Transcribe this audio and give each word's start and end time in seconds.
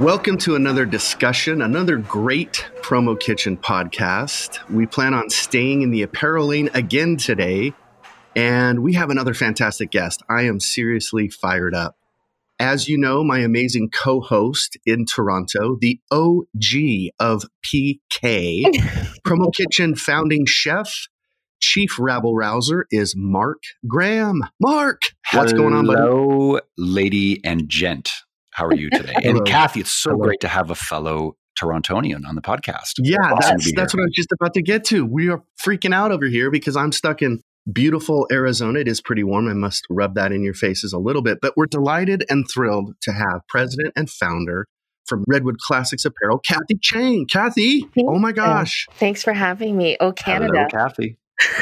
Welcome 0.00 0.36
to 0.38 0.56
another 0.56 0.84
discussion, 0.84 1.62
another 1.62 1.96
great 1.96 2.66
Promo 2.82 3.18
Kitchen 3.18 3.56
podcast. 3.56 4.58
We 4.68 4.84
plan 4.84 5.14
on 5.14 5.30
staying 5.30 5.80
in 5.80 5.90
the 5.90 6.02
apparel 6.02 6.48
lane 6.48 6.68
again 6.74 7.16
today, 7.16 7.72
and 8.36 8.80
we 8.80 8.92
have 8.92 9.08
another 9.08 9.32
fantastic 9.32 9.90
guest. 9.90 10.22
I 10.28 10.42
am 10.42 10.60
seriously 10.60 11.30
fired 11.30 11.74
up. 11.74 11.96
As 12.58 12.90
you 12.90 12.98
know, 12.98 13.24
my 13.24 13.38
amazing 13.38 13.88
co 13.88 14.20
host 14.20 14.76
in 14.84 15.06
Toronto, 15.06 15.78
the 15.80 15.98
OG 16.10 17.14
of 17.18 17.46
PK, 17.64 18.64
Promo 19.26 19.50
Kitchen 19.50 19.94
founding 19.94 20.44
chef, 20.44 21.08
chief 21.58 21.98
rabble 21.98 22.34
rouser 22.34 22.86
is 22.90 23.14
Mark 23.16 23.62
Graham. 23.88 24.42
Mark, 24.60 25.00
what's 25.32 25.54
going 25.54 25.72
on, 25.72 25.86
buddy? 25.86 26.00
Hello, 26.02 26.60
lady 26.76 27.40
and 27.42 27.66
gent. 27.66 28.25
How 28.56 28.64
are 28.64 28.74
you 28.74 28.88
today? 28.88 29.12
and 29.22 29.44
Kathy, 29.44 29.80
it's 29.80 29.92
so 29.92 30.12
Hello. 30.12 30.24
great 30.24 30.40
to 30.40 30.48
have 30.48 30.70
a 30.70 30.74
fellow 30.74 31.36
Torontonian 31.60 32.26
on 32.26 32.36
the 32.36 32.40
podcast. 32.40 32.94
Yeah, 32.98 33.18
awesome 33.18 33.58
that's 33.58 33.72
that's 33.76 33.94
what 33.94 34.00
I 34.00 34.04
was 34.04 34.14
just 34.14 34.32
about 34.32 34.54
to 34.54 34.62
get 34.62 34.82
to. 34.86 35.04
We 35.04 35.28
are 35.28 35.42
freaking 35.62 35.94
out 35.94 36.10
over 36.10 36.24
here 36.24 36.50
because 36.50 36.74
I'm 36.74 36.90
stuck 36.90 37.20
in 37.20 37.42
beautiful 37.70 38.26
Arizona. 38.32 38.80
It 38.80 38.88
is 38.88 39.02
pretty 39.02 39.24
warm. 39.24 39.46
I 39.48 39.52
must 39.52 39.84
rub 39.90 40.14
that 40.14 40.32
in 40.32 40.42
your 40.42 40.54
faces 40.54 40.94
a 40.94 40.98
little 40.98 41.20
bit, 41.20 41.38
but 41.42 41.52
we're 41.54 41.66
delighted 41.66 42.24
and 42.30 42.46
thrilled 42.50 42.94
to 43.02 43.12
have 43.12 43.42
president 43.50 43.92
and 43.94 44.08
founder 44.08 44.66
from 45.04 45.22
Redwood 45.28 45.58
Classics 45.58 46.06
Apparel, 46.06 46.38
Kathy 46.38 46.78
Chang. 46.80 47.26
Kathy, 47.26 47.82
Thank 47.94 48.08
oh 48.08 48.18
my 48.18 48.32
gosh. 48.32 48.86
You. 48.88 48.94
Thanks 48.96 49.22
for 49.22 49.34
having 49.34 49.76
me. 49.76 49.98
Oh, 50.00 50.12
Canada. 50.12 50.66
Hello, 50.70 50.88
Kathy. 50.88 51.18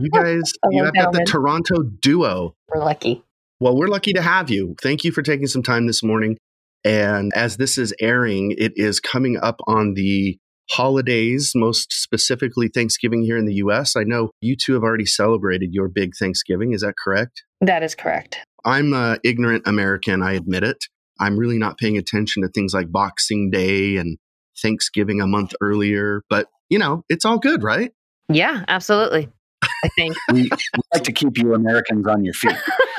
you 0.00 0.10
guys, 0.10 0.52
you 0.70 0.84
have 0.84 0.94
got 0.94 1.12
the 1.12 1.24
Toronto 1.26 1.82
duo. 1.82 2.54
We're 2.68 2.84
lucky. 2.84 3.24
Well, 3.60 3.76
we're 3.76 3.88
lucky 3.88 4.14
to 4.14 4.22
have 4.22 4.48
you. 4.48 4.74
Thank 4.80 5.04
you 5.04 5.12
for 5.12 5.20
taking 5.20 5.46
some 5.46 5.62
time 5.62 5.86
this 5.86 6.02
morning. 6.02 6.38
And 6.82 7.30
as 7.34 7.58
this 7.58 7.76
is 7.76 7.92
airing, 8.00 8.54
it 8.56 8.72
is 8.76 9.00
coming 9.00 9.36
up 9.36 9.60
on 9.66 9.92
the 9.92 10.38
holidays, 10.70 11.52
most 11.54 11.92
specifically 11.92 12.68
Thanksgiving 12.68 13.22
here 13.22 13.36
in 13.36 13.44
the 13.44 13.56
US. 13.56 13.96
I 13.96 14.04
know 14.04 14.30
you 14.40 14.56
two 14.56 14.72
have 14.72 14.82
already 14.82 15.04
celebrated 15.04 15.74
your 15.74 15.88
big 15.88 16.12
Thanksgiving. 16.18 16.72
Is 16.72 16.80
that 16.80 16.94
correct? 16.96 17.42
That 17.60 17.82
is 17.82 17.94
correct. 17.94 18.38
I'm 18.64 18.94
an 18.94 19.18
ignorant 19.24 19.64
American, 19.66 20.22
I 20.22 20.32
admit 20.32 20.64
it. 20.64 20.78
I'm 21.20 21.36
really 21.36 21.58
not 21.58 21.76
paying 21.76 21.98
attention 21.98 22.42
to 22.42 22.48
things 22.48 22.72
like 22.72 22.90
Boxing 22.90 23.50
Day 23.50 23.98
and 23.98 24.16
Thanksgiving 24.62 25.20
a 25.20 25.26
month 25.26 25.52
earlier, 25.60 26.22
but 26.30 26.46
you 26.70 26.78
know, 26.78 27.02
it's 27.10 27.26
all 27.26 27.38
good, 27.38 27.62
right? 27.62 27.92
Yeah, 28.30 28.64
absolutely. 28.68 29.28
I 29.62 29.88
think 29.96 30.16
we, 30.32 30.44
we 30.44 30.82
like 30.94 31.04
to 31.04 31.12
keep 31.12 31.36
you 31.36 31.54
Americans 31.54 32.06
on 32.06 32.24
your 32.24 32.34
feet. 32.34 32.56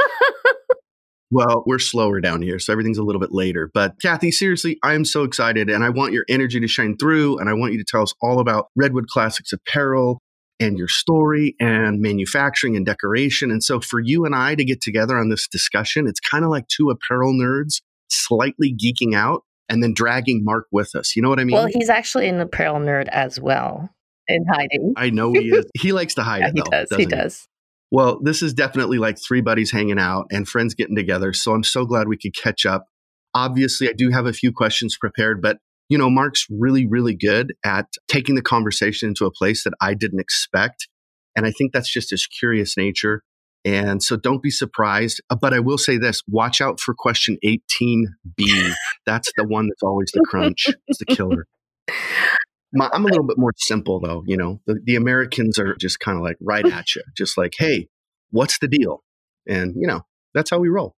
Well, 1.31 1.63
we're 1.65 1.79
slower 1.79 2.19
down 2.19 2.41
here, 2.41 2.59
so 2.59 2.73
everything's 2.73 2.97
a 2.97 3.03
little 3.03 3.21
bit 3.21 3.31
later. 3.31 3.71
But 3.73 3.95
Kathy, 4.01 4.31
seriously, 4.31 4.77
I'm 4.83 5.05
so 5.05 5.23
excited 5.23 5.69
and 5.69 5.83
I 5.83 5.89
want 5.89 6.11
your 6.11 6.25
energy 6.27 6.59
to 6.59 6.67
shine 6.67 6.97
through. 6.97 7.39
And 7.39 7.49
I 7.49 7.53
want 7.53 7.71
you 7.71 7.79
to 7.79 7.85
tell 7.87 8.01
us 8.01 8.13
all 8.21 8.39
about 8.39 8.67
Redwood 8.75 9.07
Classics 9.07 9.53
apparel 9.53 10.19
and 10.59 10.77
your 10.77 10.89
story 10.89 11.55
and 11.59 12.01
manufacturing 12.01 12.75
and 12.75 12.85
decoration. 12.85 13.49
And 13.49 13.63
so 13.63 13.79
for 13.79 13.99
you 13.99 14.25
and 14.25 14.35
I 14.35 14.55
to 14.55 14.65
get 14.65 14.81
together 14.81 15.17
on 15.17 15.29
this 15.29 15.47
discussion, 15.47 16.05
it's 16.05 16.19
kind 16.19 16.43
of 16.43 16.51
like 16.51 16.67
two 16.67 16.89
apparel 16.89 17.33
nerds 17.33 17.81
slightly 18.09 18.75
geeking 18.75 19.15
out 19.15 19.43
and 19.69 19.81
then 19.81 19.93
dragging 19.93 20.43
Mark 20.43 20.67
with 20.71 20.95
us. 20.95 21.15
You 21.15 21.21
know 21.21 21.29
what 21.29 21.39
I 21.39 21.45
mean? 21.45 21.55
Well, 21.55 21.67
he's 21.67 21.89
actually 21.89 22.27
an 22.27 22.41
apparel 22.41 22.75
nerd 22.75 23.07
as 23.07 23.39
well 23.39 23.89
in 24.27 24.45
hiding. 24.51 24.93
I 24.97 25.09
know 25.09 25.31
he 25.31 25.49
is. 25.49 25.65
He 25.79 25.93
likes 25.93 26.15
to 26.15 26.23
hide. 26.23 26.41
yeah, 26.41 26.51
he 26.53 26.61
though, 26.61 26.69
does. 26.69 26.89
He 26.97 27.05
does. 27.05 27.47
Well, 27.91 28.19
this 28.21 28.41
is 28.41 28.53
definitely 28.53 28.97
like 28.97 29.17
three 29.19 29.41
buddies 29.41 29.71
hanging 29.71 29.99
out 29.99 30.25
and 30.31 30.47
friends 30.47 30.73
getting 30.73 30.95
together. 30.95 31.33
So 31.33 31.53
I'm 31.53 31.63
so 31.63 31.85
glad 31.85 32.07
we 32.07 32.17
could 32.17 32.35
catch 32.35 32.65
up. 32.65 32.85
Obviously, 33.33 33.89
I 33.89 33.93
do 33.93 34.09
have 34.11 34.25
a 34.25 34.33
few 34.33 34.51
questions 34.51 34.97
prepared, 34.97 35.41
but 35.41 35.57
you 35.89 35.97
know, 35.97 36.09
Mark's 36.09 36.47
really, 36.49 36.87
really 36.87 37.15
good 37.15 37.53
at 37.65 37.85
taking 38.07 38.35
the 38.35 38.41
conversation 38.41 39.09
into 39.09 39.25
a 39.25 39.31
place 39.31 39.65
that 39.65 39.73
I 39.81 39.93
didn't 39.93 40.21
expect. 40.21 40.87
And 41.35 41.45
I 41.45 41.51
think 41.51 41.73
that's 41.73 41.91
just 41.91 42.11
his 42.11 42.25
curious 42.27 42.77
nature. 42.77 43.23
And 43.65 44.01
so 44.01 44.15
don't 44.15 44.41
be 44.41 44.51
surprised. 44.51 45.21
Uh, 45.29 45.35
but 45.35 45.53
I 45.53 45.59
will 45.59 45.77
say 45.77 45.97
this 45.97 46.21
watch 46.29 46.61
out 46.61 46.79
for 46.79 46.95
question 46.97 47.37
18B. 47.43 48.07
That's 49.05 49.31
the 49.35 49.43
one 49.43 49.67
that's 49.67 49.83
always 49.83 50.11
the 50.13 50.23
crunch, 50.27 50.67
it's 50.87 50.99
the 50.99 51.05
killer. 51.05 51.47
My, 52.73 52.89
I'm 52.93 53.05
a 53.05 53.09
little 53.09 53.25
bit 53.25 53.37
more 53.37 53.51
simple 53.57 53.99
though. 53.99 54.23
You 54.25 54.37
know, 54.37 54.61
the, 54.65 54.79
the 54.83 54.95
Americans 54.95 55.59
are 55.59 55.75
just 55.75 55.99
kind 55.99 56.17
of 56.17 56.23
like 56.23 56.37
right 56.41 56.65
at 56.71 56.95
you, 56.95 57.03
just 57.17 57.37
like, 57.37 57.53
hey, 57.57 57.87
what's 58.31 58.59
the 58.59 58.67
deal? 58.67 59.03
And 59.47 59.75
you 59.75 59.87
know, 59.87 60.01
that's 60.33 60.49
how 60.49 60.59
we 60.59 60.69
roll. 60.69 60.95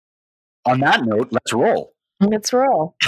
On 0.66 0.80
that 0.80 1.04
note, 1.04 1.28
let's 1.30 1.52
roll. 1.52 1.92
Let's 2.20 2.52
roll. 2.52 2.94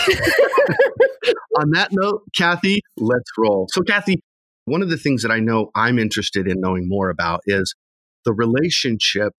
On 1.61 1.71
that 1.71 1.91
note, 1.93 2.23
Kathy, 2.37 2.81
let's 2.97 3.31
roll. 3.39 3.69
So, 3.71 3.83
Kathy, 3.83 4.21
one 4.65 4.83
of 4.83 4.91
the 4.91 4.97
things 4.97 5.23
that 5.23 5.31
I 5.31 5.39
know 5.39 5.71
I'm 5.77 6.01
interested 6.01 6.49
in 6.49 6.61
knowing 6.61 6.89
more 6.89 7.11
about 7.11 7.41
is 7.47 7.77
the 8.25 8.33
relationship 8.33 9.33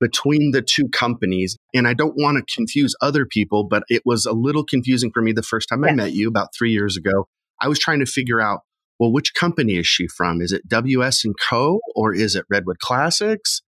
between 0.00 0.50
the 0.50 0.60
two 0.60 0.88
companies. 0.88 1.56
And 1.72 1.88
I 1.88 1.94
don't 1.94 2.14
want 2.16 2.36
to 2.36 2.54
confuse 2.54 2.94
other 3.00 3.24
people, 3.24 3.64
but 3.64 3.84
it 3.88 4.02
was 4.04 4.26
a 4.26 4.32
little 4.32 4.64
confusing 4.64 5.10
for 5.12 5.22
me 5.22 5.32
the 5.32 5.42
first 5.42 5.68
time 5.68 5.84
I 5.84 5.92
met 5.92 6.12
you 6.12 6.28
about 6.28 6.48
three 6.56 6.72
years 6.72 6.96
ago. 6.96 7.26
I 7.64 7.68
was 7.68 7.78
trying 7.78 8.00
to 8.00 8.06
figure 8.06 8.42
out, 8.42 8.60
well, 9.00 9.10
which 9.10 9.32
company 9.32 9.76
is 9.76 9.86
she 9.86 10.06
from? 10.06 10.42
Is 10.42 10.52
it 10.52 10.68
WS 10.68 11.24
and 11.24 11.34
Co. 11.48 11.80
or 11.94 12.14
is 12.14 12.36
it 12.36 12.44
Redwood 12.50 12.78
Classics? 12.78 13.62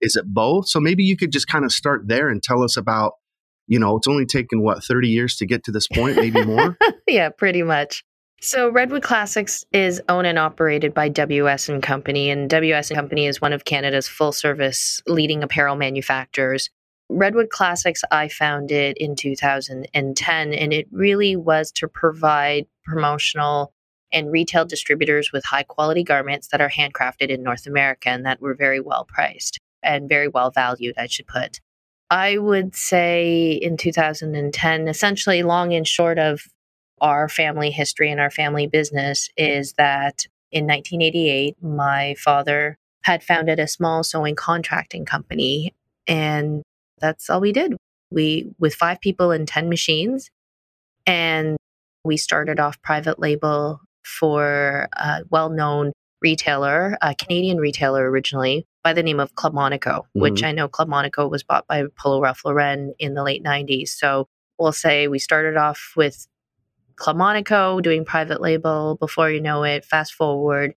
Is 0.00 0.16
it 0.16 0.24
both? 0.26 0.68
So 0.68 0.80
maybe 0.80 1.04
you 1.04 1.18
could 1.18 1.30
just 1.30 1.46
kind 1.46 1.64
of 1.64 1.70
start 1.70 2.08
there 2.08 2.30
and 2.30 2.42
tell 2.42 2.64
us 2.64 2.78
about, 2.78 3.12
you 3.68 3.78
know, 3.78 3.96
it's 3.96 4.08
only 4.08 4.24
taken 4.24 4.62
what 4.62 4.82
30 4.82 5.08
years 5.08 5.36
to 5.36 5.46
get 5.46 5.64
to 5.64 5.70
this 5.70 5.86
point, 5.86 6.16
maybe 6.16 6.44
more. 6.44 6.78
yeah, 7.06 7.28
pretty 7.28 7.62
much. 7.62 8.02
So 8.40 8.70
Redwood 8.70 9.02
Classics 9.02 9.64
is 9.70 10.00
owned 10.08 10.26
and 10.26 10.38
operated 10.38 10.94
by 10.94 11.10
WS 11.10 11.68
and 11.68 11.82
Company, 11.82 12.30
and 12.30 12.50
WS 12.50 12.90
and 12.90 12.96
Company 12.96 13.26
is 13.26 13.40
one 13.40 13.52
of 13.52 13.64
Canada's 13.64 14.08
full-service 14.08 15.00
leading 15.06 15.44
apparel 15.44 15.76
manufacturers. 15.76 16.70
Redwood 17.14 17.50
Classics 17.50 18.02
I 18.10 18.28
founded 18.28 18.96
in 18.98 19.16
2010, 19.16 20.54
and 20.54 20.72
it 20.72 20.88
really 20.90 21.36
was 21.36 21.70
to 21.72 21.88
provide 21.88 22.66
promotional 22.84 23.72
and 24.12 24.30
retail 24.30 24.64
distributors 24.64 25.32
with 25.32 25.44
high 25.44 25.62
quality 25.62 26.04
garments 26.04 26.48
that 26.48 26.60
are 26.60 26.70
handcrafted 26.70 27.28
in 27.28 27.42
North 27.42 27.66
America 27.66 28.08
and 28.08 28.26
that 28.26 28.40
were 28.40 28.54
very 28.54 28.80
well 28.80 29.04
priced 29.04 29.58
and 29.82 30.08
very 30.08 30.28
well 30.28 30.50
valued, 30.50 30.94
I 30.98 31.06
should 31.06 31.26
put. 31.26 31.60
I 32.10 32.38
would 32.38 32.74
say 32.74 33.52
in 33.52 33.76
2010, 33.76 34.88
essentially, 34.88 35.42
long 35.42 35.72
and 35.72 35.88
short 35.88 36.18
of 36.18 36.42
our 37.00 37.28
family 37.28 37.70
history 37.70 38.10
and 38.10 38.20
our 38.20 38.30
family 38.30 38.66
business, 38.66 39.28
is 39.36 39.72
that 39.74 40.26
in 40.50 40.66
1988, 40.66 41.56
my 41.62 42.14
father 42.18 42.76
had 43.04 43.22
founded 43.22 43.58
a 43.58 43.66
small 43.66 44.02
sewing 44.02 44.36
contracting 44.36 45.04
company. 45.04 45.74
And 46.06 46.62
that's 47.02 47.28
all 47.28 47.40
we 47.40 47.52
did. 47.52 47.74
We, 48.10 48.50
with 48.58 48.74
five 48.74 49.00
people 49.00 49.30
and 49.30 49.46
10 49.46 49.68
machines. 49.68 50.30
And 51.06 51.56
we 52.04 52.16
started 52.16 52.60
off 52.60 52.80
private 52.82 53.18
label 53.18 53.80
for 54.04 54.88
a 54.92 55.22
well 55.30 55.50
known 55.50 55.92
retailer, 56.22 56.96
a 57.02 57.14
Canadian 57.14 57.58
retailer 57.58 58.08
originally, 58.08 58.64
by 58.82 58.92
the 58.92 59.02
name 59.02 59.20
of 59.20 59.34
Club 59.34 59.52
Monaco, 59.52 59.90
mm-hmm. 59.90 60.20
which 60.20 60.42
I 60.42 60.52
know 60.52 60.68
Club 60.68 60.88
Monaco 60.88 61.28
was 61.28 61.42
bought 61.42 61.66
by 61.66 61.84
Polo 61.98 62.20
Ralph 62.20 62.44
Lauren 62.44 62.94
in 62.98 63.14
the 63.14 63.22
late 63.22 63.42
90s. 63.42 63.88
So 63.88 64.28
we'll 64.58 64.72
say 64.72 65.08
we 65.08 65.18
started 65.18 65.56
off 65.56 65.92
with 65.96 66.26
Club 66.96 67.16
Monaco 67.16 67.80
doing 67.80 68.04
private 68.04 68.40
label. 68.40 68.96
Before 69.00 69.30
you 69.30 69.40
know 69.40 69.64
it, 69.64 69.84
fast 69.84 70.14
forward 70.14 70.74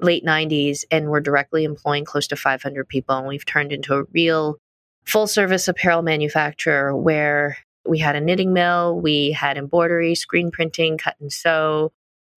late 0.00 0.24
90s, 0.24 0.84
and 0.90 1.08
we're 1.08 1.20
directly 1.20 1.64
employing 1.64 2.04
close 2.04 2.26
to 2.28 2.36
500 2.36 2.88
people. 2.88 3.16
And 3.16 3.26
we've 3.26 3.46
turned 3.46 3.72
into 3.72 3.94
a 3.94 4.04
real 4.12 4.58
full 5.04 5.26
service 5.26 5.68
apparel 5.68 6.02
manufacturer 6.02 6.96
where 6.96 7.58
we 7.86 7.98
had 7.98 8.16
a 8.16 8.20
knitting 8.20 8.52
mill, 8.52 8.98
we 8.98 9.32
had 9.32 9.58
embroidery, 9.58 10.14
screen 10.14 10.50
printing, 10.50 10.98
cut 10.98 11.16
and 11.20 11.32
sew, 11.32 11.92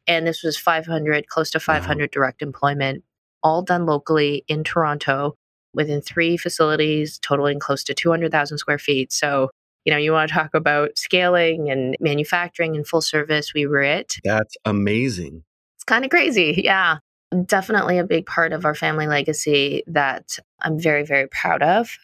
and 0.08 0.26
this 0.26 0.44
was 0.44 0.58
500, 0.58 1.28
close 1.28 1.50
to 1.52 1.60
500 1.60 2.02
wow. 2.02 2.08
direct 2.12 2.42
employment, 2.42 3.04
all 3.44 3.62
done 3.62 3.86
locally 3.86 4.44
in 4.48 4.64
Toronto 4.64 5.36
within 5.74 6.02
three 6.02 6.38
facilities, 6.38 7.20
totaling 7.20 7.60
close 7.60 7.84
to 7.84 7.94
200,000 7.94 8.58
square 8.58 8.80
feet. 8.80 9.12
So, 9.12 9.50
you 9.86 9.92
know, 9.92 9.98
you 9.98 10.12
want 10.12 10.30
to 10.30 10.34
talk 10.34 10.54
about 10.54 10.98
scaling 10.98 11.70
and 11.70 11.96
manufacturing 12.00 12.76
and 12.76 12.88
full 12.88 13.02
service, 13.02 13.54
we 13.54 13.68
were 13.68 13.82
it. 13.82 14.16
That's 14.24 14.58
amazing. 14.66 15.44
It's 15.76 15.84
kind 15.84 16.04
of 16.04 16.10
crazy. 16.10 16.62
Yeah. 16.64 16.98
Definitely 17.46 17.98
a 17.98 18.06
big 18.06 18.26
part 18.26 18.54
of 18.54 18.66
our 18.66 18.74
family 18.74 19.06
legacy 19.06 19.84
that 19.88 20.40
I'm 20.62 20.80
very, 20.80 21.04
very 21.04 21.28
proud 21.28 21.62
of. 21.62 21.98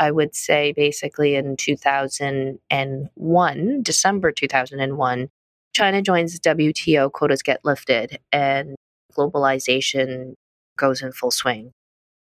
I 0.00 0.10
would 0.10 0.34
say 0.34 0.72
basically 0.74 1.36
in 1.36 1.56
2001, 1.56 3.82
December 3.82 4.32
2001, 4.32 5.28
China 5.72 6.02
joins 6.02 6.40
WTO, 6.40 7.12
quotas 7.12 7.42
get 7.42 7.64
lifted, 7.64 8.18
and 8.32 8.74
globalization 9.16 10.34
goes 10.78 11.02
in 11.02 11.12
full 11.12 11.30
swing. 11.30 11.70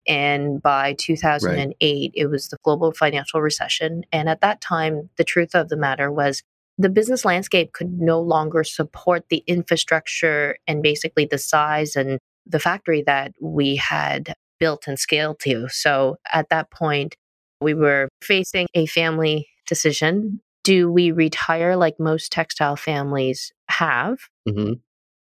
And 0.08 0.62
by 0.62 0.94
2008, 0.94 1.48
right. 1.48 1.76
it 2.14 2.28
was 2.28 2.50
the 2.50 2.58
global 2.64 2.92
financial 2.92 3.42
recession. 3.42 4.04
And 4.12 4.28
at 4.28 4.42
that 4.42 4.60
time, 4.60 5.10
the 5.18 5.24
truth 5.24 5.56
of 5.56 5.70
the 5.70 5.78
matter 5.78 6.12
was 6.12 6.44
the 6.78 6.90
business 6.90 7.24
landscape 7.24 7.72
could 7.74 8.00
no 8.00 8.20
longer 8.20 8.64
support 8.64 9.30
the 9.30 9.44
infrastructure 9.48 10.58
and 10.68 10.84
basically 10.84 11.26
the 11.26 11.38
size 11.38 11.96
and 11.96 12.20
the 12.46 12.60
factory 12.60 13.04
that 13.04 13.32
we 13.40 13.78
had 13.78 14.34
built 14.60 14.88
and 14.88 15.00
scaled 15.00 15.40
to. 15.40 15.70
So 15.70 16.18
at 16.32 16.50
that 16.50 16.72
point, 16.72 17.16
we 17.62 17.74
were 17.74 18.10
facing 18.24 18.68
a 18.74 18.86
family 18.86 19.48
decision. 19.68 20.42
Do 20.64 20.92
we 20.92 21.12
retire 21.12 21.76
like 21.76 22.00
most 22.00 22.32
textile 22.32 22.76
families 22.76 23.52
have? 23.70 24.20
Mm-hmm. 24.48 24.74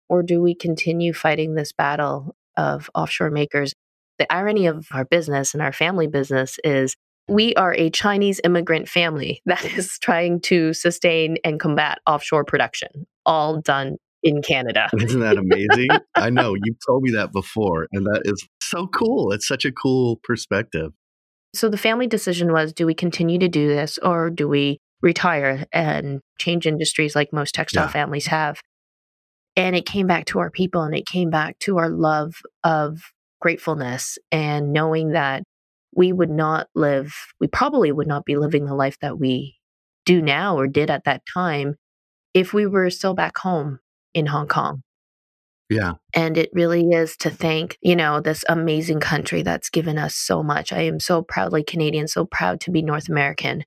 Or 0.08 0.22
do 0.22 0.40
we 0.40 0.54
continue 0.54 1.12
fighting 1.12 1.54
this 1.54 1.72
battle 1.72 2.36
of 2.56 2.90
offshore 2.94 3.30
makers? 3.30 3.72
The 4.18 4.32
irony 4.32 4.66
of 4.66 4.86
our 4.92 5.04
business 5.04 5.52
and 5.52 5.62
our 5.62 5.72
family 5.72 6.06
business 6.06 6.58
is 6.64 6.96
we 7.28 7.54
are 7.54 7.74
a 7.74 7.90
Chinese 7.90 8.40
immigrant 8.44 8.88
family 8.88 9.42
that 9.46 9.64
is 9.64 9.98
trying 9.98 10.40
to 10.42 10.72
sustain 10.72 11.38
and 11.44 11.60
combat 11.60 11.98
offshore 12.06 12.44
production, 12.44 13.06
all 13.24 13.60
done 13.60 13.96
in 14.22 14.42
Canada. 14.42 14.88
Isn't 14.98 15.20
that 15.20 15.36
amazing? 15.36 15.88
I 16.14 16.30
know 16.30 16.54
you've 16.54 16.78
told 16.86 17.02
me 17.02 17.10
that 17.12 17.32
before, 17.32 17.86
and 17.92 18.06
that 18.06 18.22
is 18.24 18.46
so 18.60 18.86
cool. 18.86 19.32
It's 19.32 19.46
such 19.46 19.64
a 19.64 19.72
cool 19.72 20.20
perspective. 20.22 20.92
So 21.56 21.68
the 21.68 21.78
family 21.78 22.06
decision 22.06 22.52
was 22.52 22.72
do 22.72 22.86
we 22.86 22.94
continue 22.94 23.38
to 23.38 23.48
do 23.48 23.68
this 23.68 23.98
or 23.98 24.30
do 24.30 24.46
we 24.46 24.78
retire 25.00 25.64
and 25.72 26.20
change 26.38 26.66
industries 26.66 27.16
like 27.16 27.32
most 27.32 27.54
textile 27.54 27.84
yeah. 27.84 27.92
families 27.92 28.26
have? 28.26 28.60
And 29.56 29.74
it 29.74 29.86
came 29.86 30.06
back 30.06 30.26
to 30.26 30.38
our 30.38 30.50
people 30.50 30.82
and 30.82 30.94
it 30.94 31.06
came 31.06 31.30
back 31.30 31.58
to 31.60 31.78
our 31.78 31.88
love 31.88 32.34
of 32.62 33.00
gratefulness 33.40 34.18
and 34.30 34.72
knowing 34.72 35.12
that 35.12 35.42
we 35.94 36.12
would 36.12 36.30
not 36.30 36.68
live, 36.74 37.14
we 37.40 37.46
probably 37.46 37.90
would 37.90 38.06
not 38.06 38.26
be 38.26 38.36
living 38.36 38.66
the 38.66 38.74
life 38.74 38.98
that 39.00 39.18
we 39.18 39.56
do 40.04 40.20
now 40.20 40.58
or 40.58 40.66
did 40.66 40.90
at 40.90 41.04
that 41.04 41.22
time 41.32 41.76
if 42.34 42.52
we 42.52 42.66
were 42.66 42.90
still 42.90 43.14
back 43.14 43.38
home 43.38 43.78
in 44.12 44.26
Hong 44.26 44.46
Kong. 44.46 44.82
Yeah. 45.68 45.94
And 46.14 46.38
it 46.38 46.50
really 46.52 46.90
is 46.90 47.16
to 47.18 47.30
thank, 47.30 47.76
you 47.80 47.96
know, 47.96 48.20
this 48.20 48.44
amazing 48.48 49.00
country 49.00 49.42
that's 49.42 49.68
given 49.68 49.98
us 49.98 50.14
so 50.14 50.42
much. 50.42 50.72
I 50.72 50.82
am 50.82 51.00
so 51.00 51.22
proudly 51.22 51.64
Canadian, 51.64 52.06
so 52.06 52.24
proud 52.24 52.60
to 52.62 52.70
be 52.70 52.82
North 52.82 53.08
American, 53.08 53.64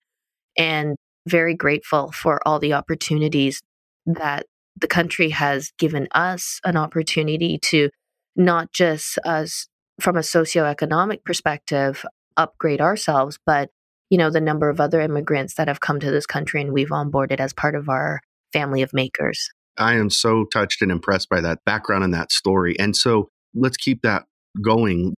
and 0.57 0.95
very 1.27 1.55
grateful 1.55 2.11
for 2.11 2.39
all 2.47 2.59
the 2.59 2.73
opportunities 2.73 3.61
that 4.05 4.45
the 4.79 4.87
country 4.87 5.29
has 5.31 5.71
given 5.77 6.07
us 6.11 6.61
an 6.63 6.77
opportunity 6.77 7.57
to 7.57 7.89
not 8.35 8.71
just 8.71 9.17
us 9.25 9.67
from 9.99 10.15
a 10.15 10.21
socioeconomic 10.21 11.25
perspective 11.25 12.05
upgrade 12.37 12.79
ourselves, 12.79 13.37
but 13.45 13.69
you 14.09 14.17
know, 14.17 14.29
the 14.29 14.41
number 14.41 14.69
of 14.69 14.79
other 14.79 15.01
immigrants 15.01 15.55
that 15.55 15.67
have 15.67 15.81
come 15.81 15.99
to 15.99 16.09
this 16.09 16.25
country 16.25 16.61
and 16.61 16.73
we've 16.73 16.89
onboarded 16.89 17.39
as 17.39 17.53
part 17.53 17.75
of 17.75 17.89
our 17.89 18.21
family 18.53 18.81
of 18.81 18.93
makers. 18.93 19.49
I 19.79 19.95
am 19.95 20.09
so 20.09 20.45
touched 20.51 20.81
and 20.81 20.91
impressed 20.91 21.29
by 21.29 21.41
that 21.41 21.59
background 21.65 22.03
and 22.03 22.13
that 22.13 22.31
story. 22.31 22.77
And 22.79 22.95
so 22.95 23.29
let's 23.55 23.77
keep 23.77 24.01
that 24.03 24.25
going. 24.61 25.15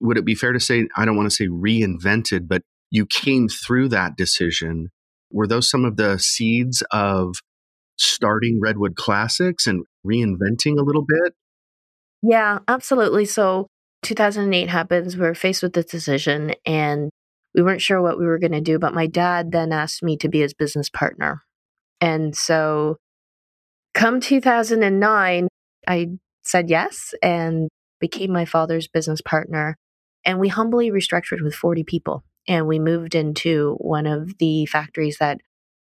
Would 0.00 0.18
it 0.18 0.24
be 0.24 0.34
fair 0.34 0.52
to 0.52 0.60
say, 0.60 0.86
I 0.96 1.04
don't 1.04 1.16
want 1.16 1.30
to 1.30 1.34
say 1.34 1.48
reinvented, 1.48 2.48
but 2.48 2.62
you 2.90 3.06
came 3.06 3.48
through 3.48 3.88
that 3.88 4.16
decision? 4.16 4.88
Were 5.30 5.46
those 5.46 5.70
some 5.70 5.84
of 5.84 5.96
the 5.96 6.18
seeds 6.18 6.82
of 6.92 7.36
starting 7.96 8.60
Redwood 8.62 8.96
Classics 8.96 9.66
and 9.66 9.84
reinventing 10.06 10.78
a 10.78 10.84
little 10.84 11.04
bit? 11.06 11.34
Yeah, 12.22 12.58
absolutely. 12.68 13.24
So 13.24 13.66
2008 14.02 14.68
happens. 14.68 15.16
We 15.16 15.26
are 15.26 15.34
faced 15.34 15.62
with 15.62 15.72
this 15.72 15.86
decision 15.86 16.54
and 16.66 17.10
we 17.54 17.62
weren't 17.62 17.82
sure 17.82 18.00
what 18.02 18.18
we 18.18 18.26
were 18.26 18.38
going 18.38 18.52
to 18.52 18.60
do. 18.60 18.78
But 18.78 18.94
my 18.94 19.06
dad 19.06 19.52
then 19.52 19.72
asked 19.72 20.02
me 20.02 20.16
to 20.18 20.28
be 20.28 20.40
his 20.40 20.54
business 20.54 20.88
partner. 20.88 21.42
And 22.00 22.36
so 22.36 22.96
come 23.94 24.20
2009, 24.20 25.48
I 25.86 26.08
said 26.44 26.70
yes 26.70 27.14
and 27.22 27.68
became 28.00 28.32
my 28.32 28.44
father's 28.44 28.88
business 28.88 29.20
partner. 29.20 29.76
And 30.24 30.38
we 30.38 30.48
humbly 30.48 30.90
restructured 30.90 31.42
with 31.42 31.54
40 31.54 31.84
people. 31.84 32.24
And 32.48 32.66
we 32.66 32.78
moved 32.78 33.14
into 33.14 33.76
one 33.78 34.06
of 34.06 34.38
the 34.38 34.66
factories 34.66 35.18
that 35.18 35.40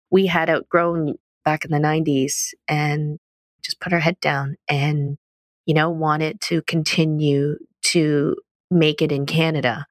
we 0.10 0.28
had 0.28 0.50
outgrown 0.50 1.16
back 1.44 1.66
in 1.66 1.72
the 1.72 1.78
90s 1.78 2.54
and 2.68 3.18
just 3.64 3.80
put 3.80 3.94
our 3.94 4.00
head 4.00 4.20
down 4.22 4.56
and, 4.70 5.18
you 5.66 5.74
know, 5.74 5.90
wanted 5.90 6.40
to 6.42 6.62
continue 6.62 7.58
to 7.84 8.36
make 8.72 9.02
it 9.02 9.12
in 9.12 9.26
Canada. 9.26 9.86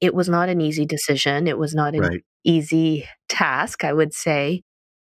It 0.00 0.14
was 0.14 0.28
not 0.28 0.48
an 0.48 0.60
easy 0.60 0.84
decision. 0.84 1.46
It 1.46 1.58
was 1.58 1.74
not 1.74 1.94
an 1.94 2.00
right. 2.00 2.24
easy 2.44 3.08
task, 3.28 3.84
I 3.84 3.92
would 3.92 4.12
say. 4.12 4.62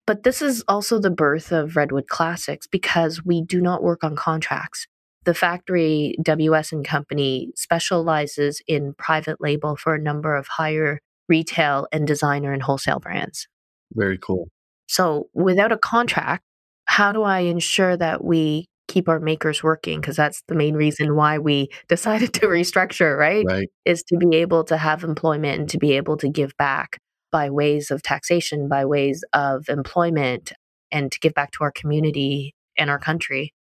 But 0.07 0.25
this 0.25 0.43
is 0.43 0.65
also 0.67 0.99
the 0.99 1.11
birth 1.11 1.53
of 1.53 1.77
Redwood 1.77 2.09
Classics 2.09 2.67
because 2.67 3.25
we 3.25 3.43
do 3.43 3.61
not 3.61 3.83
work 3.83 4.03
on 4.03 4.17
contracts. 4.17 4.87
The 5.25 5.35
factory, 5.35 6.17
WS 6.21 6.73
and 6.73 6.85
Company, 6.85 7.53
specializes 7.55 8.61
in 8.67 8.95
private 8.95 9.41
label 9.41 9.77
for 9.77 9.95
a 9.95 10.03
number 10.03 10.35
of 10.35 10.49
higher 10.49 10.99
retail 11.29 11.87
and 11.93 12.07
designer 12.07 12.53
and 12.53 12.63
wholesale 12.63 12.99
brands. 12.99 13.47
Very 13.93 14.19
cool. 14.19 14.49
So, 14.89 15.29
without 15.33 15.71
a 15.71 15.79
contract, 15.79 16.43
how 16.87 17.13
do 17.13 17.23
I 17.23 17.41
ensure 17.41 17.97
that 17.97 18.25
we 18.25 18.67
keep 18.89 19.09
our 19.09 19.21
makers 19.21 19.63
working 19.63 20.01
because 20.01 20.17
that's 20.17 20.43
the 20.49 20.55
main 20.55 20.75
reason 20.75 21.15
why 21.15 21.39
we 21.39 21.69
decided 21.89 22.33
to 22.35 22.47
restructure, 22.47 23.17
right? 23.17 23.45
Right. 23.47 23.69
Is 23.85 24.03
to 24.05 24.17
be 24.17 24.37
able 24.37 24.65
to 24.65 24.77
have 24.77 25.05
employment 25.05 25.61
and 25.61 25.69
to 25.71 25.79
be 25.79 25.93
able 25.93 26.17
to 26.19 26.29
give 26.29 26.57
back 26.57 26.99
by 27.33 27.51
ways 27.51 27.91
of 27.91 28.03
taxation, 28.03 28.69
by 28.69 28.85
ways 28.85 29.25
of 29.33 29.69
employment, 29.69 30.53
and 30.93 31.11
to 31.11 31.19
give 31.19 31.35
back 31.35 31.51
to 31.53 31.65
our 31.65 31.73
community 31.73 32.55
and 32.79 32.89
our 32.89 32.99
country. 32.99 33.53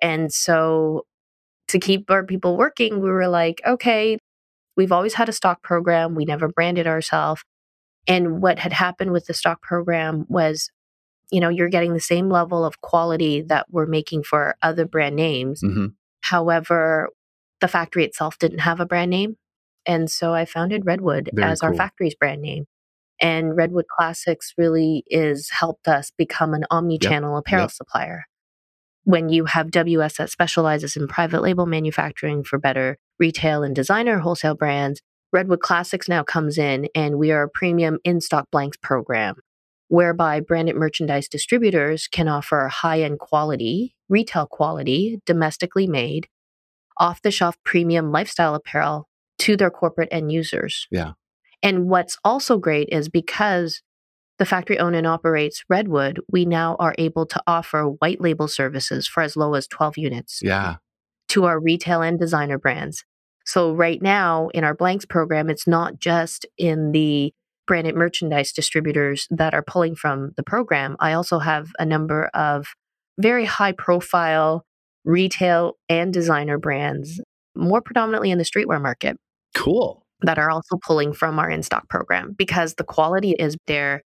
And 0.00 0.32
so 0.32 1.06
to 1.68 1.80
keep 1.80 2.10
our 2.10 2.24
people 2.24 2.56
working, 2.56 3.00
we 3.00 3.10
were 3.10 3.28
like, 3.28 3.60
okay, 3.66 4.18
we've 4.76 4.92
always 4.92 5.14
had 5.14 5.28
a 5.28 5.32
stock 5.32 5.62
program. 5.62 6.14
We 6.14 6.24
never 6.24 6.46
branded 6.48 6.86
ourselves. 6.86 7.42
And 8.06 8.40
what 8.40 8.60
had 8.60 8.72
happened 8.72 9.10
with 9.12 9.26
the 9.26 9.34
stock 9.34 9.62
program 9.62 10.26
was 10.28 10.70
you 11.30 11.40
know, 11.40 11.48
you're 11.48 11.68
getting 11.68 11.94
the 11.94 12.00
same 12.00 12.28
level 12.28 12.64
of 12.64 12.80
quality 12.80 13.42
that 13.42 13.66
we're 13.70 13.86
making 13.86 14.22
for 14.22 14.56
other 14.62 14.84
brand 14.86 15.16
names. 15.16 15.62
Mm-hmm. 15.62 15.86
However, 16.20 17.08
the 17.60 17.68
factory 17.68 18.04
itself 18.04 18.38
didn't 18.38 18.60
have 18.60 18.80
a 18.80 18.86
brand 18.86 19.10
name. 19.10 19.36
And 19.86 20.10
so 20.10 20.32
I 20.32 20.44
founded 20.44 20.86
Redwood 20.86 21.30
Very 21.32 21.50
as 21.50 21.60
cool. 21.60 21.70
our 21.70 21.74
factory's 21.74 22.14
brand 22.14 22.40
name. 22.40 22.66
And 23.20 23.56
Redwood 23.56 23.86
Classics 23.88 24.52
really 24.58 25.04
is 25.06 25.50
helped 25.50 25.88
us 25.88 26.10
become 26.16 26.54
an 26.54 26.64
omni-channel 26.70 27.34
yep. 27.34 27.40
apparel 27.40 27.64
yep. 27.64 27.70
supplier. 27.70 28.24
When 29.04 29.28
you 29.28 29.44
have 29.44 29.70
WS 29.70 30.16
that 30.16 30.30
specializes 30.30 30.96
in 30.96 31.06
private 31.06 31.42
label 31.42 31.66
manufacturing 31.66 32.42
for 32.42 32.58
better 32.58 32.96
retail 33.18 33.62
and 33.62 33.74
designer 33.74 34.18
wholesale 34.18 34.54
brands, 34.54 35.00
Redwood 35.32 35.60
Classics 35.60 36.08
now 36.08 36.22
comes 36.22 36.58
in 36.58 36.88
and 36.94 37.18
we 37.18 37.30
are 37.30 37.42
a 37.42 37.48
premium 37.48 37.98
in 38.04 38.20
stock 38.20 38.48
blanks 38.50 38.76
program 38.76 39.36
whereby 39.88 40.40
branded 40.40 40.76
merchandise 40.76 41.28
distributors 41.28 42.08
can 42.08 42.28
offer 42.28 42.68
high 42.68 43.02
end 43.02 43.18
quality, 43.18 43.94
retail 44.08 44.46
quality, 44.46 45.20
domestically 45.26 45.86
made, 45.86 46.28
off 46.98 47.22
the 47.22 47.30
shelf 47.30 47.56
premium 47.64 48.10
lifestyle 48.12 48.54
apparel 48.54 49.08
to 49.38 49.56
their 49.56 49.70
corporate 49.70 50.08
end 50.10 50.32
users. 50.32 50.86
Yeah. 50.90 51.12
And 51.64 51.88
what's 51.88 52.18
also 52.22 52.58
great 52.58 52.90
is 52.92 53.08
because 53.08 53.82
the 54.38 54.44
factory 54.44 54.78
owns 54.78 54.96
and 54.96 55.06
operates 55.06 55.64
Redwood, 55.68 56.20
we 56.30 56.44
now 56.44 56.76
are 56.78 56.94
able 56.98 57.24
to 57.26 57.42
offer 57.46 57.84
white 57.84 58.20
label 58.20 58.46
services 58.46 59.08
for 59.08 59.22
as 59.22 59.36
low 59.36 59.54
as 59.54 59.66
12 59.66 59.96
units. 59.96 60.40
Yeah. 60.42 60.76
To 61.28 61.46
our 61.46 61.58
retail 61.58 62.02
and 62.02 62.18
designer 62.18 62.58
brands. 62.58 63.04
So 63.46 63.72
right 63.72 64.00
now 64.00 64.48
in 64.54 64.62
our 64.62 64.74
blanks 64.74 65.06
program, 65.06 65.50
it's 65.50 65.66
not 65.66 65.98
just 65.98 66.46
in 66.58 66.92
the 66.92 67.32
branded 67.66 67.94
merchandise 67.94 68.52
distributors 68.52 69.26
that 69.30 69.54
are 69.54 69.62
pulling 69.62 69.96
from 69.96 70.32
the 70.36 70.42
program, 70.42 70.96
I 71.00 71.14
also 71.14 71.38
have 71.38 71.72
a 71.78 71.86
number 71.86 72.26
of 72.34 72.66
very 73.18 73.46
high 73.46 73.72
profile 73.72 74.66
retail 75.04 75.74
and 75.88 76.12
designer 76.12 76.58
brands, 76.58 77.20
more 77.54 77.80
predominantly 77.80 78.30
in 78.30 78.38
the 78.38 78.44
streetwear 78.44 78.80
market. 78.80 79.16
Cool. 79.54 80.03
That 80.24 80.38
are 80.38 80.50
also 80.50 80.76
pulling 80.84 81.12
from 81.12 81.38
our 81.38 81.50
in 81.50 81.62
stock 81.62 81.88
program 81.88 82.34
because 82.36 82.74
the 82.74 82.84
quality 82.84 83.34
is 83.38 83.56
there, 83.66 84.02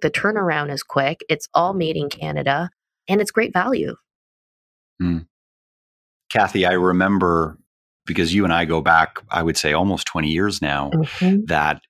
the 0.00 0.10
turnaround 0.10 0.72
is 0.72 0.82
quick, 0.82 1.20
it's 1.28 1.48
all 1.54 1.74
made 1.74 1.96
in 1.96 2.08
Canada, 2.08 2.70
and 3.08 3.20
it's 3.20 3.30
great 3.30 3.52
value. 3.52 3.94
Mm. 5.02 5.26
Kathy, 6.30 6.66
I 6.66 6.72
remember 6.72 7.58
because 8.06 8.34
you 8.34 8.44
and 8.44 8.52
I 8.52 8.64
go 8.64 8.80
back, 8.80 9.20
I 9.30 9.42
would 9.42 9.56
say 9.56 9.72
almost 9.72 10.06
20 10.06 10.28
years 10.28 10.60
now, 10.60 10.90
mm-hmm. 10.90 11.44
that 11.46 11.82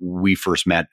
we 0.00 0.34
first 0.34 0.66
met 0.66 0.86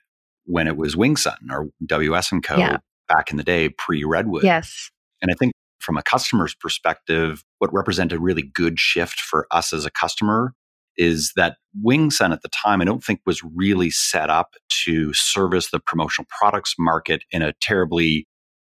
when 0.44 0.66
it 0.66 0.76
was 0.76 0.94
Wingsun 0.94 1.50
or 1.50 1.68
WS 1.84 2.32
and 2.32 2.42
Co. 2.42 2.56
Yeah. 2.56 2.78
back 3.08 3.30
in 3.30 3.36
the 3.36 3.42
day, 3.42 3.68
pre 3.68 4.04
Redwood. 4.04 4.44
Yes. 4.44 4.90
And 5.20 5.30
I 5.30 5.34
think 5.34 5.52
from 5.80 5.96
a 5.96 6.02
customer's 6.02 6.54
perspective, 6.54 7.44
what 7.58 7.72
represented 7.74 8.18
a 8.18 8.20
really 8.20 8.42
good 8.42 8.78
shift 8.78 9.20
for 9.20 9.46
us 9.50 9.72
as 9.72 9.84
a 9.84 9.90
customer 9.90 10.54
is 10.96 11.32
that 11.36 11.56
Wingsun 11.84 12.32
at 12.32 12.42
the 12.42 12.50
time, 12.50 12.80
I 12.80 12.84
don't 12.84 13.02
think 13.02 13.20
was 13.26 13.42
really 13.42 13.90
set 13.90 14.30
up 14.30 14.54
to 14.84 15.12
service 15.12 15.70
the 15.70 15.80
promotional 15.80 16.26
products 16.38 16.74
market 16.78 17.24
in 17.30 17.42
a 17.42 17.54
terribly 17.60 18.26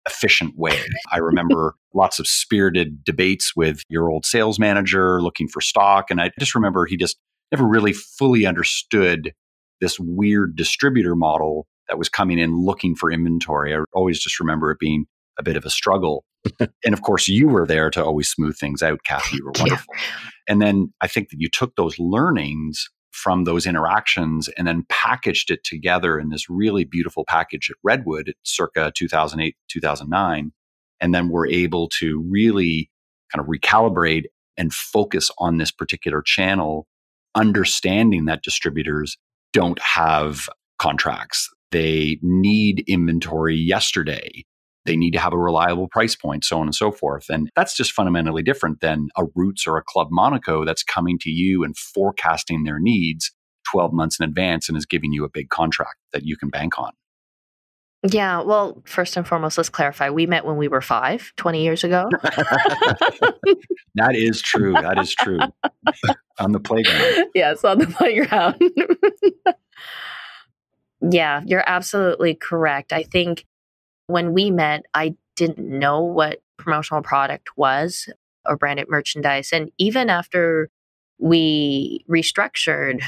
efficient 0.07 0.53
way. 0.57 0.79
I 1.11 1.17
remember 1.19 1.75
lots 1.93 2.19
of 2.19 2.27
spirited 2.27 3.03
debates 3.03 3.55
with 3.55 3.81
your 3.89 4.09
old 4.09 4.25
sales 4.25 4.59
manager 4.59 5.21
looking 5.21 5.47
for 5.47 5.61
stock. 5.61 6.09
And 6.09 6.21
I 6.21 6.31
just 6.39 6.55
remember 6.55 6.85
he 6.85 6.97
just 6.97 7.17
never 7.51 7.65
really 7.65 7.93
fully 7.93 8.45
understood 8.45 9.33
this 9.79 9.99
weird 9.99 10.55
distributor 10.55 11.15
model 11.15 11.67
that 11.89 11.97
was 11.97 12.07
coming 12.07 12.39
in 12.39 12.61
looking 12.61 12.95
for 12.95 13.11
inventory. 13.11 13.75
I 13.75 13.79
always 13.93 14.19
just 14.19 14.39
remember 14.39 14.71
it 14.71 14.79
being 14.79 15.05
a 15.37 15.43
bit 15.43 15.57
of 15.57 15.65
a 15.65 15.69
struggle. 15.69 16.23
And 16.59 16.93
of 16.93 17.01
course, 17.01 17.27
you 17.27 17.47
were 17.47 17.67
there 17.67 17.89
to 17.91 18.03
always 18.03 18.29
smooth 18.29 18.57
things 18.57 18.81
out, 18.81 19.03
Kathy. 19.03 19.37
You 19.37 19.45
were 19.45 19.53
wonderful. 19.59 19.93
Yeah. 19.95 20.29
And 20.47 20.61
then 20.61 20.93
I 21.01 21.07
think 21.07 21.29
that 21.29 21.39
you 21.39 21.49
took 21.49 21.75
those 21.75 21.97
learnings 21.99 22.89
from 23.11 23.43
those 23.43 23.67
interactions 23.67 24.49
and 24.57 24.67
then 24.67 24.85
packaged 24.89 25.51
it 25.51 25.63
together 25.63 26.17
in 26.17 26.29
this 26.29 26.49
really 26.49 26.85
beautiful 26.85 27.25
package 27.27 27.69
at 27.69 27.75
Redwood 27.83 28.33
circa 28.43 28.91
2008, 28.95 29.55
2009. 29.69 30.51
And 30.99 31.13
then 31.13 31.29
we're 31.29 31.47
able 31.47 31.89
to 31.99 32.25
really 32.29 32.89
kind 33.33 33.45
of 33.45 33.47
recalibrate 33.47 34.25
and 34.57 34.73
focus 34.73 35.29
on 35.37 35.57
this 35.57 35.71
particular 35.71 36.21
channel, 36.21 36.87
understanding 37.35 38.25
that 38.25 38.43
distributors 38.43 39.17
don't 39.53 39.79
have 39.81 40.47
contracts. 40.79 41.49
They 41.71 42.19
need 42.21 42.83
inventory 42.87 43.55
yesterday. 43.55 44.43
They 44.85 44.95
need 44.95 45.11
to 45.11 45.19
have 45.19 45.33
a 45.33 45.37
reliable 45.37 45.87
price 45.87 46.15
point, 46.15 46.43
so 46.43 46.59
on 46.59 46.67
and 46.67 46.75
so 46.75 46.91
forth. 46.91 47.29
And 47.29 47.49
that's 47.55 47.75
just 47.75 47.91
fundamentally 47.91 48.41
different 48.41 48.81
than 48.81 49.09
a 49.15 49.25
Roots 49.35 49.67
or 49.67 49.77
a 49.77 49.83
Club 49.83 50.07
Monaco 50.11 50.65
that's 50.65 50.83
coming 50.83 51.19
to 51.19 51.29
you 51.29 51.63
and 51.63 51.77
forecasting 51.77 52.63
their 52.63 52.79
needs 52.79 53.31
12 53.71 53.93
months 53.93 54.19
in 54.19 54.27
advance 54.27 54.67
and 54.67 54.77
is 54.77 54.85
giving 54.85 55.11
you 55.11 55.23
a 55.23 55.29
big 55.29 55.49
contract 55.49 55.97
that 56.13 56.23
you 56.25 56.35
can 56.35 56.49
bank 56.49 56.79
on. 56.79 56.91
Yeah, 58.03 58.41
well, 58.41 58.81
first 58.85 59.15
and 59.15 59.27
foremost, 59.27 59.57
let's 59.57 59.69
clarify. 59.69 60.09
We 60.09 60.25
met 60.25 60.43
when 60.43 60.57
we 60.57 60.67
were 60.67 60.81
five, 60.81 61.31
20 61.37 61.61
years 61.61 61.83
ago. 61.83 62.09
that 63.95 64.15
is 64.15 64.41
true. 64.41 64.73
That 64.73 64.97
is 64.97 65.13
true. 65.13 65.39
on 66.39 66.51
the 66.51 66.59
playground. 66.59 67.27
Yes, 67.35 67.63
on 67.63 67.77
the 67.77 67.85
playground. 67.85 68.59
yeah, 71.11 71.41
you're 71.45 71.63
absolutely 71.67 72.33
correct. 72.33 72.91
I 72.91 73.03
think 73.03 73.45
when 74.11 74.33
we 74.33 74.51
met, 74.51 74.85
I 74.93 75.15
didn't 75.35 75.59
know 75.59 76.01
what 76.01 76.41
promotional 76.57 77.01
product 77.01 77.57
was 77.57 78.09
or 78.45 78.57
branded 78.57 78.87
merchandise. 78.89 79.51
And 79.51 79.71
even 79.77 80.09
after 80.09 80.69
we 81.17 82.05
restructured, 82.09 83.03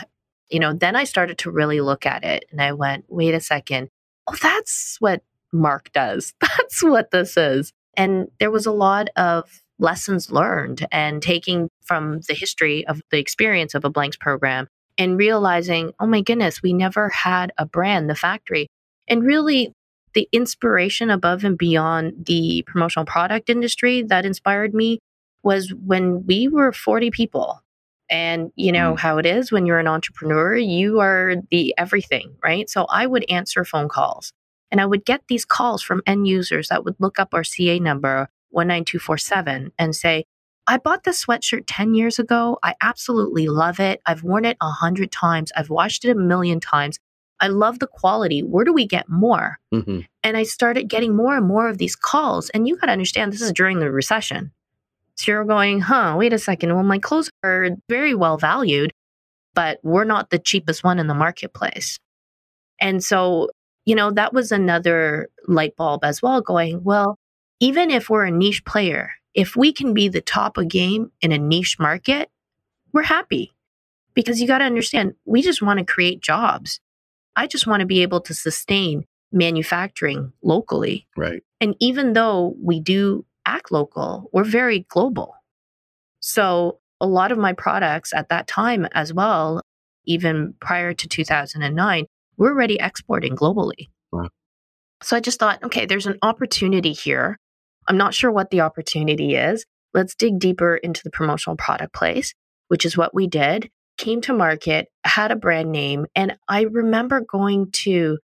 you 0.50 0.60
know, 0.60 0.74
then 0.74 0.96
I 0.96 1.04
started 1.04 1.38
to 1.40 1.52
really 1.52 1.82
look 1.82 2.06
at 2.06 2.24
it 2.24 2.46
and 2.52 2.62
I 2.62 2.74
went, 2.74 3.06
wait 3.08 3.34
a 3.34 3.40
second. 3.40 3.90
Oh, 4.28 4.36
that's 4.42 4.98
what 5.00 5.24
Mark 5.52 5.92
does. 5.92 6.34
That's 6.42 6.82
what 6.82 7.12
this 7.12 7.38
is. 7.38 7.72
And 7.96 8.30
there 8.40 8.50
was 8.50 8.66
a 8.66 8.72
lot 8.72 9.10
of 9.16 9.62
lessons 9.78 10.32
learned 10.32 10.88
and 10.92 11.22
taking 11.22 11.70
from 11.84 12.22
the 12.28 12.34
history 12.34 12.88
of 12.88 13.02
the 13.12 13.20
experience 13.20 13.76
of 13.76 13.86
a 13.86 13.90
blanks 13.90 14.18
program 14.18 14.68
and 14.98 15.18
realizing, 15.18 15.92
oh 16.00 16.08
my 16.08 16.22
goodness, 16.22 16.62
we 16.64 16.74
never 16.74 17.10
had 17.10 17.52
a 17.58 17.66
brand, 17.66 18.10
the 18.10 18.16
factory. 18.16 18.68
And 19.08 19.24
really, 19.24 19.74
the 20.14 20.28
inspiration 20.32 21.10
above 21.10 21.44
and 21.44 21.58
beyond 21.58 22.26
the 22.26 22.64
promotional 22.68 23.06
product 23.06 23.50
industry 23.50 24.04
that 24.04 24.26
inspired 24.26 24.74
me 24.74 25.00
was 25.44 25.74
when 25.74 26.26
we 26.26 26.48
were 26.48 26.72
40 26.72 27.12
people. 27.12 27.60
And 28.10 28.52
you 28.56 28.72
know 28.72 28.94
mm. 28.94 29.00
how 29.00 29.18
it 29.18 29.26
is 29.26 29.52
when 29.52 29.66
you're 29.66 29.80
an 29.80 29.88
entrepreneur, 29.88 30.56
you 30.56 31.00
are 31.00 31.36
the 31.50 31.74
everything, 31.78 32.36
right? 32.44 32.70
So 32.70 32.86
I 32.86 33.08
would 33.08 33.26
answer 33.30 33.66
phone 33.66 33.90
calls 33.90 34.32
and 34.72 34.82
I 34.82 34.86
would 34.86 35.06
get 35.06 35.22
these 35.28 35.46
calls 35.46 35.82
from 35.82 36.02
end 36.06 36.28
users 36.28 36.68
that 36.68 36.84
would 36.84 36.96
look 37.00 37.20
up 37.20 37.34
our 37.34 37.44
CA 37.44 37.80
number 37.80 38.30
19247 38.52 39.72
and 39.78 39.96
say, 39.96 40.26
I 40.66 40.78
bought 40.78 41.04
this 41.04 41.26
sweatshirt 41.26 41.64
10 41.68 41.94
years 41.94 42.20
ago. 42.20 42.58
I 42.64 42.76
absolutely 42.82 43.48
love 43.48 43.80
it. 43.80 44.02
I've 44.06 44.24
worn 44.24 44.46
it 44.46 44.58
a 44.62 44.70
hundred 44.70 45.12
times. 45.12 45.52
I've 45.56 45.70
washed 45.70 46.06
it 46.06 46.12
a 46.12 46.16
million 46.16 46.60
times. 46.60 47.00
I 47.40 47.48
love 47.48 47.80
the 47.80 47.88
quality. 47.88 48.42
Where 48.42 48.64
do 48.64 48.74
we 48.74 48.86
get 48.86 49.10
more? 49.10 49.60
Mm-hmm. 49.74 50.02
And 50.24 50.38
I 50.38 50.44
started 50.44 50.88
getting 50.88 51.16
more 51.16 51.36
and 51.36 51.46
more 51.46 51.68
of 51.68 51.78
these 51.78 51.96
calls. 51.96 52.50
And 52.52 52.68
you 52.68 52.78
got 52.78 52.86
to 52.86 52.92
understand, 52.92 53.34
this 53.34 53.42
is 53.42 53.52
during 53.52 53.80
the 53.80 53.92
recession. 53.92 54.52
So 55.16 55.32
you're 55.32 55.46
going, 55.46 55.82
huh, 55.82 56.16
wait 56.18 56.34
a 56.34 56.40
second. 56.40 56.74
Well, 56.74 56.84
my 56.84 57.00
clothes 57.00 57.30
are 57.44 57.70
very 57.90 58.16
well 58.16 58.38
valued, 58.38 58.92
but 59.54 59.80
we're 59.84 60.06
not 60.06 60.30
the 60.30 60.40
cheapest 60.40 60.84
one 60.84 61.00
in 61.00 61.08
the 61.08 61.14
marketplace. 61.14 62.00
And 62.80 63.04
so, 63.04 63.50
you 63.86 63.96
know, 63.96 64.12
that 64.12 64.34
was 64.34 64.52
another 64.52 65.30
light 65.48 65.76
bulb 65.76 66.04
as 66.04 66.22
well 66.22 66.42
going, 66.42 66.84
well, 66.84 67.18
even 67.60 67.92
if 67.92 68.10
we're 68.10 68.26
a 68.26 68.32
niche 68.32 68.66
player, 68.66 69.12
if 69.34 69.56
we 69.56 69.72
can 69.72 69.94
be 69.94 70.08
the 70.08 70.22
top 70.22 70.58
of 70.58 70.68
game 70.68 71.12
in 71.22 71.32
a 71.32 71.38
niche 71.38 71.78
market, 71.80 72.30
we're 72.92 73.04
happy. 73.04 73.52
Because 74.14 74.40
you 74.40 74.48
got 74.48 74.60
to 74.60 74.66
understand, 74.66 75.16
we 75.26 75.42
just 75.42 75.62
want 75.62 75.80
to 75.80 75.86
create 75.86 76.22
jobs. 76.22 76.80
I 77.36 77.48
just 77.48 77.68
want 77.68 77.82
to 77.82 77.86
be 77.86 78.02
able 78.02 78.22
to 78.22 78.34
sustain 78.34 79.06
manufacturing 79.32 80.32
locally. 80.44 81.08
Right. 81.18 81.44
And 81.60 81.76
even 81.80 82.14
though 82.14 82.56
we 82.62 82.80
do 82.80 83.26
act 83.46 83.72
local, 83.72 84.30
we're 84.32 84.44
very 84.44 84.86
global. 84.90 85.36
So 86.20 86.80
a 87.02 87.08
lot 87.08 87.32
of 87.32 87.38
my 87.38 87.54
products 87.54 88.14
at 88.14 88.30
that 88.30 88.48
time 88.48 88.88
as 88.94 89.14
well, 89.14 89.62
even 90.06 90.54
prior 90.62 90.94
to 90.94 91.08
2009, 91.08 92.06
we're 92.38 92.52
already 92.52 92.78
exporting 92.80 93.36
globally. 93.36 93.90
Wow. 94.12 94.30
So 95.02 95.18
I 95.18 95.20
just 95.20 95.40
thought, 95.40 95.64
okay, 95.64 95.86
there's 95.86 96.08
an 96.08 96.20
opportunity 96.22 96.94
here. 96.94 97.38
I'm 97.88 97.98
not 97.98 98.14
sure 98.14 98.32
what 98.32 98.52
the 98.52 98.62
opportunity 98.62 99.36
is. 99.36 99.66
Let's 99.94 100.16
dig 100.16 100.40
deeper 100.40 100.78
into 100.78 101.02
the 101.04 101.12
promotional 101.12 101.58
product 101.58 101.94
place, 101.94 102.34
which 102.70 102.86
is 102.86 102.98
what 102.98 103.14
we 103.14 103.28
did 103.28 103.70
came 104.04 104.22
to 104.22 104.34
market, 104.34 104.90
had 105.06 105.32
a 105.32 105.36
brand 105.36 105.72
name, 105.72 106.06
and 106.14 106.36
I 106.50 106.64
remember 106.64 107.22
going 107.22 107.72
to 107.84 108.18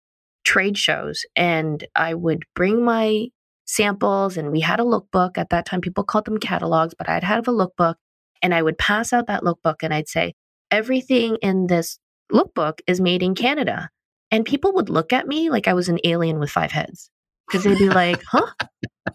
trade 0.44 0.76
shows 0.76 1.24
and 1.34 1.86
I 1.96 2.14
would 2.14 2.44
bring 2.54 2.84
my 2.84 3.28
samples 3.64 4.36
and 4.36 4.50
we 4.50 4.60
had 4.60 4.80
a 4.80 4.84
lookbook. 4.84 5.38
At 5.38 5.50
that 5.50 5.64
time, 5.64 5.80
people 5.80 6.04
called 6.04 6.26
them 6.26 6.38
catalogs, 6.38 6.94
but 6.96 7.08
I'd 7.08 7.24
have 7.24 7.48
a 7.48 7.52
lookbook 7.52 7.94
and 8.42 8.54
I 8.54 8.62
would 8.62 8.78
pass 8.78 9.12
out 9.12 9.26
that 9.28 9.42
lookbook 9.42 9.76
and 9.82 9.94
I'd 9.94 10.08
say, 10.08 10.34
everything 10.70 11.36
in 11.40 11.66
this 11.66 11.98
lookbook 12.30 12.80
is 12.86 13.00
made 13.00 13.22
in 13.22 13.34
Canada. 13.34 13.88
And 14.30 14.44
people 14.44 14.72
would 14.74 14.90
look 14.90 15.12
at 15.12 15.26
me 15.26 15.50
like 15.50 15.66
I 15.66 15.74
was 15.74 15.88
an 15.88 15.98
alien 16.04 16.38
with 16.38 16.50
five 16.50 16.72
heads 16.72 17.10
because 17.46 17.64
they'd 17.64 17.78
be 17.78 17.88
like, 17.88 18.22
huh? 18.30 18.52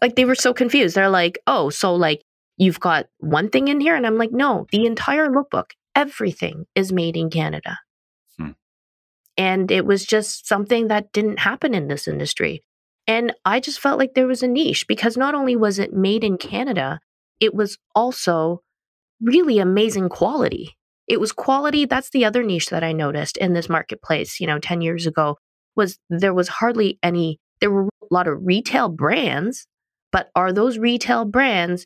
Like 0.02 0.16
they 0.16 0.26
were 0.26 0.36
so 0.36 0.54
confused. 0.54 0.96
They're 0.96 1.10
like, 1.10 1.38
oh, 1.48 1.70
so 1.70 1.96
like 1.96 2.22
you've 2.58 2.80
got 2.80 3.06
one 3.20 3.50
thing 3.50 3.68
in 3.68 3.80
here? 3.80 3.96
And 3.96 4.06
I'm 4.06 4.18
like, 4.18 4.32
no, 4.32 4.66
the 4.72 4.86
entire 4.86 5.30
lookbook 5.30 5.72
everything 5.96 6.66
is 6.76 6.92
made 6.92 7.18
in 7.18 7.30
Canada. 7.30 7.80
Hmm. 8.38 8.52
And 9.38 9.72
it 9.72 9.86
was 9.86 10.06
just 10.06 10.48
something 10.48 10.88
that 10.90 11.12
didn't 11.12 11.40
happen 11.40 11.74
in 11.74 11.88
this 11.88 12.08
industry. 12.08 12.64
And 13.08 13.34
I 13.46 13.60
just 13.60 13.80
felt 13.80 14.00
like 14.00 14.14
there 14.14 14.28
was 14.28 14.44
a 14.44 14.48
niche 14.48 14.88
because 14.88 15.16
not 15.16 15.36
only 15.36 15.56
was 15.56 15.80
it 15.80 15.94
made 15.94 16.24
in 16.24 16.38
Canada, 16.38 17.00
it 17.40 17.54
was 17.54 17.78
also 17.94 18.62
really 19.22 19.60
amazing 19.60 20.10
quality. 20.10 20.76
It 21.08 21.20
was 21.20 21.32
quality. 21.32 21.86
That's 21.86 22.10
the 22.10 22.26
other 22.26 22.44
niche 22.44 22.70
that 22.70 22.84
I 22.84 22.92
noticed 22.92 23.38
in 23.38 23.54
this 23.54 23.70
marketplace, 23.70 24.40
you 24.40 24.48
know, 24.48 24.60
10 24.60 24.82
years 24.82 25.06
ago 25.06 25.38
was 25.76 26.00
there 26.10 26.34
was 26.34 26.48
hardly 26.48 26.98
any, 27.04 27.40
there 27.60 27.70
were 27.72 27.84
a 27.86 28.14
lot 28.14 28.28
of 28.28 28.40
retail 28.42 28.90
brands, 28.90 29.68
but 30.12 30.30
are 30.36 30.52
those 30.52 30.78
retail 30.78 31.26
brands 31.26 31.86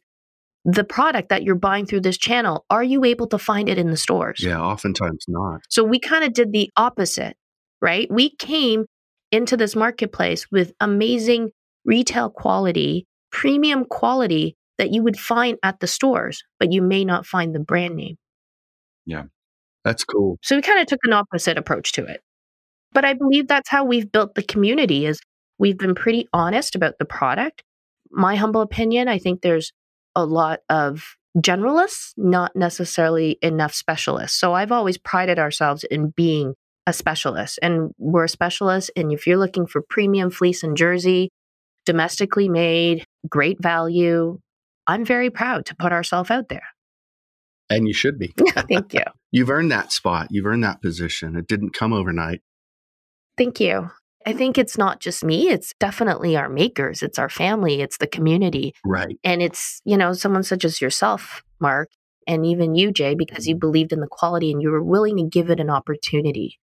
the 0.73 0.83
product 0.83 1.29
that 1.29 1.43
you're 1.43 1.55
buying 1.55 1.85
through 1.85 2.01
this 2.01 2.17
channel, 2.17 2.65
are 2.69 2.83
you 2.83 3.03
able 3.05 3.27
to 3.27 3.37
find 3.37 3.69
it 3.69 3.77
in 3.77 3.89
the 3.89 3.97
stores? 3.97 4.41
Yeah, 4.43 4.59
oftentimes 4.59 5.25
not. 5.27 5.61
So 5.69 5.83
we 5.83 5.99
kind 5.99 6.23
of 6.23 6.33
did 6.33 6.51
the 6.51 6.69
opposite, 6.75 7.35
right? 7.81 8.07
We 8.11 8.35
came 8.35 8.85
into 9.31 9.55
this 9.55 9.75
marketplace 9.75 10.47
with 10.51 10.73
amazing 10.79 11.51
retail 11.85 12.29
quality, 12.29 13.05
premium 13.31 13.85
quality 13.85 14.55
that 14.77 14.91
you 14.91 15.03
would 15.03 15.17
find 15.17 15.57
at 15.63 15.79
the 15.79 15.87
stores, 15.87 16.43
but 16.59 16.71
you 16.71 16.81
may 16.81 17.05
not 17.05 17.25
find 17.25 17.53
the 17.53 17.59
brand 17.59 17.95
name. 17.95 18.15
Yeah. 19.05 19.23
That's 19.83 20.03
cool. 20.03 20.37
So 20.41 20.55
we 20.55 20.61
kind 20.61 20.79
of 20.79 20.87
took 20.87 20.99
an 21.03 21.13
opposite 21.13 21.57
approach 21.57 21.93
to 21.93 22.05
it. 22.05 22.21
But 22.91 23.05
I 23.05 23.13
believe 23.13 23.47
that's 23.47 23.69
how 23.69 23.85
we've 23.85 24.11
built 24.11 24.35
the 24.35 24.43
community 24.43 25.05
is 25.05 25.19
we've 25.57 25.77
been 25.77 25.95
pretty 25.95 26.27
honest 26.33 26.75
about 26.75 26.95
the 26.99 27.05
product. 27.05 27.63
My 28.11 28.35
humble 28.35 28.61
opinion, 28.61 29.07
I 29.07 29.19
think 29.19 29.41
there's 29.41 29.71
a 30.21 30.25
lot 30.25 30.59
of 30.69 31.15
generalists, 31.37 32.13
not 32.17 32.55
necessarily 32.55 33.37
enough 33.41 33.73
specialists. 33.73 34.39
So 34.39 34.53
I've 34.53 34.71
always 34.71 34.97
prided 34.97 35.39
ourselves 35.39 35.83
in 35.83 36.09
being 36.09 36.55
a 36.87 36.93
specialist. 36.93 37.59
And 37.61 37.91
we're 37.97 38.25
a 38.25 38.29
specialist. 38.29 38.91
And 38.95 39.11
if 39.11 39.27
you're 39.27 39.37
looking 39.37 39.67
for 39.67 39.81
premium 39.81 40.31
fleece 40.31 40.63
and 40.63 40.75
jersey, 40.75 41.29
domestically 41.85 42.49
made, 42.49 43.05
great 43.29 43.61
value, 43.61 44.39
I'm 44.87 45.05
very 45.05 45.29
proud 45.29 45.65
to 45.67 45.75
put 45.75 45.91
ourselves 45.91 46.31
out 46.31 46.49
there. 46.49 46.63
And 47.69 47.87
you 47.87 47.93
should 47.93 48.17
be. 48.17 48.33
Thank 48.67 48.93
you. 48.93 49.03
You've 49.31 49.51
earned 49.51 49.71
that 49.71 49.91
spot. 49.91 50.27
You've 50.31 50.47
earned 50.47 50.63
that 50.63 50.81
position. 50.81 51.35
It 51.35 51.47
didn't 51.47 51.73
come 51.73 51.93
overnight. 51.93 52.41
Thank 53.37 53.59
you. 53.59 53.91
I 54.29 54.33
think 54.33 54.59
it's 54.59 54.77
not 54.77 54.99
just 54.99 55.23
me, 55.23 55.49
it's 55.49 55.73
definitely 55.79 56.37
our 56.37 56.49
makers, 56.49 57.01
it's 57.01 57.17
our 57.17 57.29
family, 57.29 57.81
it's 57.81 57.97
the 57.97 58.05
community. 58.05 58.75
Right. 58.85 59.17
And 59.23 59.41
it's, 59.41 59.81
you 59.85 59.97
know, 59.97 60.13
someone 60.13 60.43
such 60.43 60.63
as 60.63 60.79
yourself, 60.79 61.41
Mark, 61.59 61.89
and 62.27 62.45
even 62.45 62.75
you, 62.75 62.91
Jay, 62.91 63.15
because 63.15 63.47
you 63.47 63.55
believed 63.55 63.91
in 63.91 64.01
the 64.01 64.07
quality 64.07 64.51
and 64.51 64.61
you 64.61 64.69
were 64.69 64.83
willing 64.83 65.17
to 65.17 65.23
give 65.23 65.49
it 65.49 65.59
an 65.59 65.71
opportunity. 65.71 66.59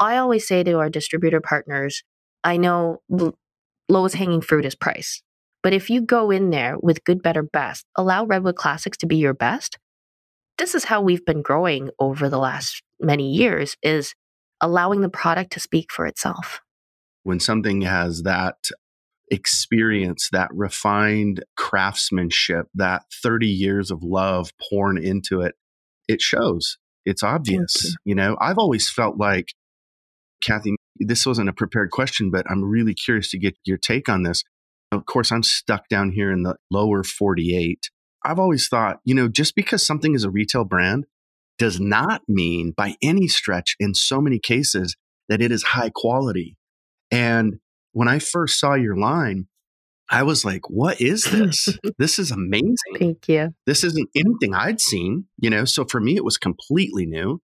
I 0.00 0.16
always 0.16 0.48
say 0.48 0.64
to 0.64 0.80
our 0.80 0.90
distributor 0.90 1.40
partners, 1.40 2.02
I 2.42 2.56
know 2.56 3.02
the 3.08 3.32
lowest 3.88 4.16
hanging 4.16 4.40
fruit 4.40 4.64
is 4.64 4.74
price. 4.74 5.22
But 5.62 5.72
if 5.72 5.88
you 5.88 6.00
go 6.00 6.32
in 6.32 6.50
there 6.50 6.74
with 6.76 7.04
good, 7.04 7.22
better, 7.22 7.44
best, 7.44 7.86
allow 7.94 8.26
Redwood 8.26 8.56
Classics 8.56 8.98
to 8.98 9.06
be 9.06 9.18
your 9.18 9.32
best. 9.32 9.78
This 10.58 10.74
is 10.74 10.82
how 10.82 11.02
we've 11.02 11.24
been 11.24 11.42
growing 11.42 11.90
over 12.00 12.28
the 12.28 12.38
last 12.40 12.82
many 12.98 13.30
years 13.30 13.76
is 13.80 14.12
allowing 14.60 15.02
the 15.02 15.08
product 15.08 15.52
to 15.52 15.60
speak 15.60 15.92
for 15.92 16.04
itself 16.04 16.62
when 17.26 17.40
something 17.40 17.80
has 17.80 18.22
that 18.22 18.54
experience, 19.32 20.28
that 20.30 20.48
refined 20.54 21.44
craftsmanship, 21.56 22.66
that 22.72 23.02
30 23.20 23.48
years 23.48 23.90
of 23.90 24.04
love 24.04 24.52
poured 24.70 24.96
into 24.96 25.40
it, 25.40 25.56
it 26.06 26.20
shows. 26.20 26.78
It's 27.04 27.24
obvious. 27.24 27.74
You. 27.82 27.94
you 28.04 28.14
know, 28.14 28.36
I've 28.40 28.58
always 28.58 28.88
felt 28.88 29.18
like, 29.18 29.48
Kathy, 30.40 30.76
this 31.00 31.26
wasn't 31.26 31.48
a 31.48 31.52
prepared 31.52 31.90
question, 31.90 32.30
but 32.30 32.48
I'm 32.48 32.62
really 32.62 32.94
curious 32.94 33.28
to 33.32 33.38
get 33.40 33.56
your 33.64 33.76
take 33.76 34.08
on 34.08 34.22
this. 34.22 34.44
Of 34.92 35.06
course, 35.06 35.32
I'm 35.32 35.42
stuck 35.42 35.88
down 35.88 36.12
here 36.12 36.30
in 36.30 36.44
the 36.44 36.54
lower 36.70 37.02
48. 37.02 37.90
I've 38.24 38.38
always 38.38 38.68
thought, 38.68 39.00
you 39.04 39.16
know, 39.16 39.26
just 39.26 39.56
because 39.56 39.84
something 39.84 40.14
is 40.14 40.22
a 40.22 40.30
retail 40.30 40.64
brand 40.64 41.06
does 41.58 41.80
not 41.80 42.22
mean 42.28 42.72
by 42.76 42.94
any 43.02 43.26
stretch 43.26 43.74
in 43.80 43.94
so 43.94 44.20
many 44.20 44.38
cases 44.38 44.94
that 45.28 45.42
it 45.42 45.50
is 45.50 45.64
high 45.64 45.90
quality. 45.92 46.56
And 47.10 47.58
when 47.92 48.08
I 48.08 48.18
first 48.18 48.58
saw 48.58 48.74
your 48.74 48.96
line, 48.96 49.46
I 50.08 50.22
was 50.22 50.44
like, 50.44 50.70
what 50.70 51.00
is 51.00 51.24
this? 51.24 51.68
this 51.98 52.18
is 52.18 52.30
amazing. 52.30 52.76
Thank 52.98 53.28
you. 53.28 53.54
This 53.66 53.82
isn't 53.84 54.08
anything 54.14 54.54
I'd 54.54 54.80
seen, 54.80 55.26
you 55.38 55.50
know? 55.50 55.64
So 55.64 55.84
for 55.84 56.00
me, 56.00 56.16
it 56.16 56.24
was 56.24 56.38
completely 56.38 57.06
new. 57.06 57.40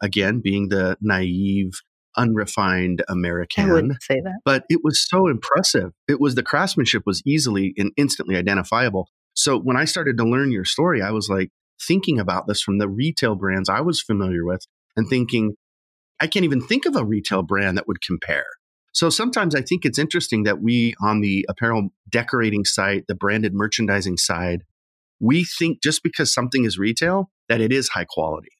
Again, 0.00 0.40
being 0.42 0.68
the 0.68 0.96
naive, 1.00 1.72
unrefined 2.16 3.02
American. 3.08 3.70
I 3.70 3.72
wouldn't 3.72 4.02
say 4.02 4.20
that. 4.22 4.40
But 4.44 4.64
it 4.68 4.80
was 4.84 5.04
so 5.08 5.26
impressive. 5.26 5.92
It 6.06 6.20
was 6.20 6.34
the 6.36 6.42
craftsmanship 6.42 7.02
was 7.04 7.22
easily 7.26 7.74
and 7.76 7.90
instantly 7.96 8.36
identifiable. 8.36 9.08
So 9.34 9.58
when 9.58 9.76
I 9.76 9.84
started 9.84 10.18
to 10.18 10.24
learn 10.24 10.52
your 10.52 10.64
story, 10.64 11.02
I 11.02 11.10
was 11.10 11.28
like 11.28 11.50
thinking 11.80 12.18
about 12.18 12.46
this 12.46 12.60
from 12.60 12.78
the 12.78 12.88
retail 12.88 13.34
brands 13.34 13.68
I 13.68 13.80
was 13.80 14.00
familiar 14.00 14.44
with 14.44 14.66
and 14.96 15.08
thinking, 15.08 15.54
I 16.20 16.26
can't 16.26 16.44
even 16.44 16.60
think 16.60 16.86
of 16.86 16.96
a 16.96 17.04
retail 17.04 17.42
brand 17.42 17.76
that 17.76 17.86
would 17.86 18.02
compare. 18.02 18.46
So 18.92 19.10
sometimes 19.10 19.54
I 19.54 19.62
think 19.62 19.84
it's 19.84 19.98
interesting 19.98 20.44
that 20.44 20.60
we, 20.60 20.94
on 21.00 21.20
the 21.20 21.46
apparel 21.48 21.90
decorating 22.08 22.64
side, 22.64 23.04
the 23.06 23.14
branded 23.14 23.54
merchandising 23.54 24.16
side, 24.16 24.64
we 25.20 25.44
think 25.44 25.82
just 25.82 26.02
because 26.02 26.32
something 26.32 26.64
is 26.64 26.78
retail 26.78 27.30
that 27.48 27.60
it 27.60 27.72
is 27.72 27.90
high 27.90 28.06
quality. 28.08 28.50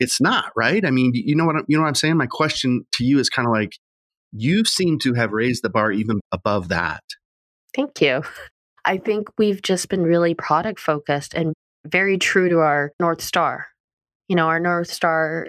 It's 0.00 0.20
not, 0.20 0.52
right? 0.56 0.84
I 0.84 0.90
mean, 0.90 1.12
you 1.14 1.36
know 1.36 1.44
what 1.44 1.56
you 1.68 1.76
know 1.76 1.82
what 1.82 1.88
I'm 1.88 1.94
saying? 1.94 2.16
My 2.16 2.26
question 2.26 2.86
to 2.92 3.04
you 3.04 3.18
is 3.18 3.28
kind 3.28 3.46
of 3.46 3.52
like 3.52 3.76
you 4.32 4.64
seem 4.64 4.98
to 5.00 5.14
have 5.14 5.32
raised 5.32 5.62
the 5.62 5.70
bar 5.70 5.92
even 5.92 6.20
above 6.32 6.68
that. 6.68 7.04
Thank 7.74 8.00
you. 8.00 8.22
I 8.84 8.98
think 8.98 9.28
we've 9.38 9.62
just 9.62 9.88
been 9.88 10.02
really 10.02 10.34
product 10.34 10.80
focused 10.80 11.34
and 11.34 11.54
very 11.86 12.18
true 12.18 12.48
to 12.48 12.58
our 12.58 12.92
North 12.98 13.22
Star. 13.22 13.68
You 14.28 14.36
know, 14.36 14.46
our 14.46 14.58
North 14.58 14.90
Star 14.90 15.46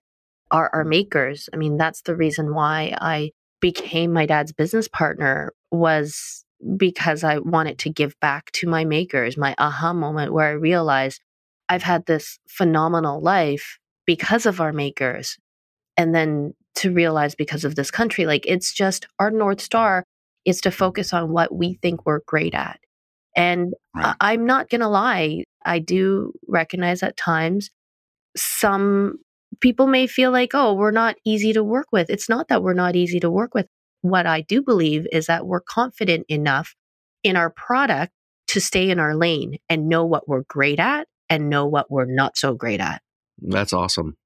are 0.51 0.69
our 0.73 0.83
makers. 0.83 1.49
I 1.51 1.57
mean, 1.57 1.77
that's 1.77 2.01
the 2.01 2.15
reason 2.15 2.53
why 2.53 2.95
I 2.99 3.31
became 3.63 4.11
my 4.11 4.25
dad's 4.25 4.51
business 4.51 4.89
partner 4.89 5.53
was 5.71 6.43
because 6.75 7.23
I 7.23 7.37
wanted 7.39 7.79
to 7.79 7.89
give 7.89 8.13
back 8.19 8.51
to 8.55 8.67
my 8.67 8.83
makers, 8.83 9.37
my 9.37 9.55
aha 9.57 9.93
moment 9.93 10.33
where 10.33 10.47
I 10.47 10.51
realized 10.51 11.21
I've 11.69 11.81
had 11.81 12.05
this 12.05 12.39
phenomenal 12.49 13.21
life 13.21 13.79
because 14.05 14.45
of 14.45 14.59
our 14.59 14.73
makers. 14.73 15.37
And 15.95 16.13
then 16.13 16.55
to 16.75 16.91
realize 16.91 17.35
because 17.35 17.63
of 17.63 17.75
this 17.75 17.89
country, 17.89 18.25
like 18.25 18.45
it's 18.45 18.73
just 18.73 19.07
our 19.17 19.31
North 19.31 19.61
Star 19.61 20.03
is 20.43 20.59
to 20.59 20.69
focus 20.69 21.13
on 21.13 21.31
what 21.31 21.55
we 21.55 21.75
think 21.81 22.05
we're 22.05 22.19
great 22.27 22.53
at. 22.53 22.81
And 23.33 23.75
right. 23.95 24.13
I- 24.19 24.33
I'm 24.33 24.45
not 24.45 24.69
going 24.69 24.81
to 24.81 24.89
lie, 24.89 25.45
I 25.65 25.79
do 25.79 26.33
recognize 26.49 27.01
at 27.01 27.15
times 27.15 27.69
some 28.35 29.19
people 29.63 29.87
may 29.87 30.05
feel 30.05 30.29
like, 30.29 30.51
oh, 30.53 30.73
we're 30.73 30.91
not 30.91 31.15
easy 31.25 31.53
to 31.53 31.63
work 31.63 31.87
with. 31.93 32.09
It's 32.09 32.27
not 32.27 32.49
that 32.49 32.61
we're 32.61 32.73
not 32.73 32.97
easy 32.97 33.21
to 33.21 33.31
work 33.31 33.55
with. 33.55 33.65
What 34.01 34.27
I 34.27 34.41
do 34.41 34.61
believe 34.61 35.07
is 35.11 35.27
that 35.27 35.47
we're 35.47 35.61
confident 35.61 36.25
enough 36.27 36.75
in 37.23 37.37
our 37.37 37.49
product 37.49 38.11
to 38.47 38.59
stay 38.59 38.89
in 38.89 38.99
our 38.99 39.15
lane 39.15 39.55
and 39.69 39.87
know 39.87 40.03
what 40.03 40.27
we're 40.27 40.43
great 40.49 40.81
at 40.81 41.07
and 41.29 41.49
know 41.49 41.65
what 41.65 41.89
we're 41.89 42.13
not 42.13 42.37
so 42.37 42.53
great 42.53 42.81
at. 42.81 43.01
That's 43.41 43.71
awesome. 43.71 44.17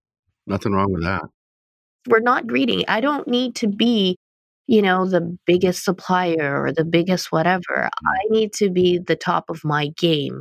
Nothing 0.48 0.72
wrong 0.72 0.92
with 0.92 1.04
that. 1.04 1.22
We're 2.08 2.20
not 2.20 2.48
greedy. 2.48 2.88
I 2.88 3.00
don't 3.00 3.28
need 3.28 3.54
to 3.58 3.68
be, 3.68 4.18
you 4.66 4.82
know, 4.82 5.08
the 5.08 5.38
biggest 5.46 5.84
supplier 5.84 6.64
or 6.64 6.72
the 6.72 6.84
biggest 6.84 7.32
whatever. 7.32 7.62
I 7.78 7.88
mm-hmm. 7.88 8.34
need 8.34 8.54
to 8.54 8.72
be 8.72 8.98
the 8.98 9.16
top 9.16 9.52
of 9.52 9.64
my 9.64 9.90
game. 9.98 10.40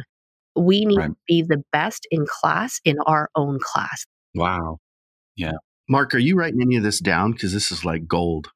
We 0.55 0.87
need 0.87 0.97
right. 0.97 1.11
to 1.11 1.17
be 1.29 1.43
the 1.43 1.63
best 1.71 2.07
in 2.11 2.25
class 2.27 2.81
in 2.83 2.97
our 3.05 3.29
own 3.37 3.59
class. 3.61 4.07
Wow. 4.35 4.79
Yeah. 5.37 5.53
Mark, 5.89 6.15
are 6.15 6.19
you 6.19 6.37
writing 6.37 6.63
any 6.63 6.77
of 6.77 6.83
this 6.83 6.99
down? 6.99 7.33
Because 7.33 7.53
this 7.53 7.71
is 7.71 7.85
like 7.85 8.07
gold. 8.07 8.51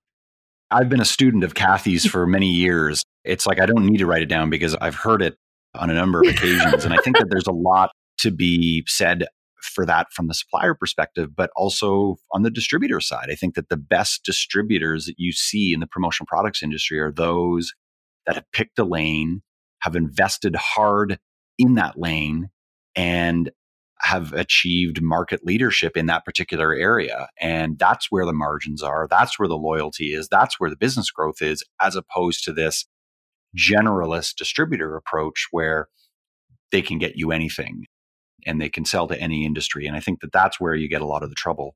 I've 0.70 0.88
been 0.88 1.00
a 1.00 1.06
student 1.06 1.44
of 1.44 1.54
Kathy's 1.54 2.06
for 2.10 2.26
many 2.26 2.50
years. 2.50 3.02
It's 3.24 3.46
like 3.46 3.60
I 3.60 3.66
don't 3.66 3.86
need 3.86 3.98
to 3.98 4.06
write 4.06 4.22
it 4.22 4.28
down 4.28 4.50
because 4.50 4.74
I've 4.76 4.94
heard 4.94 5.22
it 5.22 5.36
on 5.74 5.90
a 5.90 5.94
number 5.94 6.22
of 6.22 6.28
occasions. 6.28 6.84
and 6.84 6.94
I 6.94 6.96
think 6.98 7.18
that 7.18 7.28
there's 7.30 7.46
a 7.46 7.52
lot 7.52 7.90
to 8.18 8.30
be 8.30 8.84
said 8.86 9.26
for 9.62 9.86
that 9.86 10.08
from 10.12 10.26
the 10.26 10.34
supplier 10.34 10.74
perspective, 10.74 11.36
but 11.36 11.50
also 11.54 12.16
on 12.32 12.42
the 12.42 12.50
distributor 12.50 13.00
side. 13.00 13.28
I 13.30 13.34
think 13.34 13.54
that 13.54 13.68
the 13.68 13.76
best 13.76 14.24
distributors 14.24 15.04
that 15.04 15.14
you 15.18 15.32
see 15.32 15.72
in 15.72 15.80
the 15.80 15.86
promotional 15.86 16.26
products 16.26 16.62
industry 16.62 16.98
are 16.98 17.12
those 17.12 17.72
that 18.26 18.36
have 18.36 18.50
picked 18.52 18.78
a 18.78 18.84
lane, 18.84 19.42
have 19.82 19.96
invested 19.96 20.56
hard 20.56 21.18
in 21.58 21.74
that 21.74 21.98
lane, 21.98 22.48
and 22.96 23.50
have 24.02 24.32
achieved 24.32 25.02
market 25.02 25.44
leadership 25.44 25.96
in 25.96 26.06
that 26.06 26.24
particular 26.24 26.74
area. 26.74 27.28
And 27.38 27.78
that's 27.78 28.10
where 28.10 28.24
the 28.24 28.32
margins 28.32 28.82
are. 28.82 29.06
That's 29.10 29.38
where 29.38 29.48
the 29.48 29.56
loyalty 29.56 30.14
is. 30.14 30.28
That's 30.28 30.58
where 30.58 30.70
the 30.70 30.76
business 30.76 31.10
growth 31.10 31.42
is, 31.42 31.62
as 31.80 31.96
opposed 31.96 32.44
to 32.44 32.52
this 32.52 32.86
generalist 33.56 34.36
distributor 34.36 34.96
approach 34.96 35.48
where 35.50 35.88
they 36.72 36.82
can 36.82 36.98
get 36.98 37.16
you 37.16 37.32
anything 37.32 37.86
and 38.46 38.60
they 38.60 38.68
can 38.68 38.84
sell 38.84 39.06
to 39.08 39.20
any 39.20 39.44
industry. 39.44 39.86
And 39.86 39.96
I 39.96 40.00
think 40.00 40.20
that 40.20 40.32
that's 40.32 40.60
where 40.60 40.74
you 40.74 40.88
get 40.88 41.02
a 41.02 41.06
lot 41.06 41.22
of 41.22 41.28
the 41.28 41.34
trouble. 41.34 41.74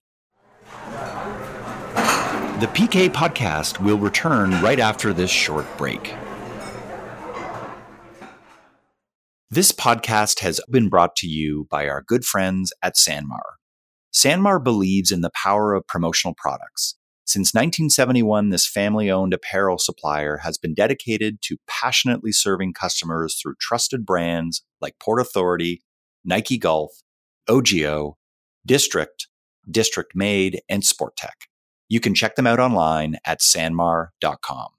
The 2.61 2.69
PK 2.69 3.11
podcast 3.11 3.81
will 3.81 3.99
return 3.99 4.51
right 4.63 4.79
after 4.79 5.13
this 5.13 5.31
short 5.31 5.67
break. 5.77 6.15
This 9.55 9.71
podcast 9.71 10.41
has 10.41 10.61
been 10.69 10.89
brought 10.89 11.15
to 11.19 11.29
you 11.29 11.69
by 11.71 11.87
our 11.87 12.03
good 12.03 12.25
friends 12.25 12.73
at 12.83 12.97
Sanmar. 12.97 13.55
Sanmar 14.13 14.61
believes 14.61 15.13
in 15.13 15.21
the 15.21 15.31
power 15.31 15.75
of 15.75 15.87
promotional 15.87 16.35
products. 16.37 16.97
Since 17.25 17.55
1971, 17.55 18.49
this 18.49 18.69
family 18.69 19.13
owned 19.13 19.33
apparel 19.33 19.79
supplier 19.79 20.39
has 20.39 20.59
been 20.59 20.75
dedicated 20.75 21.39
to 21.43 21.59
passionately 21.69 22.33
serving 22.33 22.73
customers 22.73 23.41
through 23.41 23.55
trusted 23.61 24.05
brands 24.05 24.65
like 24.81 24.99
Port 24.99 25.21
Authority, 25.21 25.85
Nike 26.25 26.59
Golf, 26.59 26.91
OGIO, 27.49 28.15
District, 28.67 29.29
District 29.71 30.17
Made, 30.17 30.63
and 30.69 30.85
Sport-Tek. 30.85 31.47
You 31.89 32.01
can 32.01 32.17
check 32.17 32.35
them 32.35 32.49
out 32.49 32.59
online 32.59 33.19
at 33.25 33.39
sanmar.com. 33.39 34.74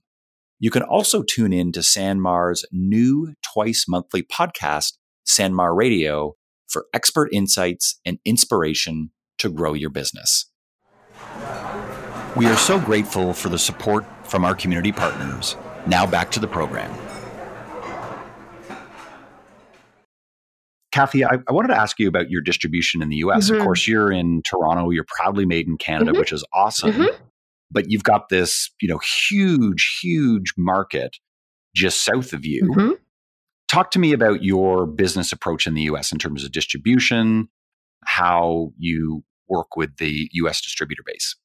You 0.60 0.72
can 0.72 0.84
also 0.84 1.22
tune 1.22 1.52
in 1.52 1.74
to 1.74 1.82
Sanmar's 1.82 2.66
new 2.72 3.34
twice 3.54 3.86
monthly 3.90 4.24
podcast, 4.24 4.94
Sanmar 5.28 5.76
Radio, 5.76 6.36
for 6.68 6.86
expert 6.94 7.30
insights 7.34 8.00
and 8.06 8.20
inspiration 8.24 9.12
to 9.40 9.50
grow 9.50 9.74
your 9.74 9.90
business. 9.90 10.50
We 12.38 12.46
are 12.46 12.56
so 12.56 12.80
grateful 12.80 13.34
for 13.34 13.50
the 13.50 13.60
support 13.60 14.06
from 14.24 14.46
our 14.46 14.56
community 14.56 14.94
partners. 14.94 15.58
Now 15.88 16.06
back 16.06 16.32
to 16.32 16.40
the 16.40 16.48
program. 16.48 16.94
Kathy, 20.94 21.26
I, 21.26 21.40
I, 21.50 21.52
wanted 21.52 21.68
to 21.70 21.78
ask 21.78 22.00
you 22.00 22.08
about 22.08 22.30
your 22.30 22.40
distribution 22.40 23.02
in 23.02 23.10
the 23.10 23.18
US. 23.18 23.48
Mm-hmm. 23.48 23.58
Of 23.58 23.64
course, 23.64 23.86
you're 23.86 24.14
in 24.14 24.42
Toronto. 24.44 24.90
You're 24.92 25.06
proudly 25.06 25.46
made 25.46 25.68
in 25.68 25.78
Canada, 25.78 26.12
mm-hmm. 26.12 26.20
which 26.20 26.32
is 26.32 26.46
awesome. 26.54 26.94
Mm-hmm 26.94 27.26
but 27.76 27.92
you've 27.92 28.04
got 28.04 28.30
this, 28.30 28.72
you 28.82 28.88
know, 28.88 29.00
huge, 29.30 30.00
huge 30.02 30.54
market 30.58 31.18
just 31.76 32.04
south 32.04 32.34
of 32.34 32.46
you. 32.46 32.64
Mm-hmm. 32.64 32.92
Talk 33.68 33.92
to 33.92 34.00
me 34.00 34.14
about 34.14 34.44
your 34.44 34.88
business 34.88 35.32
approach 35.32 35.68
in 35.68 35.74
the 35.74 35.82
US 35.84 36.12
in 36.12 36.18
terms 36.18 36.46
of 36.46 36.52
distribution, 36.52 37.50
how 38.06 38.72
you 38.78 39.24
work 39.50 39.76
with 39.76 39.98
the 39.98 40.30
US 40.34 40.62
distributor 40.62 41.04
base? 41.06 41.36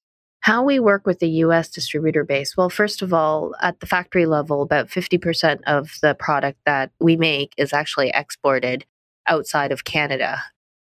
How 0.42 0.62
we 0.62 0.78
work 0.78 1.04
with 1.04 1.18
the 1.18 1.28
US 1.28 1.68
distributor 1.68 2.24
base? 2.24 2.56
Well, 2.56 2.70
first 2.70 3.02
of 3.02 3.12
all, 3.12 3.54
at 3.60 3.80
the 3.80 3.86
factory 3.86 4.24
level, 4.24 4.62
about 4.62 4.88
50% 4.88 5.60
of 5.66 5.98
the 6.00 6.14
product 6.14 6.60
that 6.64 6.92
we 7.00 7.16
make 7.16 7.52
is 7.58 7.72
actually 7.72 8.10
exported 8.14 8.86
outside 9.26 9.72
of 9.72 9.84
Canada. 9.84 10.40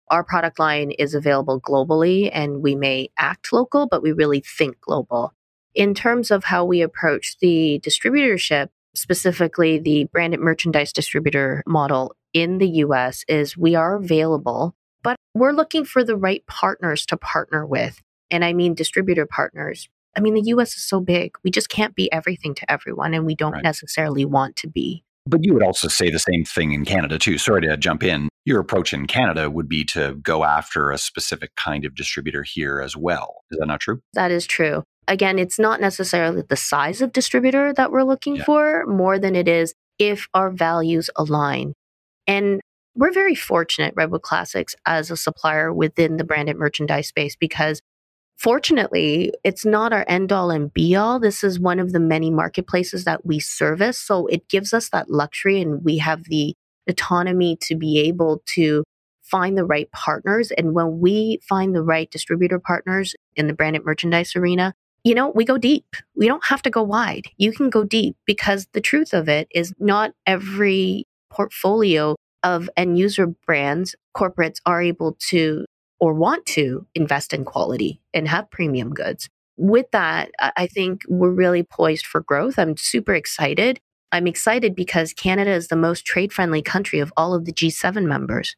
Our 0.09 0.23
product 0.23 0.59
line 0.59 0.91
is 0.91 1.15
available 1.15 1.59
globally 1.59 2.29
and 2.31 2.61
we 2.61 2.75
may 2.75 3.09
act 3.17 3.51
local, 3.51 3.87
but 3.87 4.03
we 4.03 4.11
really 4.11 4.41
think 4.41 4.79
global. 4.79 5.33
In 5.79 5.93
terms 5.93 6.29
of 6.29 6.43
how 6.43 6.65
we 6.65 6.81
approach 6.81 7.37
the 7.39 7.79
distributorship, 7.81 8.67
specifically 8.93 9.79
the 9.79 10.09
branded 10.11 10.41
merchandise 10.41 10.91
distributor 10.91 11.63
model 11.65 12.13
in 12.33 12.57
the 12.57 12.67
US, 12.83 13.23
is 13.29 13.55
we 13.55 13.75
are 13.75 13.95
available, 13.95 14.75
but 15.03 15.15
we're 15.33 15.53
looking 15.53 15.85
for 15.85 16.03
the 16.03 16.17
right 16.17 16.45
partners 16.47 17.05
to 17.05 17.15
partner 17.15 17.65
with 17.65 18.01
and 18.29 18.43
I 18.43 18.51
mean 18.51 18.73
distributor 18.73 19.25
partners. 19.25 19.87
I 20.17 20.19
mean, 20.19 20.33
the 20.33 20.47
US 20.47 20.75
is 20.75 20.83
so 20.83 20.99
big. 20.99 21.37
We 21.45 21.49
just 21.49 21.69
can't 21.69 21.95
be 21.95 22.11
everything 22.11 22.55
to 22.55 22.69
everyone, 22.69 23.13
and 23.13 23.25
we 23.25 23.33
don't 23.33 23.53
right. 23.53 23.63
necessarily 23.63 24.25
want 24.25 24.57
to 24.57 24.67
be. 24.67 25.05
But 25.25 25.39
you 25.43 25.53
would 25.53 25.63
also 25.63 25.87
say 25.87 26.09
the 26.09 26.19
same 26.19 26.43
thing 26.43 26.73
in 26.73 26.83
Canada, 26.83 27.17
too. 27.17 27.37
Sorry 27.37 27.61
to 27.61 27.77
jump 27.77 28.03
in. 28.03 28.27
Your 28.43 28.59
approach 28.59 28.93
in 28.93 29.07
Canada 29.07 29.49
would 29.49 29.69
be 29.69 29.85
to 29.85 30.15
go 30.15 30.43
after 30.43 30.91
a 30.91 30.97
specific 30.97 31.55
kind 31.55 31.85
of 31.85 31.95
distributor 31.95 32.43
here 32.43 32.81
as 32.81 32.97
well. 32.97 33.43
Is 33.51 33.59
that 33.59 33.67
not 33.67 33.79
true? 33.79 34.01
That 34.13 34.31
is 34.31 34.45
true. 34.45 34.83
Again, 35.09 35.39
it's 35.39 35.59
not 35.59 35.81
necessarily 35.81 36.43
the 36.47 36.55
size 36.55 37.01
of 37.01 37.11
distributor 37.11 37.73
that 37.73 37.91
we're 37.91 38.03
looking 38.03 38.37
yeah. 38.37 38.43
for 38.45 38.85
more 38.85 39.19
than 39.19 39.35
it 39.35 39.47
is 39.47 39.73
if 39.97 40.27
our 40.33 40.51
values 40.51 41.09
align. 41.17 41.73
And 42.27 42.61
we're 42.95 43.11
very 43.11 43.35
fortunate, 43.35 43.93
Redwood 43.97 44.21
Classics, 44.21 44.75
as 44.85 45.09
a 45.09 45.17
supplier 45.17 45.73
within 45.73 46.17
the 46.17 46.23
branded 46.23 46.57
merchandise 46.57 47.07
space 47.07 47.35
because 47.35 47.81
Fortunately, 48.39 49.33
it's 49.43 49.65
not 49.65 49.91
our 49.91 50.05
end 50.07 50.31
all 50.31 50.49
and 50.49 50.73
be 50.73 50.95
all. 50.95 51.19
This 51.19 51.43
is 51.43 51.59
one 51.59 51.77
of 51.77 51.91
the 51.91 51.99
many 51.99 52.31
marketplaces 52.31 53.03
that 53.03 53.25
we 53.25 53.37
service. 53.37 53.99
So 53.99 54.27
it 54.27 54.47
gives 54.47 54.73
us 54.73 54.87
that 54.91 55.11
luxury 55.11 55.59
and 55.59 55.83
we 55.83 55.97
have 55.97 56.23
the 56.23 56.55
autonomy 56.87 57.57
to 57.63 57.75
be 57.75 57.99
able 57.99 58.41
to 58.53 58.85
find 59.23 59.57
the 59.57 59.65
right 59.65 59.91
partners. 59.91 60.51
And 60.51 60.73
when 60.73 61.01
we 61.01 61.41
find 61.49 61.75
the 61.75 61.83
right 61.83 62.09
distributor 62.09 62.59
partners 62.59 63.13
in 63.35 63.47
the 63.47 63.53
branded 63.53 63.83
merchandise 63.83 64.33
arena, 64.37 64.73
you 65.03 65.15
know, 65.15 65.29
we 65.29 65.45
go 65.45 65.57
deep. 65.57 65.95
We 66.15 66.27
don't 66.27 66.45
have 66.45 66.61
to 66.63 66.69
go 66.69 66.83
wide. 66.83 67.27
You 67.37 67.51
can 67.51 67.69
go 67.69 67.83
deep 67.83 68.15
because 68.25 68.67
the 68.73 68.81
truth 68.81 69.13
of 69.13 69.29
it 69.29 69.47
is 69.51 69.73
not 69.79 70.11
every 70.25 71.07
portfolio 71.29 72.15
of 72.43 72.69
end 72.77 72.97
user 72.97 73.27
brands, 73.27 73.95
corporates 74.15 74.59
are 74.65 74.81
able 74.81 75.17
to 75.29 75.65
or 75.99 76.13
want 76.13 76.45
to 76.45 76.85
invest 76.95 77.33
in 77.33 77.43
quality 77.43 78.01
and 78.13 78.27
have 78.27 78.49
premium 78.49 78.91
goods. 78.91 79.29
With 79.57 79.91
that, 79.91 80.31
I 80.39 80.67
think 80.67 81.01
we're 81.09 81.31
really 81.31 81.63
poised 81.63 82.05
for 82.05 82.21
growth. 82.21 82.57
I'm 82.57 82.77
super 82.77 83.13
excited. 83.13 83.79
I'm 84.11 84.25
excited 84.25 84.73
because 84.73 85.13
Canada 85.13 85.51
is 85.51 85.67
the 85.67 85.75
most 85.75 86.05
trade 86.05 86.31
friendly 86.31 86.61
country 86.61 86.99
of 86.99 87.11
all 87.17 87.33
of 87.33 87.43
the 87.43 87.51
G7 87.51 88.05
members. 88.05 88.55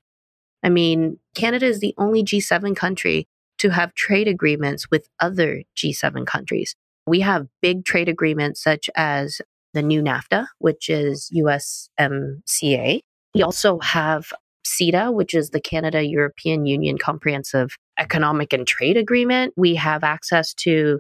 I 0.64 0.70
mean, 0.70 1.18
Canada 1.34 1.66
is 1.66 1.80
the 1.80 1.96
only 1.98 2.24
G7 2.24 2.76
country 2.76 3.28
to 3.62 3.70
have 3.70 3.94
trade 3.94 4.28
agreements 4.28 4.90
with 4.90 5.08
other 5.20 5.62
G7 5.78 6.26
countries. 6.26 6.76
We 7.06 7.20
have 7.20 7.48
big 7.62 7.86
trade 7.86 8.10
agreements 8.10 8.64
such 8.64 8.90
as 8.96 9.40
the 9.74 9.84
new 9.84 10.02
NAFTA, 10.02 10.48
which 10.58 10.90
is 10.90 11.32
USMCA. 11.36 13.02
We 13.36 13.42
also 13.44 13.80
have 13.80 14.34
CETA, 14.66 15.14
which 15.14 15.36
is 15.36 15.52
the 15.52 15.62
Canada 15.62 16.04
European 16.04 16.66
Union 16.66 16.98
Comprehensive 16.98 17.78
Economic 18.00 18.52
and 18.52 18.66
Trade 18.66 18.98
Agreement. 18.98 19.54
We 19.56 19.76
have 19.76 20.04
access 20.04 20.56
to 20.56 21.00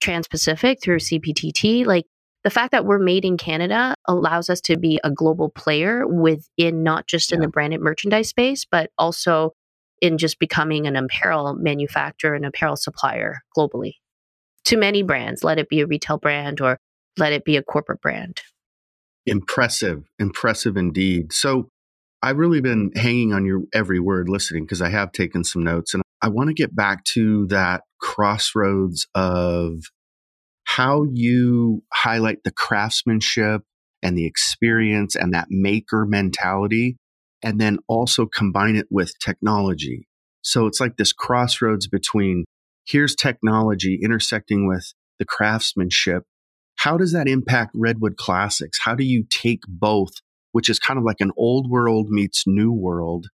Trans 0.00 0.28
Pacific 0.28 0.78
through 0.80 0.98
CPTT. 0.98 1.86
Like 1.86 2.04
the 2.44 2.50
fact 2.50 2.70
that 2.70 2.84
we're 2.84 3.00
made 3.00 3.24
in 3.24 3.36
Canada 3.36 3.96
allows 4.06 4.48
us 4.48 4.60
to 4.62 4.78
be 4.78 5.00
a 5.02 5.10
global 5.10 5.50
player 5.50 6.06
within 6.06 6.84
not 6.84 7.08
just 7.08 7.32
in 7.32 7.40
the 7.40 7.48
branded 7.48 7.80
merchandise 7.80 8.28
space, 8.28 8.64
but 8.64 8.90
also 8.96 9.52
in 10.00 10.18
just 10.18 10.38
becoming 10.38 10.86
an 10.86 10.96
apparel 10.96 11.54
manufacturer 11.54 12.34
and 12.34 12.44
apparel 12.44 12.76
supplier 12.76 13.42
globally 13.56 13.94
to 14.66 14.76
many 14.76 15.02
brands, 15.02 15.42
let 15.44 15.58
it 15.58 15.68
be 15.68 15.80
a 15.80 15.86
retail 15.86 16.18
brand 16.18 16.60
or 16.60 16.78
let 17.16 17.32
it 17.32 17.44
be 17.44 17.56
a 17.56 17.62
corporate 17.62 18.00
brand. 18.00 18.42
Impressive, 19.24 20.04
impressive 20.18 20.76
indeed. 20.76 21.32
So, 21.32 21.70
I've 22.22 22.38
really 22.38 22.60
been 22.60 22.90
hanging 22.96 23.32
on 23.32 23.44
your 23.44 23.60
every 23.72 24.00
word 24.00 24.28
listening 24.28 24.64
because 24.64 24.82
I 24.82 24.88
have 24.88 25.12
taken 25.12 25.44
some 25.44 25.62
notes 25.62 25.94
and 25.94 26.02
I 26.22 26.28
want 26.28 26.48
to 26.48 26.54
get 26.54 26.74
back 26.74 27.04
to 27.12 27.46
that 27.48 27.82
crossroads 28.00 29.06
of 29.14 29.84
how 30.64 31.04
you 31.12 31.82
highlight 31.92 32.38
the 32.42 32.50
craftsmanship 32.50 33.62
and 34.02 34.16
the 34.16 34.26
experience 34.26 35.14
and 35.14 35.34
that 35.34 35.48
maker 35.50 36.06
mentality, 36.06 36.96
and 37.42 37.60
then 37.60 37.78
also 37.88 38.26
combine 38.26 38.76
it 38.76 38.86
with 38.90 39.18
technology. 39.18 40.06
So 40.42 40.66
it's 40.66 40.80
like 40.80 40.96
this 40.96 41.12
crossroads 41.12 41.86
between 41.86 42.44
here's 42.86 43.14
technology 43.14 43.98
intersecting 44.02 44.66
with 44.66 44.92
the 45.18 45.24
craftsmanship. 45.24 46.24
How 46.76 46.96
does 46.96 47.12
that 47.12 47.26
impact 47.26 47.72
Redwood 47.74 48.16
Classics? 48.16 48.78
How 48.82 48.94
do 48.94 49.04
you 49.04 49.24
take 49.28 49.62
both 49.66 50.12
which 50.56 50.70
is 50.70 50.78
kind 50.78 50.96
of 50.98 51.04
like 51.04 51.20
an 51.20 51.32
old 51.36 51.68
world 51.68 52.08
meets 52.08 52.44
new 52.46 52.72
world, 52.72 53.26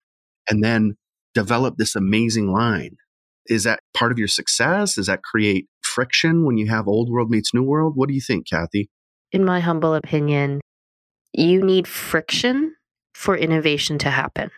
and 0.50 0.60
then 0.60 0.96
develop 1.34 1.76
this 1.76 1.94
amazing 1.94 2.50
line. 2.50 2.96
Is 3.46 3.62
that 3.62 3.78
part 3.94 4.10
of 4.10 4.18
your 4.18 4.26
success? 4.26 4.96
Does 4.96 5.06
that 5.06 5.22
create 5.22 5.68
friction 5.82 6.44
when 6.44 6.56
you 6.56 6.68
have 6.68 6.88
old 6.88 7.08
world 7.08 7.30
meets 7.30 7.54
new 7.54 7.62
world? 7.62 7.92
What 7.94 8.08
do 8.08 8.14
you 8.16 8.20
think, 8.20 8.48
Kathy? 8.50 8.90
In 9.30 9.44
my 9.44 9.60
humble 9.60 9.94
opinion, 9.94 10.60
you 11.32 11.62
need 11.62 11.86
friction 11.86 12.74
for 13.14 13.36
innovation 13.36 13.98
to 13.98 14.10
happen. 14.10 14.50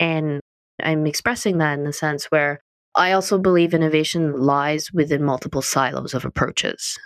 And 0.00 0.40
I'm 0.82 1.06
expressing 1.06 1.58
that 1.58 1.78
in 1.78 1.84
the 1.84 1.92
sense 1.92 2.26
where 2.26 2.60
I 2.94 3.12
also 3.12 3.38
believe 3.38 3.72
innovation 3.72 4.40
lies 4.40 4.92
within 4.92 5.22
multiple 5.22 5.62
silos 5.62 6.14
of 6.14 6.24
approaches 6.24 6.98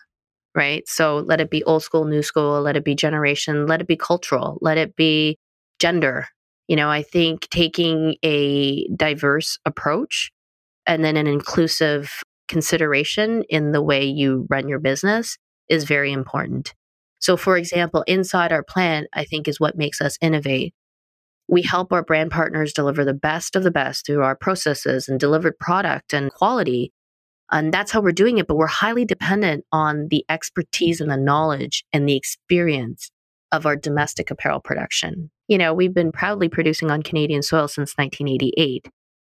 right? 0.56 0.88
So 0.88 1.18
let 1.18 1.40
it 1.40 1.50
be 1.50 1.62
old 1.64 1.82
school, 1.82 2.06
new 2.06 2.22
school, 2.22 2.62
let 2.62 2.76
it 2.76 2.84
be 2.84 2.96
generation, 2.96 3.66
let 3.66 3.82
it 3.82 3.86
be 3.86 3.96
cultural, 3.96 4.58
let 4.62 4.78
it 4.78 4.96
be 4.96 5.38
gender. 5.78 6.26
You 6.66 6.76
know, 6.76 6.88
I 6.88 7.02
think 7.02 7.48
taking 7.50 8.16
a 8.24 8.88
diverse 8.88 9.58
approach 9.66 10.32
and 10.86 11.04
then 11.04 11.16
an 11.16 11.26
inclusive 11.26 12.22
consideration 12.48 13.44
in 13.50 13.72
the 13.72 13.82
way 13.82 14.04
you 14.04 14.46
run 14.48 14.66
your 14.66 14.78
business 14.78 15.36
is 15.68 15.84
very 15.84 16.10
important. 16.10 16.74
So, 17.18 17.37
for 17.37 17.57
example, 17.57 18.02
inside 18.07 18.52
our 18.52 18.62
plan, 18.62 19.07
I 19.12 19.24
think 19.24 19.48
is 19.48 19.61
what 19.61 19.76
makes 19.76 20.00
us 20.00 20.18
innovate. 20.20 20.74
We 21.48 21.62
help 21.62 21.92
our 21.92 22.02
brand 22.02 22.31
partners 22.31 22.72
deliver 22.72 23.05
the 23.05 23.14
best 23.14 23.57
of 23.57 23.62
the 23.62 23.70
best 23.70 24.05
through 24.05 24.22
our 24.22 24.37
processes 24.37 25.09
and 25.09 25.18
delivered 25.18 25.59
product 25.59 26.12
and 26.12 26.33
quality 26.33 26.92
and 27.50 27.72
that's 27.72 27.92
how 27.92 28.00
we're 28.00 28.12
doing 28.12 28.38
it. 28.38 28.46
But 28.46 28.57
we're 28.57 28.66
highly 28.66 29.05
dependent 29.05 29.64
on 29.72 30.09
the 30.11 30.24
expertise 30.29 31.00
and 31.00 31.11
the 31.11 31.16
knowledge 31.16 31.85
and 31.92 32.09
the 32.09 32.16
experience 32.16 33.11
of 33.52 33.66
our 33.66 33.76
domestic 33.76 34.31
apparel 34.31 34.61
production. 34.61 35.31
You 35.48 35.59
know, 35.59 35.72
we've 35.72 35.94
been 35.94 36.12
proudly 36.12 36.48
producing 36.48 36.90
on 36.90 37.02
Canadian 37.02 37.42
soil 37.42 37.68
since 37.68 37.94
1988. 37.96 38.88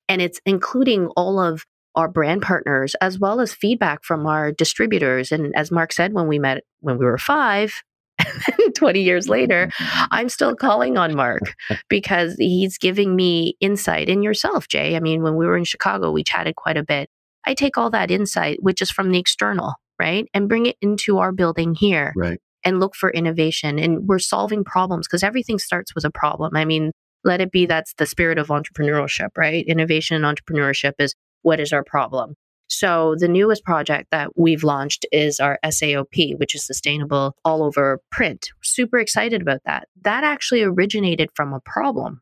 And 0.08 0.22
it's 0.22 0.42
including 0.46 1.08
all 1.16 1.40
of 1.40 1.66
our 2.00 2.08
brand 2.08 2.42
partners 2.42 2.96
as 3.02 3.20
well 3.20 3.40
as 3.40 3.54
feedback 3.54 4.04
from 4.04 4.26
our 4.26 4.52
distributors. 4.52 5.32
And 5.32 5.56
as 5.56 5.72
Mark 5.72 5.94
said 5.94 6.14
when 6.14 6.28
we 6.28 6.40
met 6.40 6.64
when 6.80 6.98
we 6.98 7.06
were 7.06 7.18
five, 7.18 7.84
20 8.76 9.02
years 9.02 9.30
later, 9.30 9.70
I'm 10.12 10.30
still 10.30 10.56
calling 10.56 10.98
on 10.98 11.16
Mark 11.16 11.54
because 11.90 12.36
he's 12.38 12.78
giving 12.78 13.16
me 13.16 13.56
insight 13.60 14.10
in 14.10 14.24
yourself, 14.24 14.68
Jay. 14.68 14.96
I 14.96 15.00
mean, 15.00 15.22
when 15.22 15.36
we 15.36 15.46
were 15.46 15.58
in 15.58 15.64
Chicago, 15.64 16.12
we 16.12 16.24
chatted 16.24 16.56
quite 16.56 16.78
a 16.78 16.84
bit 16.84 17.10
I 17.46 17.54
take 17.54 17.78
all 17.78 17.90
that 17.92 18.12
insight, 18.12 18.62
which 18.62 18.82
is 18.82 18.92
from 18.92 19.12
the 19.12 19.20
external, 19.20 19.74
right? 20.00 20.28
And 20.34 20.50
bring 20.50 20.66
it 20.66 20.78
into 20.82 21.18
our 21.18 21.32
building 21.32 21.74
here. 21.74 22.14
Right. 22.16 22.40
And 22.64 22.80
look 22.80 22.96
for 22.96 23.10
innovation. 23.10 23.80
And 23.80 24.08
we're 24.08 24.20
solving 24.20 24.64
problems 24.64 25.08
because 25.08 25.24
everything 25.24 25.60
starts 25.60 25.96
with 25.96 26.04
a 26.04 26.12
problem. 26.12 26.56
I 26.56 26.66
mean, 26.66 26.92
let 27.24 27.42
it 27.42 27.52
be 27.52 27.66
that's 27.66 27.94
the 27.96 28.06
spirit 28.06 28.38
of 28.38 28.48
entrepreneurship, 28.48 29.30
right? 29.38 29.66
Innovation 29.66 30.24
and 30.24 30.38
entrepreneurship 30.38 30.94
is 31.00 31.16
what 31.42 31.60
is 31.60 31.74
our 31.74 31.84
problem? 31.84 32.36
So 32.72 33.16
the 33.18 33.28
newest 33.28 33.64
project 33.64 34.10
that 34.12 34.38
we've 34.38 34.64
launched 34.64 35.06
is 35.12 35.40
our 35.40 35.58
SAOP, 35.66 36.38
which 36.38 36.54
is 36.54 36.66
sustainable 36.66 37.36
all 37.44 37.64
over 37.64 38.00
print. 38.12 38.50
Super 38.62 39.00
excited 39.00 39.42
about 39.42 39.62
that. 39.66 39.88
That 40.04 40.24
actually 40.24 40.62
originated 40.62 41.30
from 41.34 41.52
a 41.52 41.62
problem. 41.62 42.22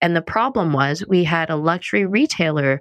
And 0.00 0.16
the 0.16 0.22
problem 0.22 0.72
was 0.72 1.04
we 1.06 1.24
had 1.24 1.50
a 1.50 1.56
luxury 1.56 2.06
retailer 2.06 2.80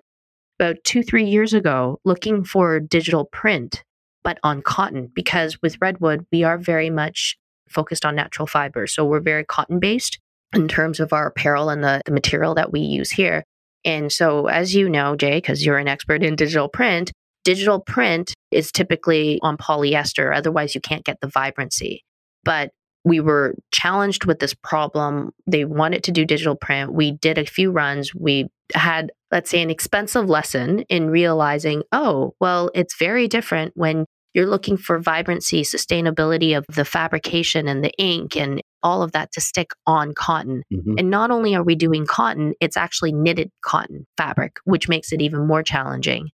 about 0.58 0.78
two, 0.86 1.04
three 1.04 1.26
years 1.26 1.54
ago 1.54 2.00
looking 2.06 2.46
for 2.46 2.80
digital 2.80 3.26
print, 3.26 3.84
but 4.24 4.40
on 4.42 4.62
cotton, 4.62 5.12
because 5.14 5.62
with 5.62 5.78
Redwood, 5.82 6.26
we 6.32 6.44
are 6.44 6.58
very 6.58 6.90
much 6.90 7.38
focused 7.70 8.06
on 8.06 8.16
natural 8.16 8.48
fibers. 8.48 8.94
So 8.94 9.06
we're 9.06 9.20
very 9.20 9.44
cotton 9.44 9.80
based 9.80 10.20
in 10.54 10.68
terms 10.68 11.02
of 11.02 11.12
our 11.12 11.28
apparel 11.28 11.70
and 11.70 11.84
the, 11.84 12.02
the 12.06 12.12
material 12.12 12.56
that 12.56 12.72
we 12.72 12.80
use 12.80 13.12
here. 13.12 13.44
And 13.86 14.12
so, 14.12 14.48
as 14.48 14.76
you 14.76 14.90
know, 14.90 15.16
Jay, 15.16 15.38
because 15.38 15.66
you're 15.66 15.78
an 15.78 15.88
expert 15.88 16.24
in 16.24 16.36
digital 16.36 16.68
print, 16.68 17.12
digital 17.44 17.80
print 17.80 18.34
is 18.52 18.72
typically 18.72 19.40
on 19.44 19.58
polyester. 19.58 20.36
Otherwise, 20.36 20.76
you 20.76 20.82
can't 20.82 21.06
get 21.06 21.20
the 21.22 21.28
vibrancy. 21.28 22.04
But 22.44 22.72
we 23.06 23.20
were 23.20 23.54
challenged 23.72 24.26
with 24.26 24.40
this 24.40 24.56
problem. 24.56 25.32
They 25.46 25.64
wanted 25.64 26.04
to 26.06 26.12
do 26.12 26.26
digital 26.26 26.56
print. 26.56 26.92
We 26.92 27.12
did 27.12 27.38
a 27.38 27.46
few 27.46 27.72
runs. 27.72 28.14
We 28.16 28.48
had, 28.74 29.12
let's 29.32 29.52
say, 29.52 29.62
an 29.62 29.70
expensive 29.70 30.28
lesson 30.28 30.80
in 30.90 31.12
realizing, 31.12 31.84
oh, 31.92 32.34
well, 32.40 32.72
it's 32.74 32.98
very 32.98 33.28
different 33.28 33.74
when 33.76 34.06
you're 34.36 34.46
looking 34.46 34.76
for 34.76 35.00
vibrancy, 35.00 35.62
sustainability 35.62 36.56
of 36.58 36.66
the 36.68 36.84
fabrication 36.84 37.70
and 37.70 37.84
the 37.84 37.94
ink 37.98 38.36
and 38.36 38.62
all 38.84 39.02
of 39.02 39.14
that 39.14 39.32
to 39.32 39.42
stick 39.42 39.72
on 39.88 40.14
cotton. 40.14 40.62
Mm-hmm. 40.72 40.96
And 40.98 41.10
not 41.10 41.32
only 41.32 41.56
are 41.56 41.64
we 41.64 41.76
doing 41.76 42.06
cotton, 42.06 42.54
it's 42.60 42.76
actually 42.76 43.14
knitted 43.14 43.50
cotton 43.64 44.06
fabric, 44.18 44.58
which 44.66 44.90
makes 44.90 45.14
it 45.14 45.22
even 45.22 45.48
more 45.48 45.64
challenging. 45.64 46.30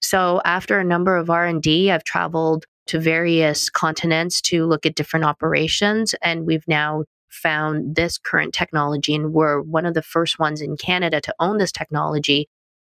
So 0.00 0.40
after 0.46 0.80
a 0.80 0.84
number 0.84 1.16
of 1.16 1.28
R&D, 1.28 1.90
I've 1.90 2.04
traveled 2.04 2.64
to 2.86 2.98
various 2.98 3.68
continents 3.68 4.40
to 4.40 4.64
look 4.64 4.86
at 4.86 4.94
different 4.94 5.26
operations 5.26 6.14
and 6.22 6.46
we've 6.46 6.66
now 6.66 7.04
found 7.28 7.96
this 7.96 8.18
current 8.18 8.54
technology 8.54 9.14
and 9.14 9.32
we're 9.32 9.60
one 9.60 9.86
of 9.86 9.94
the 9.94 10.02
first 10.02 10.38
ones 10.38 10.62
in 10.62 10.76
Canada 10.76 11.20
to 11.20 11.34
own 11.38 11.58
this 11.58 11.70
technology 11.70 12.48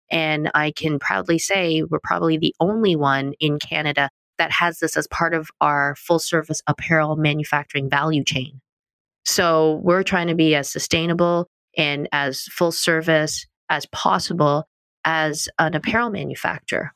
and 0.10 0.50
I 0.54 0.72
can 0.72 1.00
proudly 1.00 1.38
say 1.38 1.84
we're 1.84 2.00
probably 2.04 2.38
the 2.38 2.56
only 2.60 2.96
one 2.96 3.34
in 3.40 3.60
Canada 3.60 4.10
that 4.38 4.52
has 4.52 4.80
this 4.80 4.98
as 4.98 5.08
part 5.08 5.34
of 5.34 5.50
our 5.62 5.96
full 5.96 6.20
service 6.20 6.62
apparel 6.68 7.16
manufacturing 7.16 7.90
value 7.90 8.24
chain. 8.24 8.62
So 9.26 9.80
we're 9.84 10.04
trying 10.04 10.28
to 10.28 10.36
be 10.36 10.56
as 10.56 10.70
sustainable 10.70 11.48
and 11.78 12.08
as 12.12 12.44
full 12.44 12.72
service 12.72 13.46
as 13.70 13.86
possible 13.88 14.68
as 15.06 15.48
an 15.60 15.76
apparel 15.76 16.10
manufacturer. 16.10 16.94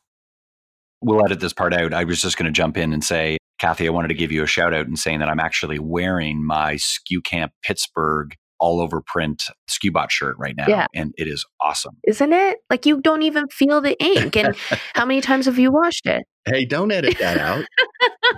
We'll 1.01 1.23
edit 1.23 1.39
this 1.39 1.53
part 1.53 1.73
out. 1.73 1.93
I 1.93 2.03
was 2.03 2.21
just 2.21 2.37
going 2.37 2.47
to 2.47 2.51
jump 2.51 2.77
in 2.77 2.91
and 2.91 3.03
say, 3.03 3.37
Kathy, 3.59 3.87
I 3.87 3.91
wanted 3.91 4.09
to 4.09 4.13
give 4.13 4.31
you 4.31 4.43
a 4.43 4.47
shout 4.47 4.73
out 4.73 4.87
and 4.87 4.97
saying 4.97 5.19
that 5.19 5.29
I'm 5.29 5.39
actually 5.39 5.79
wearing 5.79 6.45
my 6.45 6.75
SKU 6.75 7.23
Camp 7.23 7.53
Pittsburgh 7.63 8.35
all 8.59 8.81
over 8.81 9.01
print 9.01 9.43
SKUBot 9.69 10.09
shirt 10.09 10.35
right 10.37 10.55
now. 10.57 10.65
Yeah. 10.67 10.87
And 10.93 11.13
it 11.17 11.27
is 11.27 11.45
awesome. 11.61 11.97
Isn't 12.05 12.33
it? 12.33 12.57
Like 12.69 12.85
you 12.85 13.01
don't 13.01 13.23
even 13.23 13.47
feel 13.47 13.81
the 13.81 14.01
ink. 14.01 14.35
And 14.35 14.55
how 14.95 15.05
many 15.05 15.21
times 15.21 15.45
have 15.45 15.59
you 15.59 15.71
washed 15.71 16.05
it? 16.05 16.23
Hey, 16.45 16.65
don't 16.65 16.91
edit 16.91 17.17
that 17.19 17.37
out. 17.37 17.65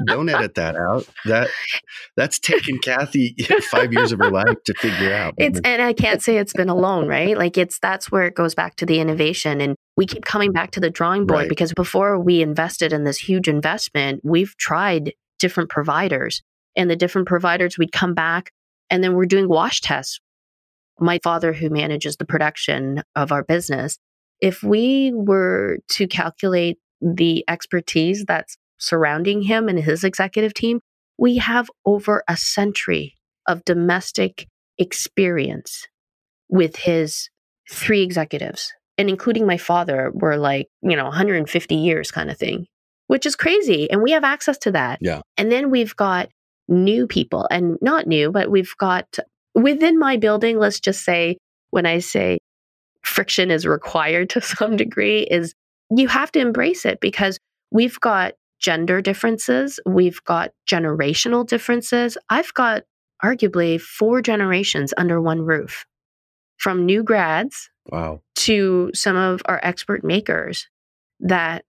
don't 0.07 0.29
edit 0.29 0.55
that 0.55 0.75
out. 0.75 1.07
That 1.25 1.49
that's 2.17 2.39
taken 2.39 2.79
Kathy 2.79 3.35
five 3.69 3.93
years 3.93 4.11
of 4.11 4.19
her 4.19 4.31
life 4.31 4.55
to 4.65 4.73
figure 4.73 5.13
out. 5.13 5.35
It's 5.37 5.59
and 5.63 5.81
I 5.81 5.93
can't 5.93 6.21
say 6.21 6.37
it's 6.37 6.53
been 6.53 6.69
alone, 6.69 7.07
right? 7.07 7.37
Like 7.37 7.57
it's 7.57 7.77
that's 7.79 8.11
where 8.11 8.23
it 8.23 8.33
goes 8.33 8.55
back 8.55 8.75
to 8.77 8.85
the 8.85 8.99
innovation. 8.99 9.61
And 9.61 9.75
we 9.95 10.07
keep 10.07 10.25
coming 10.25 10.51
back 10.51 10.71
to 10.71 10.79
the 10.79 10.89
drawing 10.89 11.27
board 11.27 11.41
right. 11.41 11.49
because 11.49 11.71
before 11.73 12.19
we 12.19 12.41
invested 12.41 12.93
in 12.93 13.03
this 13.03 13.17
huge 13.17 13.47
investment, 13.47 14.21
we've 14.23 14.55
tried 14.57 15.13
different 15.37 15.69
providers. 15.69 16.41
And 16.75 16.89
the 16.89 16.95
different 16.95 17.27
providers, 17.27 17.77
we'd 17.77 17.91
come 17.91 18.13
back 18.13 18.51
and 18.89 19.03
then 19.03 19.13
we're 19.13 19.25
doing 19.25 19.47
wash 19.47 19.81
tests. 19.81 20.19
My 20.99 21.19
father, 21.23 21.53
who 21.53 21.69
manages 21.69 22.17
the 22.17 22.25
production 22.25 23.03
of 23.15 23.31
our 23.31 23.43
business, 23.43 23.97
if 24.41 24.63
we 24.63 25.11
were 25.13 25.77
to 25.89 26.07
calculate 26.07 26.77
the 27.01 27.43
expertise 27.47 28.25
that's 28.27 28.57
surrounding 28.77 29.41
him 29.43 29.67
and 29.67 29.79
his 29.79 30.03
executive 30.03 30.53
team, 30.53 30.81
we 31.17 31.37
have 31.37 31.69
over 31.85 32.23
a 32.27 32.37
century 32.37 33.15
of 33.47 33.65
domestic 33.65 34.47
experience 34.77 35.87
with 36.49 36.77
his 36.77 37.29
three 37.69 38.01
executives. 38.01 38.73
And 38.97 39.09
including 39.09 39.45
my 39.45 39.57
father, 39.57 40.11
were 40.13 40.35
like, 40.35 40.67
you 40.81 40.95
know, 40.95 41.05
150 41.05 41.75
years 41.75 42.11
kind 42.11 42.29
of 42.29 42.37
thing, 42.37 42.65
which 43.07 43.25
is 43.25 43.35
crazy. 43.35 43.89
And 43.89 44.01
we 44.01 44.11
have 44.11 44.25
access 44.25 44.57
to 44.59 44.71
that. 44.71 44.99
Yeah. 45.01 45.21
And 45.37 45.49
then 45.51 45.71
we've 45.71 45.95
got 45.95 46.29
new 46.69 47.07
people 47.07 47.47
and 47.51 47.77
not 47.81 48.07
new, 48.07 48.31
but 48.31 48.49
we've 48.51 48.75
got 48.77 49.17
within 49.55 49.99
my 49.99 50.17
building, 50.17 50.57
let's 50.57 50.79
just 50.79 51.03
say, 51.03 51.37
when 51.71 51.85
I 51.85 51.99
say 51.99 52.39
friction 53.03 53.51
is 53.51 53.65
required 53.65 54.29
to 54.31 54.41
some 54.41 54.77
degree, 54.77 55.21
is 55.23 55.53
you 55.95 56.07
have 56.07 56.31
to 56.33 56.39
embrace 56.39 56.85
it 56.85 56.99
because 56.99 57.39
we've 57.71 57.99
got 57.99 58.33
gender 58.59 59.01
differences, 59.01 59.79
we've 59.85 60.23
got 60.25 60.51
generational 60.69 61.47
differences. 61.47 62.17
I've 62.29 62.53
got 62.53 62.83
arguably 63.23 63.79
four 63.79 64.21
generations 64.21 64.93
under 64.97 65.21
one 65.21 65.41
roof 65.41 65.85
from 66.57 66.85
new 66.85 67.03
grads 67.03 67.69
wow. 67.89 68.21
to 68.35 68.91
some 68.93 69.15
of 69.15 69.41
our 69.45 69.59
expert 69.63 70.03
makers 70.03 70.67
that 71.21 71.63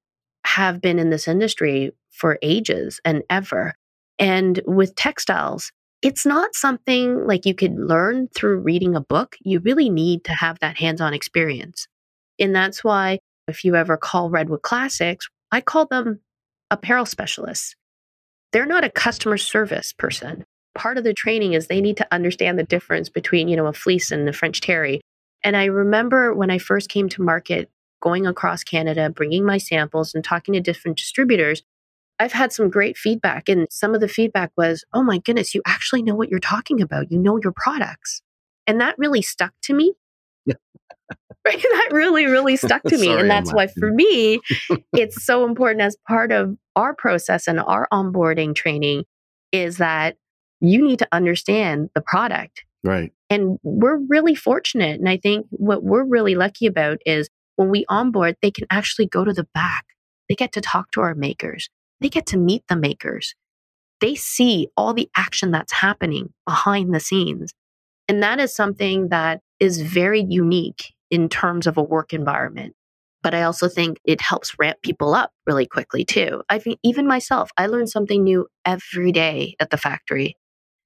have 0.44 0.80
been 0.80 0.98
in 0.98 1.10
this 1.10 1.28
industry 1.28 1.92
for 2.10 2.38
ages 2.42 3.00
and 3.04 3.22
ever. 3.30 3.74
And 4.20 4.60
with 4.66 4.94
textiles, 4.94 5.72
it's 6.02 6.24
not 6.24 6.54
something 6.54 7.26
like 7.26 7.46
you 7.46 7.54
could 7.54 7.74
learn 7.76 8.28
through 8.34 8.60
reading 8.60 8.94
a 8.94 9.00
book. 9.00 9.36
You 9.40 9.60
really 9.60 9.90
need 9.90 10.24
to 10.24 10.32
have 10.32 10.58
that 10.60 10.78
hands 10.78 11.00
on 11.00 11.12
experience. 11.14 11.86
And 12.38 12.54
that's 12.54 12.84
why, 12.84 13.18
if 13.48 13.64
you 13.64 13.74
ever 13.74 13.96
call 13.96 14.30
Redwood 14.30 14.62
Classics, 14.62 15.26
I 15.50 15.60
call 15.60 15.86
them 15.86 16.20
apparel 16.70 17.06
specialists. 17.06 17.74
They're 18.52 18.66
not 18.66 18.84
a 18.84 18.90
customer 18.90 19.36
service 19.36 19.92
person. 19.92 20.44
Part 20.74 20.98
of 20.98 21.04
the 21.04 21.14
training 21.14 21.54
is 21.54 21.66
they 21.66 21.80
need 21.80 21.96
to 21.96 22.06
understand 22.12 22.58
the 22.58 22.64
difference 22.64 23.08
between, 23.08 23.48
you 23.48 23.56
know, 23.56 23.66
a 23.66 23.72
fleece 23.72 24.10
and 24.10 24.28
a 24.28 24.32
French 24.32 24.60
terry. 24.60 25.00
And 25.42 25.56
I 25.56 25.64
remember 25.64 26.34
when 26.34 26.50
I 26.50 26.58
first 26.58 26.88
came 26.88 27.08
to 27.10 27.22
market, 27.22 27.70
going 28.00 28.26
across 28.26 28.64
Canada, 28.64 29.10
bringing 29.10 29.44
my 29.44 29.58
samples 29.58 30.14
and 30.14 30.24
talking 30.24 30.54
to 30.54 30.60
different 30.60 30.96
distributors, 30.96 31.62
I've 32.20 32.32
had 32.32 32.52
some 32.52 32.68
great 32.68 32.98
feedback. 32.98 33.48
And 33.48 33.66
some 33.70 33.94
of 33.94 34.02
the 34.02 34.08
feedback 34.08 34.52
was, 34.56 34.84
oh 34.92 35.02
my 35.02 35.18
goodness, 35.18 35.54
you 35.54 35.62
actually 35.66 36.02
know 36.02 36.14
what 36.14 36.28
you're 36.28 36.38
talking 36.38 36.82
about. 36.82 37.10
You 37.10 37.18
know 37.18 37.38
your 37.42 37.52
products. 37.56 38.20
And 38.66 38.78
that 38.82 38.94
really 38.98 39.22
stuck 39.22 39.54
to 39.62 39.74
me. 39.74 39.94
right? 40.46 40.56
That 41.46 41.88
really, 41.92 42.26
really 42.26 42.56
stuck 42.56 42.82
to 42.82 42.98
me. 42.98 43.06
Sorry, 43.06 43.20
and 43.20 43.30
that's 43.30 43.52
why 43.54 43.68
for 43.68 43.90
me, 43.90 44.40
it's 44.92 45.24
so 45.24 45.46
important 45.46 45.80
as 45.80 45.96
part 46.06 46.30
of 46.30 46.56
our 46.76 46.94
process 46.94 47.48
and 47.48 47.58
our 47.58 47.88
onboarding 47.90 48.54
training 48.54 49.04
is 49.50 49.78
that 49.78 50.16
you 50.60 50.86
need 50.86 50.98
to 50.98 51.08
understand 51.12 51.88
the 51.94 52.02
product. 52.02 52.64
Right. 52.84 53.12
And 53.30 53.58
we're 53.62 53.98
really 54.08 54.34
fortunate. 54.34 55.00
And 55.00 55.08
I 55.08 55.16
think 55.16 55.46
what 55.48 55.82
we're 55.82 56.04
really 56.04 56.34
lucky 56.34 56.66
about 56.66 56.98
is 57.06 57.30
when 57.56 57.70
we 57.70 57.86
onboard, 57.88 58.36
they 58.42 58.50
can 58.50 58.66
actually 58.70 59.06
go 59.06 59.24
to 59.24 59.32
the 59.32 59.48
back. 59.54 59.86
They 60.28 60.34
get 60.34 60.52
to 60.52 60.60
talk 60.60 60.90
to 60.92 61.00
our 61.00 61.14
makers 61.14 61.70
they 62.00 62.08
get 62.08 62.26
to 62.26 62.38
meet 62.38 62.64
the 62.68 62.76
makers. 62.76 63.34
They 64.00 64.14
see 64.14 64.68
all 64.76 64.94
the 64.94 65.10
action 65.16 65.50
that's 65.50 65.72
happening 65.72 66.32
behind 66.46 66.94
the 66.94 67.00
scenes. 67.00 67.52
And 68.08 68.22
that 68.22 68.40
is 68.40 68.54
something 68.54 69.08
that 69.08 69.40
is 69.58 69.82
very 69.82 70.24
unique 70.28 70.94
in 71.10 71.28
terms 71.28 71.66
of 71.66 71.76
a 71.76 71.82
work 71.82 72.12
environment. 72.12 72.74
But 73.22 73.34
I 73.34 73.42
also 73.42 73.68
think 73.68 73.98
it 74.04 74.22
helps 74.22 74.58
ramp 74.58 74.78
people 74.82 75.14
up 75.14 75.30
really 75.46 75.66
quickly 75.66 76.04
too. 76.04 76.42
I 76.48 76.58
think 76.58 76.78
even 76.82 77.06
myself, 77.06 77.50
I 77.58 77.66
learn 77.66 77.86
something 77.86 78.24
new 78.24 78.46
every 78.64 79.12
day 79.12 79.56
at 79.60 79.70
the 79.70 79.76
factory 79.76 80.36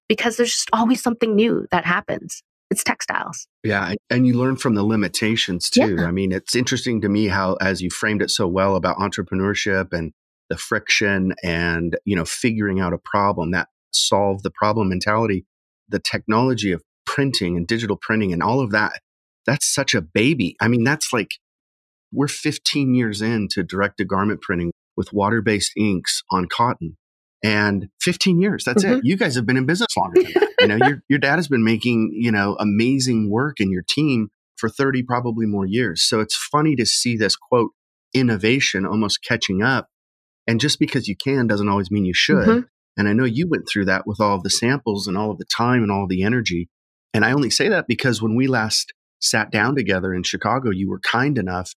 because 0.09 0.37
there's 0.37 0.51
just 0.51 0.71
always 0.73 1.01
something 1.01 1.37
new 1.37 1.67
that 1.71 1.85
happens. 1.85 2.43
It's 2.71 2.83
textiles. 2.83 3.47
Yeah. 3.63 3.95
And 4.11 4.27
you 4.27 4.35
learn 4.35 4.57
from 4.57 4.75
the 4.75 4.83
limitations 4.83 5.71
too. 5.71 5.97
Yeah. 5.97 6.07
I 6.07 6.11
mean, 6.11 6.33
it's 6.33 6.57
interesting 6.57 7.01
to 7.03 7.09
me 7.09 7.29
how, 7.29 7.55
as 7.61 7.81
you 7.81 7.91
framed 7.91 8.21
it 8.21 8.31
so 8.31 8.49
well 8.49 8.75
about 8.75 8.97
entrepreneurship 8.97 9.93
and 9.93 10.13
the 10.51 10.57
friction 10.57 11.35
and 11.43 11.97
you 12.05 12.17
know 12.17 12.25
figuring 12.25 12.81
out 12.81 12.93
a 12.93 12.99
problem 12.99 13.51
that 13.53 13.69
solve 13.93 14.43
the 14.43 14.51
problem 14.51 14.89
mentality 14.89 15.45
the 15.89 15.99
technology 15.99 16.73
of 16.73 16.83
printing 17.07 17.57
and 17.57 17.67
digital 17.67 17.97
printing 17.97 18.33
and 18.33 18.43
all 18.43 18.61
of 18.61 18.71
that 18.71 19.01
that's 19.47 19.73
such 19.73 19.95
a 19.95 20.01
baby. 20.01 20.57
I 20.61 20.69
mean 20.69 20.85
that's 20.85 21.13
like 21.13 21.33
we're 22.13 22.29
15 22.29 22.95
years 22.95 23.21
into 23.21 23.63
direct 23.63 23.99
to 23.99 24.05
garment 24.05 24.41
printing 24.41 24.73
with 24.97 25.13
water 25.13 25.43
based 25.43 25.73
inks 25.77 26.23
on 26.31 26.47
cotton 26.47 26.97
and 27.43 27.89
15 28.01 28.41
years 28.41 28.65
that's 28.65 28.85
mm-hmm. 28.85 28.99
it 28.99 29.01
you 29.05 29.17
guys 29.17 29.35
have 29.35 29.45
been 29.45 29.57
in 29.57 29.67
business 29.67 29.89
longer 29.97 30.23
than 30.23 30.33
that. 30.33 30.55
You 30.61 30.69
know 30.69 30.87
your, 30.87 31.03
your 31.09 31.19
dad 31.19 31.37
has 31.37 31.49
been 31.49 31.65
making 31.65 32.13
you 32.15 32.33
know 32.33 32.57
amazing 32.59 33.31
work 33.31 33.61
in 33.61 33.71
your 33.71 33.85
team 33.89 34.29
for 34.57 34.69
30 34.69 35.03
probably 35.03 35.47
more 35.47 35.67
years. 35.67 36.03
So 36.03 36.21
it's 36.21 36.37
funny 36.37 36.77
to 36.77 36.87
see 36.87 37.17
this 37.17 37.37
quote 37.37 37.73
innovation 38.15 38.87
almost 38.87 39.23
catching 39.23 39.63
up 39.63 39.89
and 40.47 40.61
just 40.61 40.79
because 40.79 41.09
you 41.09 41.17
can 41.17 41.47
doesn't 41.47 41.69
always 41.69 41.91
mean 41.91 42.05
you 42.05 42.15
should. 42.15 42.47
Mm-hmm. 42.47 42.67
And 42.97 43.09
I 43.09 43.13
know 43.13 43.25
you 43.25 43.49
went 43.49 43.65
through 43.71 43.87
that 43.87 44.07
with 44.07 44.21
all 44.21 44.37
of 44.37 44.43
the 44.43 44.51
samples 44.51 45.07
and 45.07 45.17
all 45.17 45.31
of 45.31 45.39
the 45.39 45.45
time 45.45 45.83
and 45.83 45.91
all 45.91 46.07
the 46.07 46.23
energy. 46.23 46.69
And 47.13 47.25
I 47.25 47.33
only 47.33 47.51
say 47.51 47.69
that 47.69 47.87
because 47.89 48.23
when 48.23 48.37
we 48.37 48.47
last 48.47 48.93
sat 49.21 49.51
down 49.51 49.75
together 49.75 50.15
in 50.15 50.23
Chicago, 50.23 50.71
you 50.71 50.89
were 50.89 51.01
kind 51.01 51.39
enough. 51.39 51.73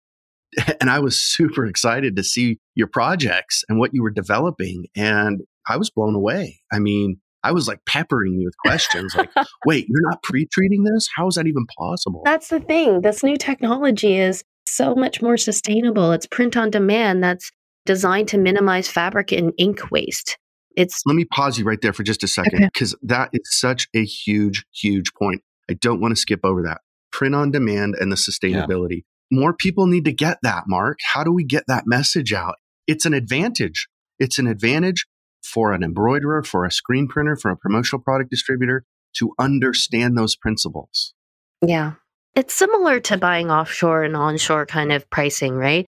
And 0.81 0.89
I 0.89 1.01
was 1.01 1.21
super 1.21 1.67
excited 1.67 2.17
to 2.17 2.23
see 2.23 2.59
your 2.75 2.87
projects 2.87 3.65
and 3.69 3.79
what 3.79 3.91
you 3.93 4.03
were 4.03 4.11
developing. 4.11 4.87
And 4.97 5.41
I 5.69 5.77
was 5.77 5.91
blown 5.91 6.15
away. 6.15 6.61
I 6.73 6.79
mean, 6.79 7.21
I 7.43 7.53
was 7.53 7.69
like 7.69 7.81
peppering 7.87 8.35
you 8.35 8.47
with 8.47 8.57
questions 8.59 9.15
like, 9.15 9.31
wait, 9.67 9.87
you're 9.89 10.09
not 10.09 10.23
pre 10.23 10.47
treating 10.47 10.85
this? 10.85 11.09
How 11.15 11.27
is 11.29 11.35
that 11.35 11.47
even 11.47 11.67
possible? 11.79 12.23
That's 12.25 12.49
the 12.49 12.61
thing. 12.61 13.03
This 13.03 13.23
new 13.23 13.37
technology 13.37 14.17
is 14.17 14.45
so 14.67 14.95
much 14.95 15.21
more 15.21 15.37
sustainable. 15.37 16.13
It's 16.13 16.27
print 16.27 16.57
on 16.57 16.71
demand 16.71 17.23
that's 17.23 17.51
designed 17.87 18.29
to 18.29 18.39
minimize 18.39 18.89
fabric 18.89 19.33
and 19.33 19.53
ink 19.57 19.91
waste. 19.91 20.37
It's 20.77 21.01
Let 21.07 21.17
me 21.17 21.25
pause 21.25 21.59
you 21.59 21.65
right 21.65 21.81
there 21.81 21.95
for 21.95 22.03
just 22.03 22.23
a 22.23 22.29
second 22.29 22.69
because 22.73 22.93
okay. 22.95 23.01
that 23.05 23.31
is 23.33 23.41
such 23.45 23.89
a 23.95 24.05
huge, 24.05 24.67
huge 24.75 25.15
point. 25.15 25.43
I 25.71 25.75
don't 25.75 26.01
want 26.01 26.13
to 26.13 26.21
skip 26.21 26.41
over 26.45 26.63
that. 26.65 26.83
Print 27.11 27.35
on 27.35 27.51
demand 27.51 27.95
and 27.99 28.13
the 28.13 28.17
sustainability. 28.17 29.05
Yeah. 29.31 29.39
More 29.39 29.55
people 29.55 29.87
need 29.87 30.05
to 30.05 30.13
get 30.13 30.39
that, 30.43 30.65
Mark. 30.67 30.99
How 31.15 31.25
do 31.25 31.33
we 31.33 31.45
get 31.45 31.65
that 31.67 31.85
message 31.87 32.33
out? 32.33 32.57
It's 32.87 33.07
an 33.07 33.15
advantage. 33.15 33.89
It's 34.19 34.39
an 34.39 34.47
advantage 34.47 35.07
for 35.43 35.73
an 35.73 35.83
embroiderer, 35.83 36.43
for 36.43 36.65
a 36.65 36.71
screen 36.71 37.09
printer, 37.09 37.37
for 37.37 37.51
a 37.51 37.57
promotional 37.57 38.03
product 38.03 38.31
distributor 38.31 38.85
to 39.17 39.33
understand 39.39 40.17
those 40.17 40.37
principles. 40.37 41.15
Yeah. 41.63 41.95
It's 42.35 42.55
similar 42.55 43.01
to 43.01 43.17
buying 43.17 43.51
offshore 43.51 44.05
and 44.05 44.15
onshore 44.15 44.67
kind 44.67 44.93
of 44.93 45.09
pricing, 45.09 45.55
right? 45.55 45.87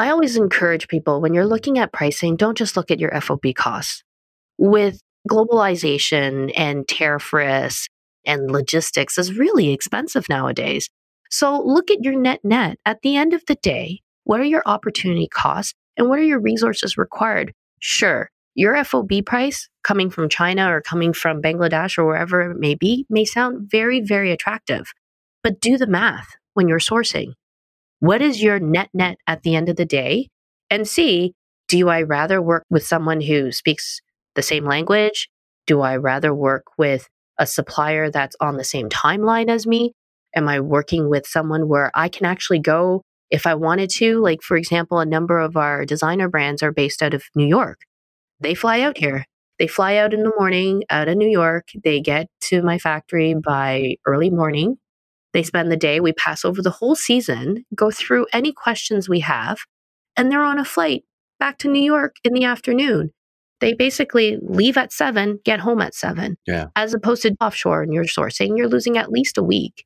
I 0.00 0.10
always 0.10 0.36
encourage 0.36 0.86
people 0.86 1.20
when 1.20 1.34
you're 1.34 1.44
looking 1.44 1.76
at 1.76 1.92
pricing, 1.92 2.36
don't 2.36 2.56
just 2.56 2.76
look 2.76 2.92
at 2.92 3.00
your 3.00 3.20
FOB 3.20 3.52
costs. 3.56 4.04
With 4.56 5.00
globalization 5.28 6.52
and 6.56 6.86
tariff 6.86 7.32
risks 7.32 7.88
and 8.24 8.48
logistics 8.48 9.18
is 9.18 9.36
really 9.36 9.70
expensive 9.72 10.28
nowadays. 10.28 10.88
So 11.30 11.60
look 11.60 11.90
at 11.90 12.04
your 12.04 12.16
net 12.16 12.38
net. 12.44 12.78
At 12.86 13.02
the 13.02 13.16
end 13.16 13.34
of 13.34 13.44
the 13.46 13.56
day, 13.56 14.00
what 14.22 14.38
are 14.38 14.44
your 14.44 14.62
opportunity 14.66 15.26
costs 15.26 15.74
and 15.96 16.08
what 16.08 16.20
are 16.20 16.24
your 16.24 16.40
resources 16.40 16.96
required? 16.96 17.52
Sure, 17.80 18.30
your 18.54 18.82
FOB 18.84 19.10
price 19.26 19.68
coming 19.82 20.10
from 20.10 20.28
China 20.28 20.72
or 20.72 20.80
coming 20.80 21.12
from 21.12 21.42
Bangladesh 21.42 21.98
or 21.98 22.06
wherever 22.06 22.52
it 22.52 22.58
may 22.60 22.76
be 22.76 23.04
may 23.10 23.24
sound 23.24 23.68
very, 23.68 24.00
very 24.00 24.30
attractive. 24.30 24.92
But 25.42 25.60
do 25.60 25.76
the 25.76 25.88
math 25.88 26.36
when 26.54 26.68
you're 26.68 26.78
sourcing. 26.78 27.32
What 28.00 28.22
is 28.22 28.42
your 28.42 28.60
net 28.60 28.90
net 28.94 29.18
at 29.26 29.42
the 29.42 29.56
end 29.56 29.68
of 29.68 29.76
the 29.76 29.84
day? 29.84 30.28
And 30.70 30.86
see, 30.86 31.34
do 31.68 31.88
I 31.88 32.02
rather 32.02 32.40
work 32.40 32.64
with 32.70 32.86
someone 32.86 33.20
who 33.20 33.50
speaks 33.52 34.00
the 34.34 34.42
same 34.42 34.64
language? 34.64 35.28
Do 35.66 35.80
I 35.80 35.96
rather 35.96 36.34
work 36.34 36.64
with 36.78 37.08
a 37.38 37.46
supplier 37.46 38.10
that's 38.10 38.36
on 38.40 38.56
the 38.56 38.64
same 38.64 38.88
timeline 38.88 39.48
as 39.48 39.66
me? 39.66 39.92
Am 40.36 40.48
I 40.48 40.60
working 40.60 41.08
with 41.08 41.26
someone 41.26 41.68
where 41.68 41.90
I 41.94 42.08
can 42.08 42.26
actually 42.26 42.60
go 42.60 43.02
if 43.30 43.46
I 43.46 43.54
wanted 43.54 43.90
to? 43.90 44.20
Like, 44.20 44.42
for 44.42 44.56
example, 44.56 45.00
a 45.00 45.06
number 45.06 45.38
of 45.38 45.56
our 45.56 45.84
designer 45.84 46.28
brands 46.28 46.62
are 46.62 46.72
based 46.72 47.02
out 47.02 47.14
of 47.14 47.24
New 47.34 47.46
York. 47.46 47.80
They 48.40 48.54
fly 48.54 48.80
out 48.80 48.98
here. 48.98 49.24
They 49.58 49.66
fly 49.66 49.96
out 49.96 50.14
in 50.14 50.22
the 50.22 50.32
morning 50.38 50.84
out 50.88 51.08
of 51.08 51.16
New 51.16 51.28
York. 51.28 51.66
They 51.82 52.00
get 52.00 52.28
to 52.42 52.62
my 52.62 52.78
factory 52.78 53.34
by 53.34 53.96
early 54.06 54.30
morning. 54.30 54.78
They 55.32 55.42
spend 55.42 55.70
the 55.70 55.76
day, 55.76 56.00
we 56.00 56.12
pass 56.12 56.44
over 56.44 56.62
the 56.62 56.70
whole 56.70 56.94
season, 56.94 57.64
go 57.74 57.90
through 57.90 58.26
any 58.32 58.52
questions 58.52 59.08
we 59.08 59.20
have, 59.20 59.58
and 60.16 60.30
they're 60.30 60.42
on 60.42 60.58
a 60.58 60.64
flight 60.64 61.04
back 61.38 61.58
to 61.58 61.68
New 61.68 61.82
York 61.82 62.16
in 62.24 62.32
the 62.32 62.44
afternoon. 62.44 63.10
They 63.60 63.74
basically 63.74 64.38
leave 64.40 64.76
at 64.76 64.92
seven, 64.92 65.40
get 65.44 65.60
home 65.60 65.80
at 65.80 65.94
seven. 65.94 66.36
Yeah. 66.46 66.66
As 66.76 66.94
opposed 66.94 67.22
to 67.22 67.34
offshore 67.40 67.82
and 67.82 67.92
you're 67.92 68.04
sourcing, 68.04 68.56
you're 68.56 68.68
losing 68.68 68.96
at 68.96 69.10
least 69.10 69.36
a 69.36 69.42
week. 69.42 69.84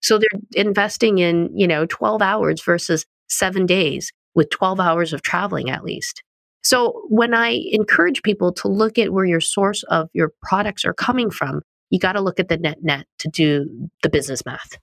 So 0.00 0.18
they're 0.18 0.40
investing 0.54 1.18
in, 1.18 1.50
you 1.54 1.66
know, 1.66 1.86
12 1.86 2.22
hours 2.22 2.62
versus 2.62 3.06
seven 3.28 3.66
days 3.66 4.10
with 4.34 4.50
12 4.50 4.80
hours 4.80 5.12
of 5.12 5.22
traveling 5.22 5.70
at 5.70 5.84
least. 5.84 6.22
So 6.62 7.02
when 7.08 7.34
I 7.34 7.60
encourage 7.70 8.22
people 8.22 8.52
to 8.54 8.68
look 8.68 8.98
at 8.98 9.12
where 9.12 9.24
your 9.24 9.40
source 9.40 9.82
of 9.84 10.08
your 10.12 10.32
products 10.42 10.84
are 10.84 10.94
coming 10.94 11.30
from, 11.30 11.62
you 11.92 11.98
got 11.98 12.12
to 12.14 12.20
look 12.20 12.40
at 12.40 12.48
the 12.48 12.56
net 12.56 12.78
net 12.82 13.06
to 13.18 13.28
do 13.28 13.88
the 14.02 14.08
business 14.08 14.44
math. 14.44 14.78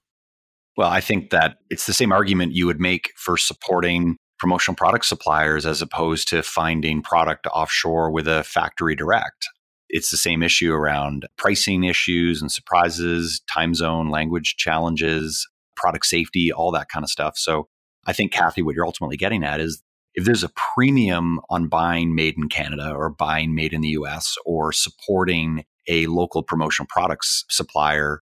Well, 0.76 0.88
I 0.88 1.00
think 1.00 1.30
that 1.30 1.56
it's 1.68 1.86
the 1.86 1.92
same 1.92 2.12
argument 2.12 2.54
you 2.54 2.64
would 2.66 2.80
make 2.80 3.12
for 3.16 3.36
supporting 3.36 4.16
promotional 4.38 4.76
product 4.76 5.04
suppliers 5.04 5.66
as 5.66 5.82
opposed 5.82 6.28
to 6.28 6.42
finding 6.42 7.02
product 7.02 7.46
offshore 7.48 8.10
with 8.10 8.26
a 8.26 8.44
factory 8.44 8.94
direct. 8.94 9.48
It's 9.90 10.10
the 10.10 10.16
same 10.16 10.42
issue 10.42 10.72
around 10.72 11.26
pricing 11.36 11.82
issues 11.84 12.40
and 12.40 12.50
surprises, 12.50 13.42
time 13.52 13.74
zone, 13.74 14.08
language 14.08 14.54
challenges, 14.56 15.46
product 15.76 16.06
safety, 16.06 16.52
all 16.52 16.70
that 16.70 16.88
kind 16.88 17.02
of 17.02 17.10
stuff. 17.10 17.36
So 17.36 17.68
I 18.06 18.12
think, 18.12 18.32
Kathy, 18.32 18.62
what 18.62 18.76
you're 18.76 18.86
ultimately 18.86 19.16
getting 19.16 19.42
at 19.42 19.60
is 19.60 19.82
if 20.14 20.24
there's 20.24 20.44
a 20.44 20.50
premium 20.76 21.40
on 21.50 21.66
buying 21.66 22.14
made 22.14 22.36
in 22.38 22.48
Canada 22.48 22.92
or 22.94 23.10
buying 23.10 23.54
made 23.54 23.72
in 23.72 23.80
the 23.80 23.88
US 23.88 24.36
or 24.46 24.72
supporting 24.72 25.64
a 25.90 26.06
local 26.06 26.42
promotional 26.42 26.86
products 26.88 27.44
supplier, 27.50 28.22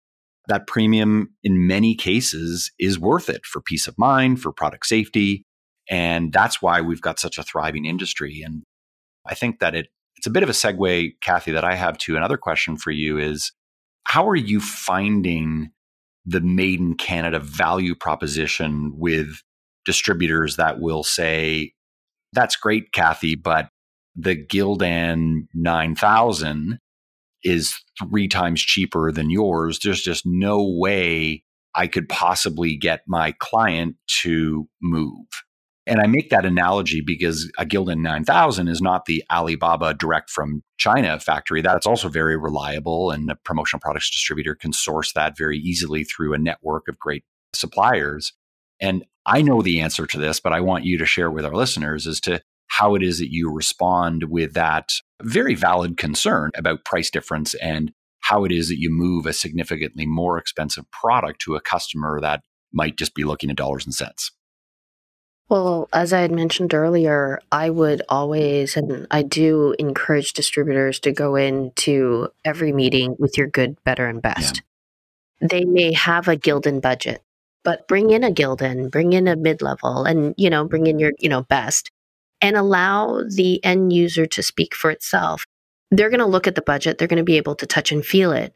that 0.47 0.67
premium 0.67 1.31
in 1.43 1.67
many 1.67 1.95
cases 1.95 2.71
is 2.79 2.99
worth 2.99 3.31
it 3.31 3.47
for 3.47 3.63
peace 3.63 3.89
of 3.89 3.99
mind, 3.99 4.41
for 4.41 4.53
product 4.53 4.87
safety. 4.87 5.45
And 5.91 6.33
that's 6.33 6.61
why 6.61 6.83
we've 6.83 7.01
got 7.01 7.19
such 7.19 7.39
a 7.39 7.43
thriving 7.43 7.87
industry. 7.87 8.43
And 8.45 8.63
I 9.27 9.35
think 9.35 9.61
that 9.61 9.75
it, 9.75 9.89
it's 10.17 10.27
a 10.27 10.31
bit 10.31 10.43
of 10.43 10.51
a 10.51 10.53
segue, 10.53 11.13
Kathy, 11.23 11.53
that 11.53 11.65
I 11.65 11.75
have 11.75 11.97
to 11.99 12.17
another 12.17 12.37
question 12.37 12.77
for 12.77 12.91
you 12.91 13.19
is 13.19 13.53
how 14.05 14.29
are 14.29 14.37
you 14.37 14.61
finding 14.61 15.71
the 16.27 16.41
made 16.41 16.81
in 16.81 16.95
Canada 16.95 17.39
value 17.39 17.95
proposition 17.95 18.93
with 18.97 19.43
distributors 19.87 20.57
that 20.57 20.81
will 20.81 21.05
say, 21.05 21.73
that's 22.33 22.57
great, 22.57 22.93
Kathy, 22.93 23.35
but 23.35 23.69
the 24.17 24.37
Gildan 24.37 25.47
9000 25.55 26.79
is 27.45 27.75
three 28.03 28.29
times 28.29 28.61
cheaper 28.61 29.13
than 29.13 29.31
yours. 29.31 29.79
There's 29.79 30.03
just 30.03 30.25
no 30.27 30.63
way 30.63 31.45
I 31.75 31.87
could 31.87 32.09
possibly 32.09 32.77
get 32.77 33.03
my 33.07 33.33
client 33.39 33.97
to 34.23 34.69
move. 34.81 35.27
And 35.87 36.01
I 36.01 36.07
make 36.07 36.31
that 36.31 36.47
analogy 36.47 37.03
because 37.03 37.51
a 37.59 37.67
Gildan 37.67 38.01
9000 38.01 38.69
is 38.69 38.81
not 38.81 39.05
the 39.05 39.23
Alibaba 39.31 39.93
direct 39.93 40.31
from 40.31 40.63
China 40.79 41.21
factory. 41.21 41.61
That's 41.61 41.87
also 41.87 42.09
very 42.09 42.39
reliable, 42.39 43.11
and 43.11 43.31
a 43.31 43.37
promotional 43.37 43.81
products 43.81 44.11
distributor 44.11 44.55
can 44.55 44.73
source 44.73 45.13
that 45.13 45.37
very 45.37 45.59
easily 45.59 46.05
through 46.05 46.33
a 46.33 46.39
network 46.39 46.89
of 46.89 46.99
great 46.99 47.25
suppliers. 47.53 48.33
And 48.81 49.05
I 49.27 49.43
know 49.43 49.61
the 49.61 49.81
answer 49.81 50.07
to 50.07 50.19
this, 50.19 50.41
but 50.41 50.55
I 50.55 50.61
want 50.61 50.85
you 50.85 50.97
to 50.99 51.07
share 51.07 51.31
with 51.31 51.45
our 51.45 51.55
listeners 51.55 52.07
as 52.07 52.19
to 52.21 52.41
how 52.79 52.97
it 52.97 53.03
is 53.05 53.21
that 53.21 53.33
you 53.33 53.51
respond 53.53 54.25
with 54.25 54.55
that 54.55 54.91
very 55.23 55.55
valid 55.55 55.97
concern 55.97 56.51
about 56.57 56.85
price 56.85 57.09
difference 57.09 57.55
and 57.55 57.93
how 58.21 58.45
it 58.45 58.51
is 58.51 58.69
that 58.69 58.81
you 58.81 58.91
move 58.91 59.27
a 59.27 59.33
significantly 59.33 60.07
more 60.07 60.39
expensive 60.39 60.85
product 60.91 61.41
to 61.41 61.55
a 61.55 61.61
customer 61.61 62.21
that 62.21 62.43
might 62.73 62.97
just 62.97 63.15
be 63.15 63.23
looking 63.23 63.49
at 63.49 63.57
dollars 63.57 63.85
and 63.85 63.95
cents. 63.95 64.33
Well, 65.49 65.89
as 65.93 66.13
I 66.13 66.21
had 66.23 66.33
mentioned 66.33 66.75
earlier, 66.75 67.39
I 67.53 67.71
would 67.71 68.03
always, 68.09 68.77
and 68.77 69.07
I 69.09 69.23
do 69.23 69.77
encourage 69.79 70.33
distributors 70.33 70.99
to 71.01 71.13
go 71.13 71.37
into 71.37 72.29
every 72.45 72.73
meeting 72.73 73.15
with 73.21 73.39
your 73.39 73.47
good, 73.47 73.77
better, 73.85 74.09
and 74.09 74.21
best. 74.21 74.63
Yeah. 75.41 75.49
They 75.49 75.65
may 75.65 75.93
have 75.93 76.27
a 76.27 76.37
Gildan 76.37 76.81
budget, 76.81 77.23
but 77.63 77.87
bring 77.87 78.11
in 78.11 78.25
a 78.25 78.33
Gildan, 78.33 78.91
bring 78.91 79.13
in 79.13 79.29
a 79.29 79.37
mid 79.37 79.63
level, 79.63 80.05
and, 80.05 80.35
you 80.37 80.51
know, 80.51 80.65
bring 80.65 80.89
in 80.89 80.99
your, 80.99 81.13
you 81.21 81.29
know, 81.29 81.43
best 81.43 81.93
and 82.45 82.59
allow 82.59 83.23
the 83.27 83.65
end 83.65 83.91
user 83.91 84.27
to 84.27 84.43
speak 84.43 84.75
for 84.75 84.91
itself. 84.91 85.47
They're 85.91 86.11
going 86.11 86.21
to 86.21 86.27
look 86.27 86.47
at 86.47 86.55
the 86.55 86.61
budget, 86.61 86.99
they're 86.99 87.09
going 87.09 87.17
to 87.17 87.25
be 87.25 87.39
able 87.39 87.55
to 87.55 87.67
touch 87.67 87.91
and 87.91 88.05
feel 88.05 88.33
it. 88.33 88.55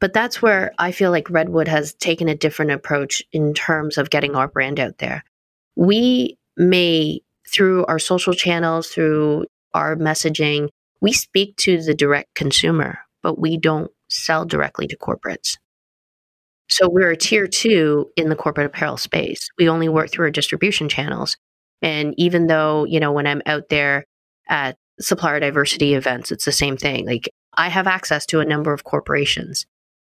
But 0.00 0.14
that's 0.14 0.40
where 0.40 0.72
I 0.78 0.92
feel 0.92 1.10
like 1.10 1.28
Redwood 1.28 1.68
has 1.68 1.92
taken 1.92 2.28
a 2.28 2.34
different 2.34 2.70
approach 2.70 3.22
in 3.30 3.52
terms 3.52 3.98
of 3.98 4.08
getting 4.08 4.34
our 4.34 4.48
brand 4.48 4.80
out 4.80 4.96
there. 4.96 5.24
We 5.76 6.38
may, 6.56 7.20
through 7.52 7.84
our 7.84 7.98
social 7.98 8.32
channels, 8.32 8.88
through 8.88 9.44
our 9.74 9.94
messaging, 9.94 10.70
we 11.02 11.12
speak 11.12 11.54
to 11.58 11.82
the 11.82 11.94
direct 11.94 12.34
consumer, 12.34 13.00
but 13.22 13.38
we 13.38 13.58
don't 13.58 13.90
sell 14.08 14.46
directly 14.46 14.86
to 14.86 14.96
corporates. 14.96 15.58
So 16.70 16.88
we're 16.88 17.10
a 17.10 17.16
tier 17.16 17.46
two 17.46 18.08
in 18.16 18.30
the 18.30 18.36
corporate 18.36 18.66
apparel 18.66 18.96
space. 18.96 19.50
We 19.58 19.68
only 19.68 19.90
work 19.90 20.10
through 20.10 20.26
our 20.26 20.30
distribution 20.30 20.88
channels. 20.88 21.36
And 21.82 22.14
even 22.16 22.46
though, 22.46 22.84
you 22.84 23.00
know, 23.00 23.12
when 23.12 23.26
I'm 23.26 23.42
out 23.46 23.68
there 23.68 24.04
at 24.48 24.76
supplier 25.00 25.40
diversity 25.40 25.94
events, 25.94 26.32
it's 26.32 26.44
the 26.44 26.52
same 26.52 26.76
thing. 26.76 27.06
Like 27.06 27.28
I 27.54 27.68
have 27.68 27.86
access 27.86 28.26
to 28.26 28.40
a 28.40 28.44
number 28.44 28.72
of 28.72 28.84
corporations, 28.84 29.66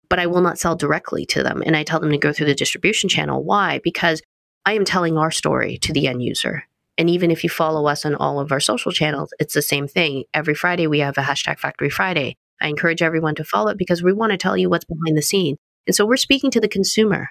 but 0.09 0.19
I 0.19 0.27
will 0.27 0.41
not 0.41 0.59
sell 0.59 0.75
directly 0.75 1.25
to 1.27 1.43
them. 1.43 1.61
And 1.65 1.75
I 1.75 1.83
tell 1.83 1.99
them 1.99 2.11
to 2.11 2.17
go 2.17 2.31
through 2.31 2.47
the 2.47 2.55
distribution 2.55 3.09
channel. 3.09 3.43
Why? 3.43 3.79
Because 3.83 4.21
I 4.65 4.73
am 4.73 4.85
telling 4.85 5.17
our 5.17 5.31
story 5.31 5.77
to 5.79 5.93
the 5.93 6.07
end 6.07 6.23
user. 6.23 6.63
And 6.97 7.09
even 7.09 7.31
if 7.31 7.43
you 7.43 7.49
follow 7.49 7.87
us 7.87 8.05
on 8.05 8.15
all 8.15 8.39
of 8.39 8.51
our 8.51 8.59
social 8.59 8.91
channels, 8.91 9.33
it's 9.39 9.53
the 9.53 9.61
same 9.61 9.87
thing. 9.87 10.25
Every 10.33 10.53
Friday, 10.53 10.85
we 10.85 10.99
have 10.99 11.17
a 11.17 11.21
hashtag 11.21 11.57
Factory 11.57 11.89
Friday. 11.89 12.35
I 12.61 12.67
encourage 12.67 13.01
everyone 13.01 13.35
to 13.35 13.45
follow 13.45 13.71
it 13.71 13.77
because 13.77 14.03
we 14.03 14.11
want 14.11 14.31
to 14.31 14.37
tell 14.37 14.57
you 14.57 14.69
what's 14.69 14.83
behind 14.83 15.17
the 15.17 15.21
scene. 15.21 15.55
And 15.87 15.95
so 15.95 16.05
we're 16.05 16.17
speaking 16.17 16.51
to 16.51 16.59
the 16.59 16.67
consumer, 16.67 17.29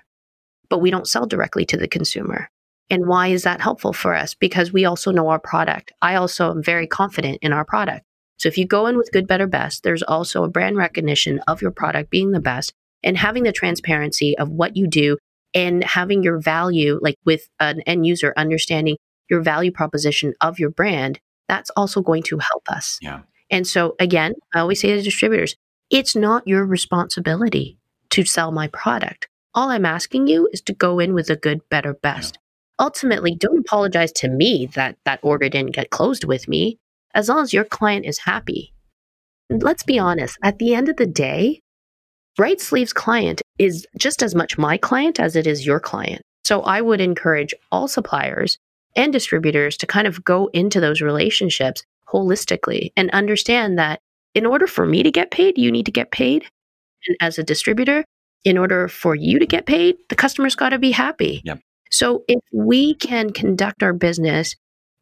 but 0.71 0.79
we 0.79 0.91
don't 0.91 1.07
sell 1.07 1.27
directly 1.27 1.67
to 1.67 1.77
the 1.77 1.87
consumer. 1.87 2.49
And 2.91 3.07
why 3.07 3.29
is 3.29 3.43
that 3.43 3.61
helpful 3.61 3.93
for 3.93 4.15
us? 4.15 4.35
Because 4.35 4.73
we 4.73 4.85
also 4.85 5.11
know 5.11 5.29
our 5.29 5.39
product. 5.39 5.93
I 6.01 6.15
also 6.15 6.51
am 6.51 6.63
very 6.63 6.87
confident 6.87 7.39
in 7.43 7.53
our 7.53 7.65
product. 7.65 8.05
So 8.39 8.49
if 8.49 8.57
you 8.57 8.67
go 8.67 8.87
in 8.87 8.97
with 8.97 9.13
good, 9.13 9.27
better, 9.27 9.47
best, 9.47 9.83
there's 9.83 10.03
also 10.03 10.45
a 10.45 10.49
brand 10.49 10.77
recognition 10.77 11.41
of 11.49 11.61
your 11.61 11.73
product 11.73 12.11
being 12.11 12.31
the 12.31 12.41
best 12.41 12.73
and 13.03 13.17
having 13.17 13.43
the 13.43 13.53
transparency 13.53 14.39
of 14.39 14.49
what 14.49 14.77
you 14.77 14.87
do 14.87 15.19
and 15.55 15.83
having 15.83 16.23
your 16.23 16.39
value, 16.39 16.99
like 17.03 17.17
with 17.25 17.49
an 17.59 17.81
end 17.83 18.07
user 18.07 18.33
understanding 18.37 18.97
your 19.29 19.41
value 19.41 19.73
proposition 19.73 20.35
of 20.41 20.59
your 20.59 20.71
brand, 20.71 21.21
that's 21.49 21.71
also 21.71 22.01
going 22.01 22.23
to 22.25 22.39
help 22.39 22.69
us. 22.69 22.99
Yeah. 23.03 23.21
And 23.51 23.67
so 23.67 23.97
again, 23.99 24.35
I 24.55 24.61
always 24.61 24.81
say 24.81 24.95
to 24.95 25.03
distributors, 25.03 25.57
it's 25.91 26.15
not 26.15 26.47
your 26.47 26.65
responsibility 26.65 27.79
to 28.11 28.25
sell 28.25 28.53
my 28.53 28.69
product. 28.69 29.29
All 29.55 29.71
I'm 29.71 29.87
asking 29.87 30.29
you 30.29 30.49
is 30.53 30.61
to 30.63 30.73
go 30.73 30.99
in 30.99 31.15
with 31.15 31.31
a 31.31 31.37
good, 31.37 31.61
better, 31.69 31.95
best. 31.95 32.37
Yeah. 32.37 32.48
Ultimately, 32.79 33.35
don't 33.35 33.59
apologize 33.59 34.13
to 34.13 34.29
me 34.29 34.67
that 34.75 34.97
that 35.05 35.21
order 35.23 35.49
didn't 35.49 35.75
get 35.75 35.91
closed 35.91 36.25
with 36.25 36.49
me. 36.49 36.79
As 37.15 37.29
long 37.29 37.43
as 37.43 37.53
your 37.53 37.65
client 37.65 38.07
is 38.07 38.19
happy. 38.19 38.73
Let's 39.51 39.83
be 39.83 39.99
honest, 39.99 40.39
at 40.43 40.59
the 40.59 40.75
end 40.75 40.89
of 40.89 40.97
the 40.97 41.07
day, 41.07 41.63
Bright 42.37 42.61
Sleeves 42.61 42.93
client 42.93 43.43
is 43.59 43.87
just 43.97 44.23
as 44.23 44.35
much 44.35 44.59
my 44.59 44.77
client 44.77 45.19
as 45.19 45.35
it 45.35 45.47
is 45.47 45.67
your 45.67 45.81
client. 45.81 46.23
So 46.45 46.63
I 46.63 46.81
would 46.81 47.01
encourage 47.01 47.55
all 47.73 47.89
suppliers 47.89 48.59
and 48.95 49.13
distributors 49.13 49.77
to 49.79 49.87
kind 49.87 50.07
of 50.07 50.23
go 50.25 50.49
into 50.53 50.81
those 50.81 51.01
relationships 51.01 51.83
holistically 52.09 52.93
and 52.97 53.11
understand 53.11 53.79
that 53.79 54.01
in 54.35 54.47
order 54.47 54.67
for 54.67 54.87
me 54.87 55.03
to 55.03 55.11
get 55.11 55.31
paid, 55.31 55.59
you 55.59 55.73
need 55.73 55.87
to 55.87 55.93
get 55.93 56.11
paid. 56.11 56.45
And 57.07 57.17
as 57.21 57.39
a 57.39 57.43
distributor, 57.43 58.05
in 58.45 58.57
order 58.57 58.89
for 58.89 59.15
you 59.15 59.39
to 59.39 59.47
get 59.47 59.67
paid, 59.67 59.97
the 60.09 60.15
customer's 60.15 60.55
got 60.55 60.71
to 60.71 60.79
be 60.79 60.93
happy. 60.93 61.43
Yep. 61.45 61.61
So 61.91 62.25
if 62.29 62.41
we 62.53 62.95
can 62.95 63.33
conduct 63.33 63.83
our 63.83 63.93
business 63.93 64.57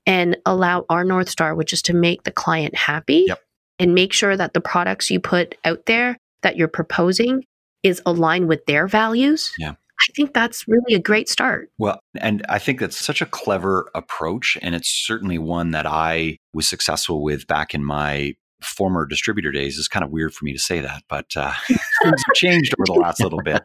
and 0.07 0.37
allow 0.47 0.85
our 0.89 1.05
North 1.05 1.29
Star, 1.29 1.55
which 1.55 1.73
is 1.73 1.83
to 1.83 1.95
make 1.95 2.23
the 2.23 2.31
client 2.31 2.75
happy 2.75 3.25
yep. 3.27 3.41
and 3.79 3.95
make 3.95 4.13
sure 4.13 4.37
that 4.37 4.55
the 4.55 4.61
products 4.61 5.11
you 5.11 5.21
put 5.21 5.57
out 5.65 5.87
there 5.87 6.17
that 6.43 6.57
you're 6.57 6.69
proposing 6.69 7.45
is 7.83 8.01
aligned 8.07 8.49
with 8.49 8.65
their 8.67 8.87
values. 8.87 9.53
Yeah. 9.59 9.73
I 9.99 10.13
think 10.15 10.35
that's 10.35 10.69
really 10.69 10.95
a 10.95 11.01
great 11.01 11.29
start. 11.29 11.71
Well, 11.79 12.01
and 12.21 12.45
I 12.49 12.59
think 12.59 12.81
that's 12.81 13.03
such 13.03 13.23
a 13.23 13.27
clever 13.27 13.91
approach. 13.95 14.59
And 14.61 14.75
it's 14.75 14.91
certainly 14.91 15.39
one 15.39 15.71
that 15.71 15.87
I 15.87 16.37
was 16.53 16.69
successful 16.69 17.23
with 17.23 17.47
back 17.47 17.75
in 17.75 17.83
my 17.83 18.35
former 18.63 19.07
distributor 19.07 19.53
days. 19.53 19.79
It's 19.79 19.89
kind 19.89 20.05
of 20.05 20.11
weird 20.11 20.35
for 20.35 20.45
me 20.45 20.53
to 20.53 20.59
say 20.59 20.81
that, 20.81 21.03
but 21.09 21.37
uh, 21.37 21.53
things 21.67 21.81
have 22.03 22.35
changed 22.35 22.75
over 22.79 22.87
the 22.87 23.01
last 23.01 23.21
little 23.21 23.43
bit. 23.43 23.63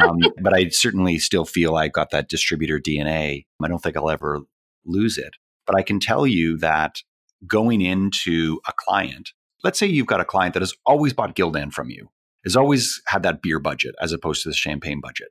Um, 0.00 0.18
but 0.40 0.54
I 0.54 0.68
certainly 0.68 1.18
still 1.18 1.44
feel 1.44 1.76
I 1.76 1.88
got 1.88 2.10
that 2.10 2.28
distributor 2.28 2.78
DNA. 2.78 3.46
I 3.62 3.68
don't 3.68 3.82
think 3.82 3.96
I'll 3.96 4.10
ever 4.10 4.40
lose 4.84 5.18
it. 5.18 5.34
But 5.66 5.76
I 5.76 5.82
can 5.82 6.00
tell 6.00 6.26
you 6.26 6.56
that 6.58 7.02
going 7.46 7.80
into 7.80 8.60
a 8.66 8.72
client, 8.72 9.30
let's 9.62 9.78
say 9.78 9.86
you've 9.86 10.06
got 10.06 10.20
a 10.20 10.24
client 10.24 10.54
that 10.54 10.62
has 10.62 10.74
always 10.86 11.12
bought 11.12 11.36
Gildan 11.36 11.72
from 11.72 11.90
you, 11.90 12.10
has 12.44 12.56
always 12.56 13.00
had 13.06 13.22
that 13.22 13.42
beer 13.42 13.58
budget 13.58 13.94
as 14.00 14.12
opposed 14.12 14.42
to 14.42 14.48
the 14.48 14.54
champagne 14.54 15.00
budget 15.00 15.28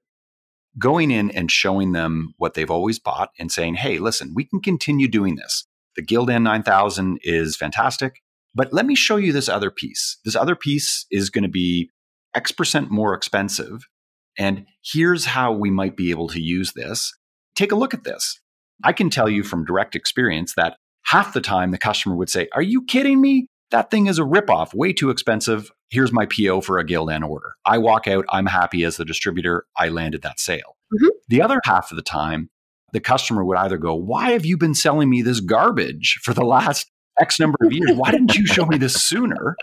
going 0.77 1.11
in 1.11 1.31
and 1.31 1.51
showing 1.51 1.93
them 1.93 2.33
what 2.37 2.53
they've 2.53 2.71
always 2.71 2.99
bought 2.99 3.31
and 3.39 3.51
saying, 3.51 3.75
hey, 3.75 3.97
listen, 3.97 4.33
we 4.35 4.45
can 4.45 4.59
continue 4.59 5.07
doing 5.07 5.35
this. 5.35 5.65
The 5.95 6.05
Gildan 6.05 6.43
9000 6.43 7.19
is 7.23 7.55
fantastic, 7.55 8.21
but 8.55 8.73
let 8.73 8.85
me 8.85 8.95
show 8.95 9.17
you 9.17 9.31
this 9.31 9.49
other 9.49 9.71
piece. 9.71 10.17
This 10.25 10.35
other 10.35 10.55
piece 10.55 11.05
is 11.11 11.29
going 11.29 11.43
to 11.43 11.49
be 11.49 11.89
X 12.35 12.51
percent 12.51 12.91
more 12.91 13.13
expensive. 13.13 13.87
And 14.37 14.65
here's 14.83 15.25
how 15.25 15.51
we 15.51 15.69
might 15.69 15.97
be 15.97 16.11
able 16.11 16.29
to 16.29 16.39
use 16.39 16.73
this. 16.73 17.13
Take 17.55 17.71
a 17.71 17.75
look 17.75 17.93
at 17.93 18.03
this. 18.03 18.39
I 18.83 18.93
can 18.93 19.09
tell 19.09 19.29
you 19.29 19.43
from 19.43 19.65
direct 19.65 19.95
experience 19.95 20.53
that 20.55 20.77
half 21.05 21.33
the 21.33 21.41
time 21.41 21.71
the 21.71 21.77
customer 21.77 22.15
would 22.15 22.29
say, 22.29 22.47
Are 22.53 22.61
you 22.61 22.83
kidding 22.85 23.21
me? 23.21 23.47
That 23.71 23.91
thing 23.91 24.07
is 24.07 24.17
a 24.17 24.23
ripoff, 24.23 24.73
way 24.73 24.93
too 24.93 25.09
expensive. 25.09 25.69
Here's 25.89 26.11
my 26.11 26.25
PO 26.25 26.61
for 26.61 26.79
a 26.79 26.85
Gildan 26.85 27.27
order. 27.27 27.53
I 27.65 27.77
walk 27.77 28.07
out, 28.07 28.25
I'm 28.29 28.47
happy 28.47 28.83
as 28.83 28.97
the 28.97 29.05
distributor, 29.05 29.65
I 29.77 29.89
landed 29.89 30.21
that 30.23 30.39
sale. 30.39 30.77
Mm-hmm. 30.93 31.09
The 31.27 31.41
other 31.41 31.59
half 31.65 31.91
of 31.91 31.95
the 31.95 32.03
time, 32.03 32.49
the 32.93 32.99
customer 32.99 33.43
would 33.43 33.57
either 33.57 33.77
go, 33.77 33.93
Why 33.93 34.31
have 34.31 34.45
you 34.45 34.57
been 34.57 34.75
selling 34.75 35.09
me 35.09 35.21
this 35.21 35.39
garbage 35.39 36.19
for 36.23 36.33
the 36.33 36.45
last 36.45 36.89
X 37.19 37.39
number 37.39 37.57
of 37.61 37.71
years? 37.71 37.91
Why 37.95 38.11
didn't 38.11 38.35
you 38.35 38.45
show 38.45 38.65
me 38.65 38.77
this 38.77 38.95
sooner? 38.95 39.55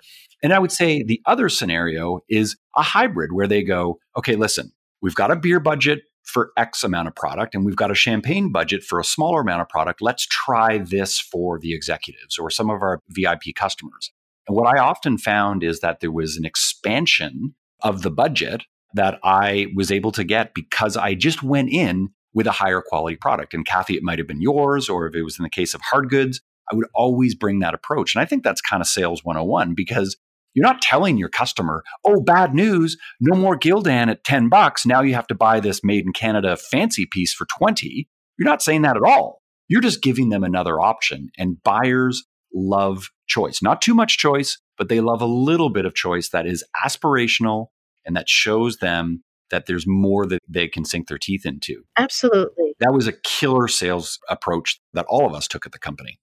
And 0.42 0.52
I 0.52 0.58
would 0.58 0.72
say 0.72 1.02
the 1.02 1.20
other 1.26 1.48
scenario 1.48 2.20
is 2.28 2.56
a 2.76 2.82
hybrid 2.82 3.32
where 3.32 3.46
they 3.46 3.62
go, 3.62 3.98
Okay, 4.16 4.36
listen, 4.36 4.72
we've 5.00 5.14
got 5.14 5.30
a 5.30 5.36
beer 5.36 5.60
budget 5.60 6.02
for 6.22 6.50
X 6.56 6.82
amount 6.82 7.08
of 7.08 7.14
product 7.14 7.54
and 7.54 7.64
we've 7.64 7.76
got 7.76 7.90
a 7.90 7.94
champagne 7.94 8.50
budget 8.50 8.82
for 8.82 8.98
a 8.98 9.04
smaller 9.04 9.40
amount 9.40 9.62
of 9.62 9.68
product. 9.68 10.02
Let's 10.02 10.26
try 10.26 10.78
this 10.78 11.18
for 11.18 11.58
the 11.58 11.72
executives 11.72 12.36
or 12.38 12.50
some 12.50 12.68
of 12.68 12.82
our 12.82 13.00
VIP 13.08 13.54
customers. 13.54 14.12
And 14.48 14.56
what 14.56 14.66
I 14.66 14.80
often 14.80 15.18
found 15.18 15.62
is 15.62 15.80
that 15.80 16.00
there 16.00 16.12
was 16.12 16.36
an 16.36 16.44
expansion 16.44 17.54
of 17.82 18.02
the 18.02 18.10
budget 18.10 18.64
that 18.94 19.18
I 19.22 19.66
was 19.74 19.90
able 19.90 20.12
to 20.12 20.24
get 20.24 20.54
because 20.54 20.96
I 20.96 21.14
just 21.14 21.42
went 21.42 21.70
in 21.70 22.10
with 22.32 22.46
a 22.46 22.52
higher 22.52 22.82
quality 22.86 23.16
product. 23.16 23.54
And 23.54 23.64
Kathy, 23.64 23.94
it 23.94 24.02
might 24.02 24.18
have 24.18 24.28
been 24.28 24.42
yours, 24.42 24.88
or 24.88 25.06
if 25.06 25.14
it 25.14 25.22
was 25.22 25.38
in 25.38 25.42
the 25.42 25.50
case 25.50 25.74
of 25.74 25.80
hard 25.80 26.10
goods, 26.10 26.40
I 26.70 26.74
would 26.74 26.86
always 26.94 27.34
bring 27.34 27.60
that 27.60 27.74
approach. 27.74 28.14
And 28.14 28.22
I 28.22 28.24
think 28.24 28.42
that's 28.42 28.60
kind 28.60 28.80
of 28.80 28.86
sales 28.86 29.24
101 29.24 29.74
because 29.74 30.16
you're 30.56 30.66
not 30.66 30.80
telling 30.80 31.18
your 31.18 31.28
customer, 31.28 31.84
oh, 32.04 32.20
bad 32.20 32.54
news, 32.54 32.96
no 33.20 33.36
more 33.36 33.58
Gildan 33.58 34.08
at 34.08 34.24
10 34.24 34.48
bucks. 34.48 34.86
Now 34.86 35.02
you 35.02 35.14
have 35.14 35.26
to 35.26 35.34
buy 35.34 35.60
this 35.60 35.84
made 35.84 36.06
in 36.06 36.12
Canada 36.12 36.56
fancy 36.56 37.06
piece 37.06 37.34
for 37.34 37.46
20. 37.58 38.08
You're 38.38 38.48
not 38.48 38.62
saying 38.62 38.82
that 38.82 38.96
at 38.96 39.02
all. 39.02 39.42
You're 39.68 39.82
just 39.82 40.02
giving 40.02 40.30
them 40.30 40.42
another 40.42 40.80
option. 40.80 41.28
And 41.36 41.62
buyers 41.62 42.24
love 42.54 43.10
choice. 43.26 43.60
Not 43.62 43.82
too 43.82 43.94
much 43.94 44.16
choice, 44.16 44.58
but 44.78 44.88
they 44.88 45.00
love 45.00 45.20
a 45.20 45.26
little 45.26 45.68
bit 45.68 45.84
of 45.84 45.94
choice 45.94 46.30
that 46.30 46.46
is 46.46 46.64
aspirational 46.82 47.66
and 48.06 48.16
that 48.16 48.28
shows 48.28 48.78
them 48.78 49.22
that 49.50 49.66
there's 49.66 49.86
more 49.86 50.26
that 50.26 50.40
they 50.48 50.68
can 50.68 50.84
sink 50.84 51.08
their 51.08 51.18
teeth 51.18 51.44
into. 51.44 51.82
Absolutely. 51.98 52.72
That 52.80 52.94
was 52.94 53.06
a 53.06 53.12
killer 53.12 53.68
sales 53.68 54.18
approach 54.28 54.80
that 54.94 55.06
all 55.08 55.26
of 55.26 55.34
us 55.34 55.46
took 55.46 55.66
at 55.66 55.72
the 55.72 55.78
company 55.78 56.18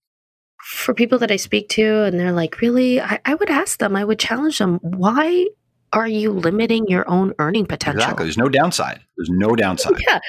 for 0.63 0.93
people 0.93 1.19
that 1.19 1.31
I 1.31 1.35
speak 1.35 1.69
to 1.69 2.03
and 2.03 2.19
they're 2.19 2.31
like, 2.31 2.61
really, 2.61 3.01
I, 3.01 3.19
I 3.25 3.35
would 3.35 3.49
ask 3.49 3.79
them, 3.79 3.95
I 3.95 4.03
would 4.03 4.19
challenge 4.19 4.57
them, 4.57 4.79
why 4.81 5.47
are 5.91 6.07
you 6.07 6.31
limiting 6.31 6.87
your 6.87 7.07
own 7.09 7.33
earning 7.39 7.65
potential? 7.65 8.01
Exactly. 8.01 8.25
There's 8.25 8.37
no 8.37 8.49
downside. 8.49 9.01
There's 9.17 9.29
no 9.29 9.51
oh, 9.51 9.55
downside. 9.55 9.93
yeah. 10.07 10.19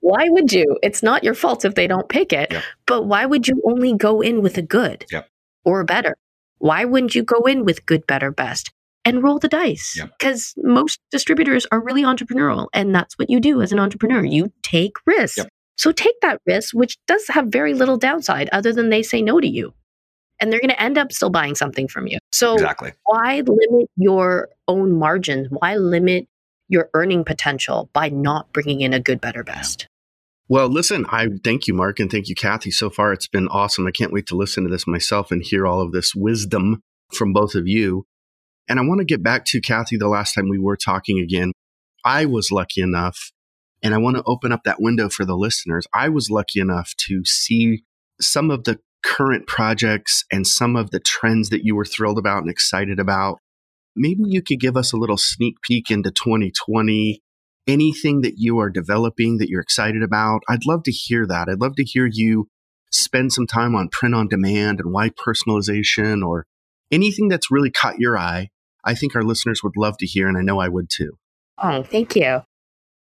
Why 0.00 0.28
would 0.28 0.52
you? 0.52 0.78
It's 0.82 1.02
not 1.02 1.24
your 1.24 1.32
fault 1.32 1.64
if 1.64 1.76
they 1.76 1.86
don't 1.86 2.08
pick 2.08 2.32
it, 2.32 2.52
yep. 2.52 2.62
but 2.86 3.06
why 3.06 3.24
would 3.24 3.48
you 3.48 3.62
only 3.64 3.94
go 3.94 4.20
in 4.20 4.42
with 4.42 4.58
a 4.58 4.62
good 4.62 5.06
yep. 5.10 5.30
or 5.64 5.80
a 5.80 5.84
better? 5.84 6.14
Why 6.58 6.84
wouldn't 6.84 7.14
you 7.14 7.22
go 7.22 7.40
in 7.44 7.64
with 7.64 7.86
good, 7.86 8.06
better, 8.06 8.30
best 8.30 8.70
and 9.06 9.22
roll 9.22 9.38
the 9.38 9.48
dice? 9.48 9.98
Because 10.18 10.52
yep. 10.56 10.66
most 10.66 11.00
distributors 11.10 11.66
are 11.72 11.80
really 11.80 12.02
entrepreneurial, 12.02 12.68
and 12.74 12.94
that's 12.94 13.18
what 13.18 13.30
you 13.30 13.40
do 13.40 13.62
as 13.62 13.72
an 13.72 13.78
entrepreneur. 13.78 14.22
You 14.24 14.52
take 14.62 14.96
risks. 15.06 15.46
So 15.76 15.90
take 15.90 16.20
that 16.20 16.40
risk, 16.46 16.74
which 16.74 16.98
does 17.06 17.26
have 17.28 17.46
very 17.46 17.72
little 17.72 17.96
downside 17.96 18.50
other 18.52 18.72
than 18.72 18.90
they 18.90 19.02
say 19.02 19.22
no 19.22 19.40
to 19.40 19.48
you 19.48 19.72
and 20.40 20.52
they're 20.52 20.60
going 20.60 20.70
to 20.70 20.82
end 20.82 20.98
up 20.98 21.12
still 21.12 21.30
buying 21.30 21.54
something 21.54 21.88
from 21.88 22.06
you. 22.06 22.18
So 22.32 22.54
exactly. 22.54 22.92
why 23.04 23.42
limit 23.46 23.90
your 23.96 24.48
own 24.68 24.98
margins? 24.98 25.48
Why 25.50 25.76
limit 25.76 26.26
your 26.68 26.90
earning 26.94 27.24
potential 27.24 27.90
by 27.92 28.08
not 28.08 28.52
bringing 28.52 28.80
in 28.80 28.92
a 28.92 29.00
good, 29.00 29.20
better, 29.20 29.44
best? 29.44 29.86
Well, 30.48 30.68
listen, 30.68 31.06
I 31.08 31.28
thank 31.42 31.66
you, 31.66 31.74
Mark, 31.74 31.98
and 31.98 32.10
thank 32.10 32.28
you, 32.28 32.34
Kathy. 32.34 32.70
So 32.70 32.90
far, 32.90 33.12
it's 33.12 33.28
been 33.28 33.48
awesome. 33.48 33.86
I 33.86 33.90
can't 33.90 34.12
wait 34.12 34.26
to 34.26 34.36
listen 34.36 34.64
to 34.64 34.70
this 34.70 34.86
myself 34.86 35.30
and 35.30 35.42
hear 35.42 35.66
all 35.66 35.80
of 35.80 35.92
this 35.92 36.14
wisdom 36.14 36.80
from 37.14 37.32
both 37.32 37.54
of 37.54 37.66
you. 37.66 38.04
And 38.68 38.78
I 38.78 38.82
want 38.82 38.98
to 38.98 39.04
get 39.04 39.22
back 39.22 39.44
to 39.46 39.60
Kathy 39.60 39.96
the 39.96 40.08
last 40.08 40.34
time 40.34 40.48
we 40.48 40.58
were 40.58 40.76
talking 40.76 41.18
again. 41.18 41.52
I 42.04 42.26
was 42.26 42.50
lucky 42.50 42.82
enough, 42.82 43.30
and 43.82 43.94
I 43.94 43.98
want 43.98 44.16
to 44.16 44.22
open 44.26 44.52
up 44.52 44.64
that 44.64 44.80
window 44.80 45.08
for 45.08 45.24
the 45.24 45.36
listeners. 45.36 45.86
I 45.94 46.10
was 46.10 46.28
lucky 46.28 46.60
enough 46.60 46.92
to 47.06 47.24
see 47.24 47.84
some 48.20 48.50
of 48.50 48.64
the 48.64 48.78
current 49.04 49.46
projects 49.46 50.24
and 50.32 50.46
some 50.46 50.76
of 50.76 50.90
the 50.90 51.00
trends 51.00 51.50
that 51.50 51.64
you 51.64 51.76
were 51.76 51.84
thrilled 51.84 52.18
about 52.18 52.42
and 52.42 52.50
excited 52.50 52.98
about. 52.98 53.38
Maybe 53.94 54.22
you 54.26 54.42
could 54.42 54.58
give 54.58 54.76
us 54.76 54.92
a 54.92 54.96
little 54.96 55.16
sneak 55.16 55.60
peek 55.62 55.90
into 55.90 56.10
2020. 56.10 57.20
Anything 57.66 58.22
that 58.22 58.34
you 58.36 58.58
are 58.58 58.70
developing 58.70 59.38
that 59.38 59.48
you're 59.48 59.60
excited 59.60 60.02
about, 60.02 60.42
I'd 60.48 60.66
love 60.66 60.82
to 60.84 60.90
hear 60.90 61.26
that. 61.26 61.48
I'd 61.48 61.60
love 61.60 61.76
to 61.76 61.84
hear 61.84 62.08
you 62.10 62.48
spend 62.90 63.32
some 63.32 63.46
time 63.46 63.74
on 63.74 63.88
print 63.88 64.14
on 64.14 64.28
demand 64.28 64.80
and 64.80 64.92
why 64.92 65.10
personalization 65.10 66.24
or 66.24 66.46
anything 66.90 67.28
that's 67.28 67.50
really 67.50 67.70
caught 67.70 67.98
your 67.98 68.18
eye. 68.18 68.48
I 68.84 68.94
think 68.94 69.16
our 69.16 69.22
listeners 69.22 69.62
would 69.62 69.76
love 69.76 69.96
to 69.98 70.06
hear, 70.06 70.28
and 70.28 70.36
I 70.36 70.42
know 70.42 70.60
I 70.60 70.68
would 70.68 70.90
too. 70.90 71.12
Oh, 71.58 71.82
thank 71.82 72.16
you. 72.16 72.42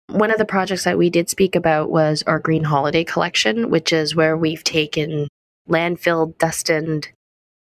One 0.09 0.31
of 0.31 0.37
the 0.37 0.45
projects 0.45 0.85
that 0.85 0.97
we 0.97 1.09
did 1.09 1.29
speak 1.29 1.55
about 1.55 1.89
was 1.89 2.23
our 2.25 2.39
Green 2.39 2.63
Holiday 2.63 3.03
Collection, 3.03 3.69
which 3.69 3.91
is 3.91 4.15
where 4.15 4.37
we've 4.37 4.63
taken 4.63 5.27
landfill 5.69 6.37
destined 6.37 7.09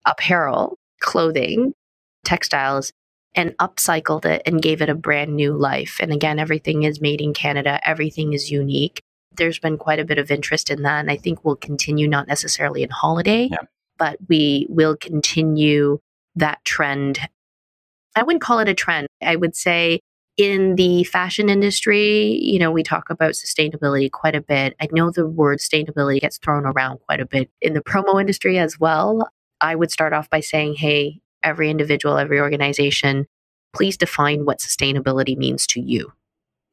apparel, 0.06 0.78
clothing, 1.00 1.74
textiles, 2.24 2.92
and 3.36 3.56
upcycled 3.58 4.26
it 4.26 4.42
and 4.46 4.62
gave 4.62 4.82
it 4.82 4.90
a 4.90 4.96
brand 4.96 5.36
new 5.36 5.54
life. 5.54 5.98
And 6.02 6.12
again, 6.12 6.40
everything 6.40 6.84
is 6.84 7.02
made 7.02 7.22
in 7.22 7.34
Canada, 7.34 7.80
everything 7.88 8.34
is 8.34 8.52
unique. 8.52 9.02
There's 9.36 9.60
been 9.60 9.78
quite 9.78 10.00
a 10.00 10.06
bit 10.06 10.18
of 10.18 10.32
interest 10.32 10.70
in 10.70 10.82
that. 10.84 11.00
And 11.00 11.12
I 11.12 11.16
think 11.16 11.46
we'll 11.46 11.56
continue, 11.56 12.08
not 12.08 12.28
necessarily 12.28 12.84
in 12.84 12.90
holiday, 12.90 13.48
yeah. 13.52 13.60
but 13.98 14.18
we 14.28 14.66
will 14.70 14.98
continue 14.98 16.00
that 16.36 16.64
trend. 16.66 17.20
I 18.16 18.24
wouldn't 18.24 18.42
call 18.42 18.60
it 18.60 18.68
a 18.68 18.74
trend. 18.74 19.08
I 19.22 19.36
would 19.36 19.56
say 19.56 20.02
in 20.40 20.76
the 20.76 21.04
fashion 21.04 21.50
industry, 21.50 22.40
you 22.42 22.60
know, 22.60 22.72
we 22.72 22.82
talk 22.82 23.10
about 23.10 23.32
sustainability 23.34 24.10
quite 24.10 24.36
a 24.36 24.42
bit. 24.42 24.74
I 24.80 24.88
know 24.94 25.12
the 25.12 25.28
word 25.28 25.60
sustainability 25.60 26.22
gets 26.22 26.38
thrown 26.38 26.66
around 26.66 27.00
quite 27.02 27.20
a 27.20 27.26
bit 27.26 27.52
in 27.62 27.74
the 27.74 27.82
promo 27.82 28.22
industry 28.22 28.58
as 28.58 28.80
well. 28.80 29.30
I 29.60 29.76
would 29.76 29.92
start 29.92 30.14
off 30.14 30.30
by 30.30 30.40
saying, 30.40 30.76
hey, 30.76 31.20
every 31.44 31.70
individual, 31.70 32.18
every 32.18 32.40
organization, 32.40 33.28
please 33.74 33.98
define 33.98 34.46
what 34.46 34.60
sustainability 34.60 35.36
means 35.36 35.68
to 35.68 35.82
you. 35.82 36.14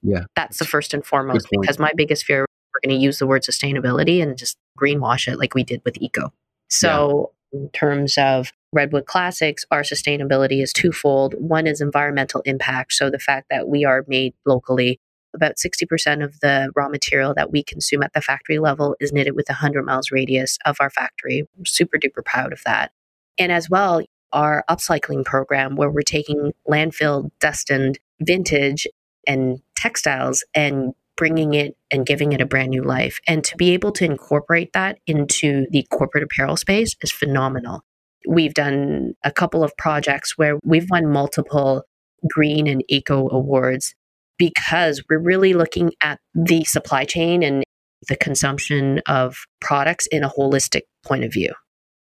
Yeah. 0.00 0.26
That's 0.36 0.58
the 0.58 0.64
first 0.64 0.94
and 0.94 1.04
foremost 1.04 1.48
because 1.50 1.80
my 1.80 1.90
biggest 1.96 2.24
fear 2.24 2.46
we're 2.72 2.88
going 2.88 2.96
to 2.96 3.02
use 3.02 3.18
the 3.18 3.26
word 3.26 3.42
sustainability 3.42 4.22
and 4.22 4.38
just 4.38 4.56
greenwash 4.78 5.26
it 5.26 5.38
like 5.38 5.54
we 5.54 5.64
did 5.64 5.82
with 5.84 6.00
eco. 6.00 6.32
So, 6.68 7.32
yeah. 7.52 7.60
in 7.60 7.68
terms 7.70 8.16
of 8.16 8.52
Redwood 8.76 9.06
Classics, 9.06 9.64
our 9.70 9.80
sustainability 9.80 10.62
is 10.62 10.72
twofold. 10.72 11.34
One 11.38 11.66
is 11.66 11.80
environmental 11.80 12.42
impact. 12.42 12.92
So, 12.92 13.10
the 13.10 13.18
fact 13.18 13.46
that 13.50 13.68
we 13.68 13.84
are 13.84 14.04
made 14.06 14.34
locally, 14.44 15.00
about 15.34 15.56
60% 15.56 16.22
of 16.22 16.38
the 16.40 16.70
raw 16.76 16.88
material 16.88 17.34
that 17.34 17.50
we 17.50 17.62
consume 17.62 18.02
at 18.02 18.12
the 18.12 18.20
factory 18.20 18.58
level 18.58 18.94
is 19.00 19.12
knitted 19.12 19.34
with 19.34 19.48
a 19.48 19.52
100 19.52 19.84
miles 19.84 20.10
radius 20.10 20.58
of 20.66 20.76
our 20.78 20.90
factory. 20.90 21.44
We're 21.56 21.64
super 21.64 21.98
duper 21.98 22.24
proud 22.24 22.52
of 22.52 22.62
that. 22.66 22.92
And 23.38 23.50
as 23.50 23.68
well, 23.70 24.02
our 24.32 24.62
upcycling 24.68 25.24
program, 25.24 25.76
where 25.76 25.90
we're 25.90 26.02
taking 26.02 26.52
landfill 26.68 27.30
destined 27.40 27.98
vintage 28.20 28.86
and 29.26 29.60
textiles 29.76 30.44
and 30.54 30.92
bringing 31.16 31.54
it 31.54 31.76
and 31.90 32.04
giving 32.04 32.32
it 32.32 32.42
a 32.42 32.46
brand 32.46 32.70
new 32.70 32.82
life. 32.82 33.20
And 33.26 33.42
to 33.44 33.56
be 33.56 33.70
able 33.72 33.92
to 33.92 34.04
incorporate 34.04 34.74
that 34.74 34.98
into 35.06 35.66
the 35.70 35.86
corporate 35.90 36.24
apparel 36.24 36.58
space 36.58 36.94
is 37.02 37.10
phenomenal. 37.10 37.85
We've 38.26 38.54
done 38.54 39.14
a 39.24 39.30
couple 39.30 39.62
of 39.62 39.76
projects 39.76 40.36
where 40.36 40.58
we've 40.64 40.88
won 40.90 41.10
multiple 41.10 41.82
green 42.28 42.66
and 42.66 42.82
eco 42.88 43.28
awards 43.30 43.94
because 44.38 45.02
we're 45.08 45.18
really 45.18 45.54
looking 45.54 45.92
at 46.02 46.18
the 46.34 46.64
supply 46.64 47.04
chain 47.04 47.42
and 47.42 47.62
the 48.08 48.16
consumption 48.16 49.00
of 49.06 49.36
products 49.60 50.06
in 50.08 50.22
a 50.22 50.28
holistic 50.28 50.82
point 51.04 51.24
of 51.24 51.32
view. 51.32 51.52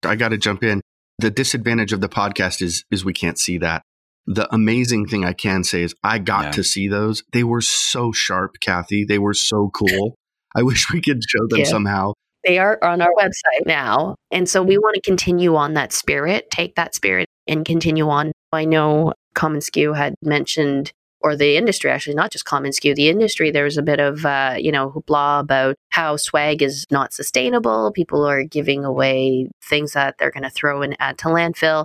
I 0.04 0.16
got 0.16 0.28
to 0.28 0.38
jump 0.38 0.62
in. 0.62 0.80
The 1.18 1.30
disadvantage 1.30 1.92
of 1.92 2.00
the 2.00 2.08
podcast 2.08 2.62
is 2.62 2.84
is 2.90 3.04
we 3.04 3.12
can't 3.12 3.38
see 3.38 3.58
that 3.58 3.82
the 4.28 4.46
amazing 4.54 5.06
thing 5.06 5.24
I 5.24 5.32
can 5.32 5.64
say 5.64 5.82
is 5.82 5.94
I 6.04 6.18
got 6.18 6.44
yeah. 6.44 6.50
to 6.52 6.62
see 6.62 6.86
those. 6.86 7.24
They 7.32 7.44
were 7.44 7.62
so 7.62 8.12
sharp, 8.12 8.56
Kathy. 8.60 9.04
They 9.06 9.18
were 9.18 9.32
so 9.32 9.70
cool. 9.74 10.14
I 10.54 10.62
wish 10.62 10.92
we 10.92 11.00
could 11.00 11.22
show 11.26 11.46
them 11.48 11.60
yeah. 11.60 11.64
somehow. 11.64 12.12
They 12.44 12.58
are 12.58 12.78
on 12.82 13.02
our 13.02 13.12
website 13.18 13.66
now. 13.66 14.14
And 14.30 14.48
so 14.48 14.62
we 14.62 14.78
want 14.78 14.94
to 14.94 15.00
continue 15.00 15.56
on 15.56 15.74
that 15.74 15.92
spirit, 15.92 16.50
take 16.50 16.76
that 16.76 16.94
spirit 16.94 17.28
and 17.46 17.64
continue 17.64 18.08
on. 18.08 18.32
I 18.52 18.64
know 18.64 19.12
commonsku 19.34 19.96
had 19.96 20.14
mentioned 20.22 20.92
or 21.20 21.34
the 21.34 21.56
industry 21.56 21.90
actually 21.90 22.14
not 22.14 22.30
just 22.30 22.44
commonsku 22.44 22.94
the 22.94 23.08
industry 23.08 23.50
there 23.50 23.64
was 23.64 23.76
a 23.76 23.82
bit 23.82 23.98
of 24.00 24.24
uh, 24.24 24.54
you 24.56 24.70
know 24.72 24.90
hoopla 24.90 25.40
about 25.40 25.76
how 25.90 26.16
swag 26.16 26.62
is 26.62 26.86
not 26.90 27.12
sustainable 27.12 27.92
people 27.92 28.24
are 28.24 28.42
giving 28.42 28.84
away 28.84 29.48
things 29.62 29.92
that 29.92 30.14
they're 30.18 30.30
going 30.30 30.44
to 30.44 30.50
throw 30.50 30.80
and 30.82 30.96
add 30.98 31.18
to 31.18 31.26
landfill 31.26 31.84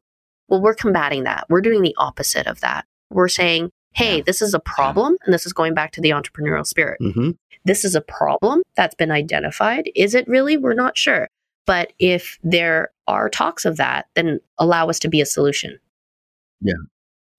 well, 0.54 0.62
we're 0.62 0.76
combating 0.76 1.24
that. 1.24 1.46
We're 1.50 1.62
doing 1.62 1.82
the 1.82 1.96
opposite 1.98 2.48
of 2.48 2.62
that. 2.62 2.86
We're 3.10 3.28
saying, 3.28 3.72
hey, 3.94 4.18
yeah. 4.18 4.24
this 4.26 4.42
is 4.42 4.54
a 4.54 4.60
problem. 4.60 5.18
And 5.26 5.34
this 5.34 5.46
is 5.46 5.54
going 5.54 5.74
back 5.74 5.92
to 5.94 6.02
the 6.02 6.12
entrepreneurial 6.12 6.66
spirit. 6.66 7.00
Mm-hmm. 7.02 7.32
This 7.66 7.86
is 7.86 7.96
a 7.96 8.02
problem 8.02 8.62
that's 8.76 8.96
been 8.96 9.12
identified. 9.12 9.90
Is 9.96 10.16
it 10.16 10.28
really? 10.28 10.58
We're 10.58 10.74
not 10.74 10.98
sure. 10.98 11.28
But 11.66 11.94
if 11.98 12.38
there 12.44 12.92
are 13.08 13.30
talks 13.30 13.66
of 13.66 13.78
that, 13.78 14.08
then 14.16 14.40
allow 14.58 14.90
us 14.90 15.00
to 15.00 15.08
be 15.08 15.22
a 15.22 15.26
solution. 15.26 15.80
Yeah. 16.62 16.74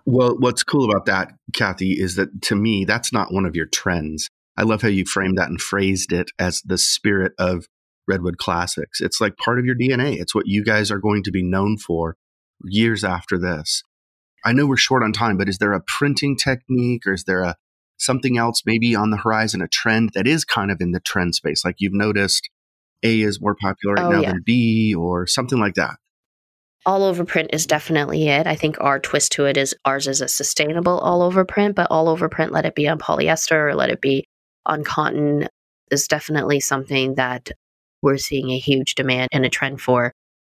Well, 0.06 0.36
what's 0.38 0.62
cool 0.62 0.88
about 0.88 1.06
that, 1.06 1.32
Kathy, 1.54 1.92
is 1.92 2.16
that 2.16 2.42
to 2.42 2.54
me, 2.54 2.84
that's 2.84 3.12
not 3.12 3.32
one 3.32 3.46
of 3.46 3.56
your 3.56 3.66
trends. 3.66 4.28
I 4.56 4.62
love 4.62 4.82
how 4.82 4.88
you 4.88 5.04
framed 5.04 5.38
that 5.38 5.48
and 5.48 5.60
phrased 5.60 6.12
it 6.12 6.30
as 6.38 6.62
the 6.62 6.78
spirit 6.78 7.32
of 7.38 7.66
Redwood 8.06 8.38
Classics. 8.38 9.00
It's 9.00 9.20
like 9.20 9.36
part 9.36 9.58
of 9.58 9.64
your 9.64 9.74
DNA. 9.74 10.20
It's 10.20 10.34
what 10.34 10.46
you 10.46 10.62
guys 10.62 10.90
are 10.90 10.98
going 10.98 11.22
to 11.24 11.30
be 11.30 11.42
known 11.42 11.78
for 11.78 12.16
years 12.64 13.02
after 13.02 13.38
this. 13.38 13.82
I 14.44 14.52
know 14.52 14.66
we're 14.66 14.76
short 14.76 15.02
on 15.02 15.12
time, 15.12 15.36
but 15.36 15.48
is 15.48 15.58
there 15.58 15.72
a 15.72 15.82
printing 15.86 16.36
technique 16.36 17.06
or 17.06 17.14
is 17.14 17.24
there 17.24 17.42
a 17.42 17.56
something 17.96 18.36
else 18.36 18.62
maybe 18.66 18.94
on 18.94 19.10
the 19.10 19.16
horizon, 19.16 19.62
a 19.62 19.68
trend 19.68 20.10
that 20.14 20.26
is 20.26 20.44
kind 20.44 20.70
of 20.70 20.80
in 20.80 20.92
the 20.92 21.00
trend 21.00 21.34
space? 21.34 21.64
Like 21.64 21.76
you've 21.78 21.94
noticed 21.94 22.50
A 23.02 23.20
is 23.20 23.40
more 23.40 23.54
popular 23.54 23.94
right 23.94 24.04
oh, 24.04 24.10
now 24.10 24.20
yeah. 24.20 24.32
than 24.32 24.42
B 24.44 24.94
or 24.94 25.26
something 25.26 25.58
like 25.58 25.74
that. 25.74 25.96
All 26.86 27.02
over 27.02 27.24
print 27.24 27.50
is 27.54 27.66
definitely 27.66 28.28
it. 28.28 28.46
I 28.46 28.56
think 28.56 28.76
our 28.78 28.98
twist 28.98 29.32
to 29.32 29.46
it 29.46 29.56
is 29.56 29.74
ours 29.86 30.06
is 30.06 30.20
a 30.20 30.28
sustainable 30.28 30.98
all 30.98 31.22
over 31.22 31.44
print, 31.44 31.76
but 31.76 31.86
all 31.90 32.08
over 32.10 32.28
print, 32.28 32.52
let 32.52 32.66
it 32.66 32.74
be 32.74 32.86
on 32.86 32.98
polyester 32.98 33.70
or 33.70 33.74
let 33.74 33.88
it 33.88 34.02
be 34.02 34.26
on 34.66 34.84
cotton, 34.84 35.48
is 35.90 36.06
definitely 36.06 36.60
something 36.60 37.14
that 37.14 37.50
we're 38.02 38.18
seeing 38.18 38.50
a 38.50 38.58
huge 38.58 38.94
demand 38.96 39.30
and 39.32 39.46
a 39.46 39.48
trend 39.48 39.80
for. 39.80 40.12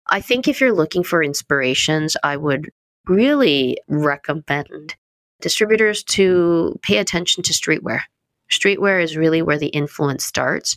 I 0.06 0.20
think 0.20 0.48
if 0.48 0.60
you're 0.60 0.74
looking 0.74 1.02
for 1.02 1.22
inspirations, 1.22 2.16
I 2.22 2.36
would 2.36 2.68
really 3.08 3.78
recommend 3.88 4.94
distributors 5.40 6.02
to 6.04 6.78
pay 6.82 6.98
attention 6.98 7.42
to 7.44 7.52
streetwear. 7.52 8.02
Streetwear 8.50 9.02
is 9.02 9.16
really 9.16 9.42
where 9.42 9.58
the 9.58 9.68
influence 9.68 10.24
starts. 10.24 10.76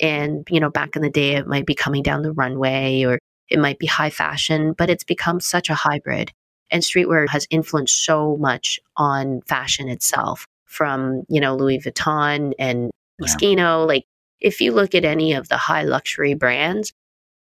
And, 0.00 0.46
you 0.50 0.60
know, 0.60 0.70
back 0.70 0.96
in 0.96 1.02
the 1.02 1.10
day, 1.10 1.36
it 1.36 1.46
might 1.46 1.66
be 1.66 1.74
coming 1.74 2.02
down 2.02 2.22
the 2.22 2.32
runway 2.32 3.04
or 3.04 3.18
it 3.48 3.58
might 3.58 3.78
be 3.78 3.86
high 3.86 4.10
fashion, 4.10 4.74
but 4.76 4.90
it's 4.90 5.04
become 5.04 5.40
such 5.40 5.70
a 5.70 5.74
hybrid. 5.74 6.32
And 6.70 6.82
streetwear 6.82 7.28
has 7.28 7.46
influenced 7.50 8.04
so 8.04 8.36
much 8.38 8.80
on 8.96 9.42
fashion 9.42 9.88
itself 9.88 10.46
from, 10.64 11.22
you 11.28 11.40
know, 11.40 11.54
Louis 11.54 11.78
Vuitton 11.78 12.54
and 12.58 12.90
Moschino. 13.20 13.56
Yeah. 13.56 13.74
Like, 13.74 14.04
if 14.40 14.60
you 14.60 14.72
look 14.72 14.94
at 14.94 15.04
any 15.04 15.34
of 15.34 15.48
the 15.48 15.56
high 15.56 15.82
luxury 15.82 16.34
brands, 16.34 16.92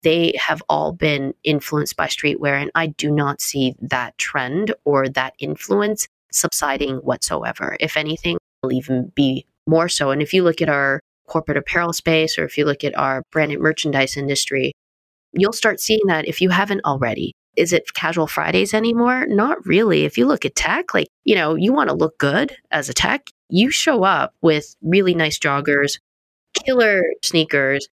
they 0.03 0.35
have 0.39 0.63
all 0.69 0.93
been 0.93 1.35
influenced 1.45 1.97
by 1.97 2.07
streetwear. 2.07 2.61
And 2.61 2.71
I 2.75 2.87
do 2.87 3.11
not 3.11 3.41
see 3.41 3.75
that 3.81 4.17
trend 4.19 4.75
or 4.85 5.09
that 5.09 5.35
influence 5.39 6.07
subsiding 6.33 6.97
whatsoever. 6.97 7.77
If 7.81 7.97
anything, 7.97 8.39
will 8.63 8.73
even 8.73 9.13
be 9.15 9.47
more 9.67 9.89
so. 9.89 10.11
And 10.11 10.23
if 10.23 10.33
you 10.33 10.43
look 10.43 10.61
at 10.61 10.69
our 10.69 11.01
corporate 11.27 11.59
apparel 11.59 11.93
space 11.93 12.39
or 12.39 12.45
if 12.45 12.57
you 12.59 12.65
look 12.65 12.85
at 12.85 12.97
our 12.99 13.23
branded 13.31 13.61
merchandise 13.61 14.17
industry, 14.17 14.73
you'll 15.33 15.53
start 15.53 15.81
seeing 15.81 16.07
that 16.07 16.27
if 16.27 16.41
you 16.41 16.51
haven't 16.51 16.85
already. 16.85 17.33
Is 17.57 17.73
it 17.73 17.93
casual 17.95 18.29
Fridays 18.29 18.73
anymore? 18.73 19.27
Not 19.27 19.67
really. 19.67 20.05
If 20.05 20.17
you 20.17 20.27
look 20.27 20.45
at 20.45 20.55
tech, 20.55 20.95
like, 20.95 21.09
you 21.25 21.35
know, 21.35 21.57
you 21.57 21.73
want 21.73 21.89
to 21.91 21.95
look 21.95 22.17
good 22.19 22.55
as 22.71 22.89
a 22.89 22.95
tech, 22.95 23.31
you 23.49 23.71
show 23.71 24.05
up 24.05 24.33
with 24.43 24.77
really 24.81 25.15
nice 25.15 25.39
joggers, 25.39 25.99
killer 26.65 27.03
sneakers, 27.25 27.89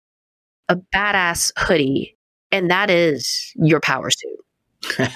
a 0.71 0.77
badass 0.95 1.53
hoodie, 1.59 2.17
and 2.51 2.71
that 2.71 2.89
is 2.91 3.53
your 3.57 3.81
power 3.81 4.09
suit. 4.11 5.11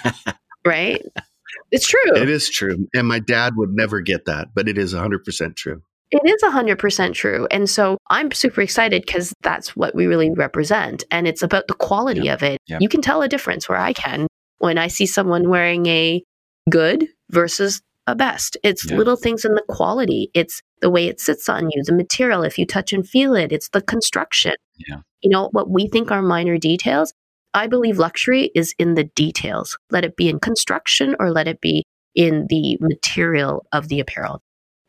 right? 0.67 1.03
It's 1.71 1.87
true. 1.87 2.15
It 2.15 2.29
is 2.29 2.51
true. 2.51 2.87
And 2.95 3.09
my 3.09 3.21
dad 3.21 3.55
would 3.57 3.71
never 3.71 4.01
get 4.01 4.27
that, 4.27 4.49
but 4.55 4.69
it 4.69 4.77
is 4.77 4.93
100% 4.93 5.57
true. 5.57 5.83
It 6.11 6.21
is 6.25 6.43
100% 6.43 7.15
true. 7.15 7.49
And 7.51 7.69
so 7.69 7.99
I'm 8.11 8.31
super 8.33 8.61
excited 8.61 9.05
because 9.07 9.33
that's 9.43 9.75
what 9.75 9.95
we 9.95 10.07
really 10.07 10.31
represent. 10.31 11.05
And 11.11 11.27
it's 11.27 11.43
about 11.43 11.67
the 11.67 11.75
quality 11.75 12.23
yep. 12.23 12.37
of 12.37 12.43
it. 12.43 12.61
Yep. 12.67 12.81
You 12.83 12.89
can 12.89 13.01
tell 13.01 13.23
a 13.23 13.29
difference 13.29 13.69
where 13.69 13.79
I 13.79 13.93
can 13.93 14.27
when 14.59 14.79
I 14.79 14.89
see 14.89 15.07
someone 15.07 15.49
wearing 15.49 15.87
a 15.87 16.23
good 16.71 17.07
versus 17.31 17.83
a 18.07 18.15
best. 18.15 18.57
It's 18.63 18.89
yeah. 18.89 18.97
little 18.97 19.17
things 19.17 19.45
in 19.45 19.55
the 19.55 19.65
quality. 19.69 20.31
It's 20.35 20.61
the 20.81 20.91
way 20.91 21.09
it 21.09 21.21
sits 21.21 21.49
on 21.49 21.71
you, 21.71 21.83
the 21.85 21.95
material, 21.95 22.43
if 22.43 22.59
you 22.59 22.67
touch 22.67 22.93
and 22.93 23.09
feel 23.09 23.35
it, 23.35 23.51
it's 23.51 23.71
the 23.71 23.81
construction. 23.81 24.55
Yeah. 24.77 24.99
You 25.23 25.31
know, 25.31 25.49
what 25.53 25.71
we 25.71 25.89
think 25.89 26.11
are 26.11 26.23
minor 26.23 26.59
details, 26.59 27.13
I 27.55 27.67
believe 27.67 27.99
luxury 27.99 28.51
is 28.55 28.75
in 28.79 28.95
the 28.95 29.05
details. 29.05 29.79
Let 29.91 30.05
it 30.05 30.17
be 30.17 30.29
in 30.29 30.41
construction 30.41 31.15
or 31.21 31.31
let 31.31 31.49
it 31.49 31.61
be 31.61 31.85
in 32.15 32.47
the 32.49 32.77
material 32.81 33.67
of 33.73 33.89
the 33.89 34.01
apparel. 34.01 34.41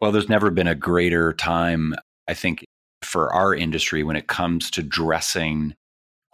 Well, 0.01 0.11
there's 0.11 0.29
never 0.29 0.49
been 0.49 0.67
a 0.67 0.75
greater 0.75 1.33
time, 1.33 1.93
I 2.27 2.33
think, 2.33 2.65
for 3.01 3.33
our 3.33 3.53
industry 3.53 4.03
when 4.03 4.15
it 4.15 4.27
comes 4.27 4.69
to 4.71 4.83
dressing 4.83 5.73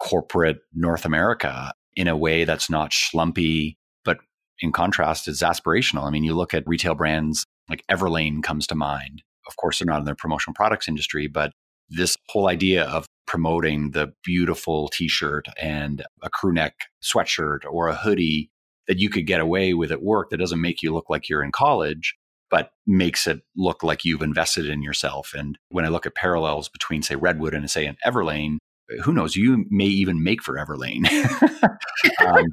corporate 0.00 0.58
North 0.74 1.04
America 1.04 1.72
in 1.94 2.08
a 2.08 2.16
way 2.16 2.44
that's 2.44 2.70
not 2.70 2.90
schlumpy, 2.90 3.76
but 4.04 4.18
in 4.60 4.72
contrast, 4.72 5.28
is 5.28 5.40
aspirational. 5.40 6.04
I 6.04 6.10
mean, 6.10 6.24
you 6.24 6.34
look 6.34 6.54
at 6.54 6.66
retail 6.66 6.94
brands 6.94 7.44
like 7.68 7.84
Everlane 7.90 8.42
comes 8.42 8.66
to 8.68 8.74
mind. 8.74 9.22
Of 9.46 9.56
course, 9.56 9.78
they're 9.78 9.86
not 9.86 10.00
in 10.00 10.04
the 10.06 10.14
promotional 10.14 10.54
products 10.54 10.88
industry, 10.88 11.26
but 11.26 11.52
this 11.88 12.16
whole 12.28 12.48
idea 12.48 12.84
of 12.84 13.06
promoting 13.26 13.92
the 13.92 14.12
beautiful 14.24 14.88
t-shirt 14.88 15.46
and 15.60 16.04
a 16.22 16.30
crew 16.30 16.52
neck 16.52 16.74
sweatshirt 17.02 17.60
or 17.70 17.88
a 17.88 17.94
hoodie 17.94 18.50
that 18.88 18.98
you 18.98 19.08
could 19.08 19.26
get 19.26 19.40
away 19.40 19.74
with 19.74 19.92
at 19.92 20.02
work 20.02 20.30
that 20.30 20.38
doesn't 20.38 20.60
make 20.60 20.82
you 20.82 20.92
look 20.92 21.08
like 21.08 21.28
you're 21.28 21.42
in 21.42 21.52
college 21.52 22.16
but 22.50 22.72
makes 22.86 23.26
it 23.26 23.40
look 23.56 23.82
like 23.82 24.04
you've 24.04 24.22
invested 24.22 24.66
in 24.66 24.82
yourself 24.82 25.32
and 25.36 25.58
when 25.70 25.84
i 25.84 25.88
look 25.88 26.06
at 26.06 26.14
parallels 26.14 26.68
between 26.68 27.02
say 27.02 27.14
redwood 27.14 27.54
and 27.54 27.70
say 27.70 27.86
an 27.86 27.96
everlane 28.04 28.58
who 29.02 29.12
knows? 29.12 29.36
You 29.36 29.64
may 29.70 29.86
even 29.86 30.22
make 30.22 30.42
for 30.42 30.56
Everlane, 30.56 31.06
um, 32.26 32.44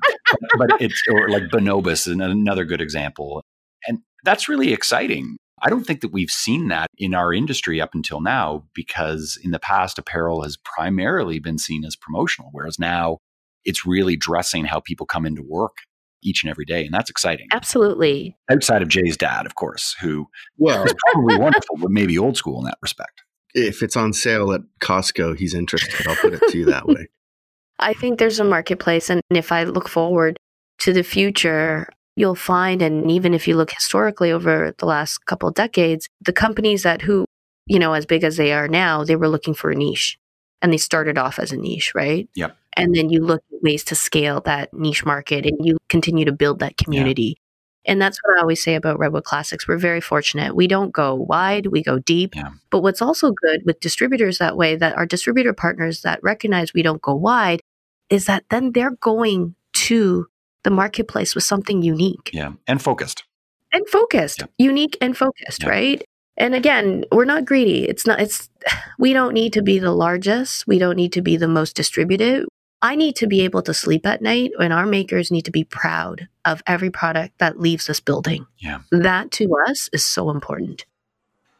but 0.58 0.82
it's 0.82 1.02
or 1.12 1.30
like 1.30 1.44
Bonobos 1.44 1.92
is 1.92 2.08
another 2.08 2.66
good 2.66 2.82
example, 2.82 3.44
and 3.88 4.00
that's 4.24 4.48
really 4.48 4.74
exciting. 4.74 5.38
I 5.62 5.70
don't 5.70 5.86
think 5.86 6.02
that 6.02 6.12
we've 6.12 6.32
seen 6.32 6.68
that 6.70 6.88
in 6.98 7.14
our 7.14 7.34
industry 7.34 7.82
up 7.82 7.94
until 7.94 8.22
now 8.22 8.66
because 8.74 9.38
in 9.44 9.52
the 9.52 9.60
past, 9.60 9.98
apparel 9.98 10.44
has 10.44 10.58
primarily 10.58 11.40
been 11.40 11.58
seen 11.58 11.86
as 11.86 11.96
promotional, 11.96 12.50
whereas 12.52 12.80
now 12.80 13.18
it's 13.66 13.86
really 13.86 14.16
dressing 14.16 14.66
how 14.66 14.80
people 14.80 15.06
come 15.06 15.26
into 15.26 15.44
work 15.44 15.78
each 16.22 16.44
and 16.44 16.50
every 16.50 16.66
day. 16.66 16.86
And 16.86 16.94
that's 16.94 17.10
exciting. 17.10 17.48
Absolutely. 17.52 18.36
Outside 18.52 18.82
of 18.82 18.90
Jay's 18.90 19.18
dad, 19.18 19.46
of 19.46 19.56
course, 19.56 19.96
who 20.02 20.28
well, 20.58 20.84
is 20.84 20.94
probably 21.12 21.38
wonderful, 21.38 21.78
but 21.78 21.92
maybe 21.92 22.18
old 22.18 22.38
school 22.38 22.60
in 22.60 22.66
that 22.66 22.78
respect. 22.82 23.24
If 23.54 23.82
it's 23.82 23.96
on 23.96 24.14
sale 24.14 24.52
at 24.52 24.62
Costco, 24.82 25.38
he's 25.38 25.54
interested. 25.54 26.08
I'll 26.08 26.16
put 26.16 26.34
it 26.34 26.42
to 26.50 26.58
you 26.58 26.66
that 26.66 26.88
way. 26.88 27.08
I 27.80 27.94
think 27.94 28.20
there's 28.20 28.40
a 28.40 28.44
marketplace. 28.44 29.10
And 29.10 29.22
if 29.30 29.52
I 29.52 29.64
look 29.64 29.88
forward 29.88 30.38
to 30.80 30.94
the 30.94 31.04
future, 31.04 31.90
you'll 32.20 32.36
find, 32.36 32.82
and 32.82 33.10
even 33.10 33.34
if 33.34 33.48
you 33.48 33.56
look 33.56 33.72
historically 33.72 34.30
over 34.30 34.76
the 34.78 34.86
last 34.86 35.26
couple 35.26 35.48
of 35.48 35.56
decades, 35.56 36.10
the 36.20 36.34
companies 36.34 36.84
that 36.84 37.02
who, 37.02 37.24
you 37.66 37.80
know, 37.80 37.94
as 37.94 38.06
big 38.06 38.26
as 38.26 38.36
they 38.36 38.52
are 38.52 38.68
now, 38.68 39.06
they 39.06 39.16
were 39.16 39.30
looking 39.30 39.54
for 39.54 39.72
a 39.72 39.76
niche 39.76 40.20
and 40.62 40.74
they 40.74 40.78
started 40.78 41.18
off 41.18 41.40
as 41.40 41.54
a 41.54 41.58
niche, 41.58 41.96
right? 41.96 42.28
Yep. 42.36 42.58
And 42.76 42.94
then 42.94 43.10
you 43.10 43.22
look 43.22 43.42
at 43.54 43.64
ways 43.64 43.86
to 43.86 43.96
scale 43.96 44.42
that 44.42 44.74
niche 44.74 45.06
market 45.06 45.46
and 45.46 45.66
you 45.66 45.78
continue 45.88 46.26
to 46.26 46.34
build 46.34 46.60
that 46.60 46.76
community. 46.76 47.38
Yeah. 47.38 47.94
And 47.94 48.02
that's 48.02 48.20
what 48.22 48.38
I 48.38 48.42
always 48.42 48.62
say 48.62 48.76
about 48.76 49.00
Redwood 49.00 49.24
Classics. 49.24 49.66
We're 49.66 49.78
very 49.78 50.02
fortunate. 50.02 50.58
We 50.58 50.68
don't 50.68 50.92
go 50.92 51.16
wide, 51.16 51.68
we 51.68 51.82
go 51.82 52.00
deep. 52.00 52.36
Yeah. 52.36 52.52
But 52.70 52.82
what's 52.82 53.02
also 53.02 53.32
good 53.32 53.62
with 53.66 53.80
distributors 53.80 54.40
that 54.40 54.58
way, 54.58 54.76
that 54.76 54.98
our 54.98 55.06
distributor 55.06 55.54
partners 55.54 56.02
that 56.02 56.20
recognize 56.22 56.74
we 56.74 56.84
don't 56.84 57.02
go 57.02 57.16
wide, 57.16 57.62
is 58.10 58.26
that 58.26 58.44
then 58.50 58.74
they're 58.74 58.98
going 59.00 59.56
to 59.74 60.28
the 60.64 60.70
marketplace 60.70 61.36
with 61.36 61.44
something 61.44 61.82
unique. 61.82 62.30
Yeah. 62.34 62.54
And 62.68 62.82
focused. 62.82 63.24
And 63.72 63.88
focused. 63.88 64.42
Yeah. 64.42 64.48
Unique 64.58 64.98
and 65.02 65.16
focused, 65.16 65.64
right? 65.64 66.04
And 66.38 66.56
again, 66.56 67.06
we're 67.12 67.26
not 67.26 67.46
greedy. 67.46 67.88
It's 67.88 68.08
not, 68.08 68.20
it's, 68.20 68.50
we 69.00 69.14
don't 69.14 69.34
need 69.34 69.54
to 69.54 69.62
be 69.62 69.80
the 69.80 69.92
largest. 69.92 70.68
We 70.68 70.80
don't 70.80 70.96
need 70.96 71.14
to 71.14 71.22
be 71.22 71.38
the 71.38 71.48
most 71.48 71.76
distributed. 71.76 72.46
I 72.82 72.96
need 72.96 73.18
to 73.18 73.28
be 73.28 73.42
able 73.42 73.62
to 73.64 73.74
sleep 73.74 74.06
at 74.06 74.22
night 74.22 74.52
and 74.58 74.72
our 74.72 74.86
makers 74.86 75.32
need 75.32 75.44
to 75.46 75.52
be 75.52 75.66
proud 75.66 76.30
of 76.46 76.64
every 76.66 76.90
product 76.90 77.38
that 77.40 77.60
leaves 77.60 77.88
this 77.88 78.00
building. 78.00 78.48
Yeah. 78.58 78.80
That 78.92 79.32
to 79.32 79.50
us 79.68 79.90
is 79.92 80.06
so 80.06 80.30
important. 80.30 80.86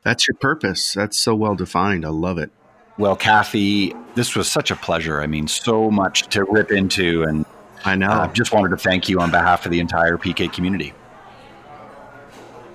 That's 0.04 0.28
your 0.28 0.36
purpose. 0.36 0.94
That's 0.94 1.18
so 1.18 1.36
well 1.36 1.56
defined. 1.56 2.06
I 2.06 2.10
love 2.10 2.38
it. 2.38 2.52
Well, 2.98 3.18
Kathy, 3.18 3.94
this 4.16 4.36
was 4.36 4.50
such 4.50 4.72
a 4.72 4.76
pleasure. 4.76 5.22
I 5.22 5.28
mean, 5.28 5.48
so 5.48 5.92
much 5.92 6.28
to 6.30 6.46
rip 6.46 6.72
into. 6.72 7.24
And 7.24 7.46
I 7.86 7.96
know. 7.96 8.10
I 8.10 8.26
uh, 8.26 8.34
just 8.34 8.52
wanted 8.52 8.70
to 8.70 8.78
thank 8.78 9.10
you 9.10 9.20
on 9.20 9.32
behalf 9.32 9.66
of 9.66 9.72
the 9.72 9.80
entire 9.80 10.18
PK 10.18 10.52
community. 10.52 10.94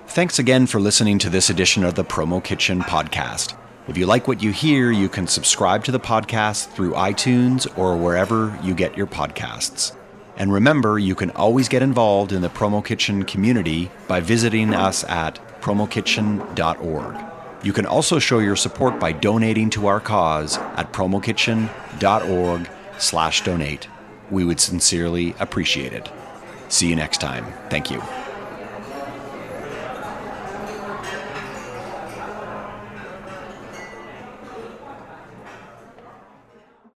Thanks 0.07 0.39
again 0.39 0.65
for 0.65 0.79
listening 0.79 1.19
to 1.19 1.29
this 1.29 1.49
edition 1.49 1.83
of 1.83 1.95
the 1.95 2.05
Promo 2.05 2.43
Kitchen 2.43 2.81
podcast. 2.81 3.57
If 3.87 3.97
you 3.97 4.07
like 4.07 4.27
what 4.27 4.41
you 4.41 4.51
hear, 4.51 4.91
you 4.91 5.09
can 5.09 5.27
subscribe 5.27 5.83
to 5.83 5.91
the 5.91 5.99
podcast 5.99 6.69
through 6.69 6.93
iTunes 6.93 7.67
or 7.77 7.97
wherever 7.97 8.57
you 8.63 8.73
get 8.73 8.97
your 8.97 9.07
podcasts. 9.07 9.95
And 10.37 10.51
remember, 10.51 10.97
you 10.97 11.13
can 11.15 11.29
always 11.31 11.69
get 11.69 11.83
involved 11.83 12.31
in 12.31 12.41
the 12.41 12.49
Promo 12.49 12.83
Kitchen 12.83 13.25
community 13.25 13.91
by 14.07 14.21
visiting 14.21 14.73
us 14.73 15.03
at 15.03 15.39
promokitchen.org. 15.61 17.15
You 17.63 17.73
can 17.73 17.85
also 17.85 18.17
show 18.19 18.39
your 18.39 18.55
support 18.55 18.99
by 18.99 19.11
donating 19.11 19.69
to 19.71 19.87
our 19.87 19.99
cause 19.99 20.57
at 20.57 20.93
promokitchen.org/donate. 20.93 23.87
We 24.29 24.43
would 24.43 24.59
sincerely 24.59 25.35
appreciate 25.39 25.93
it. 25.93 26.09
See 26.69 26.87
you 26.87 26.95
next 26.95 27.21
time. 27.21 27.45
Thank 27.69 27.91
you. 27.91 28.01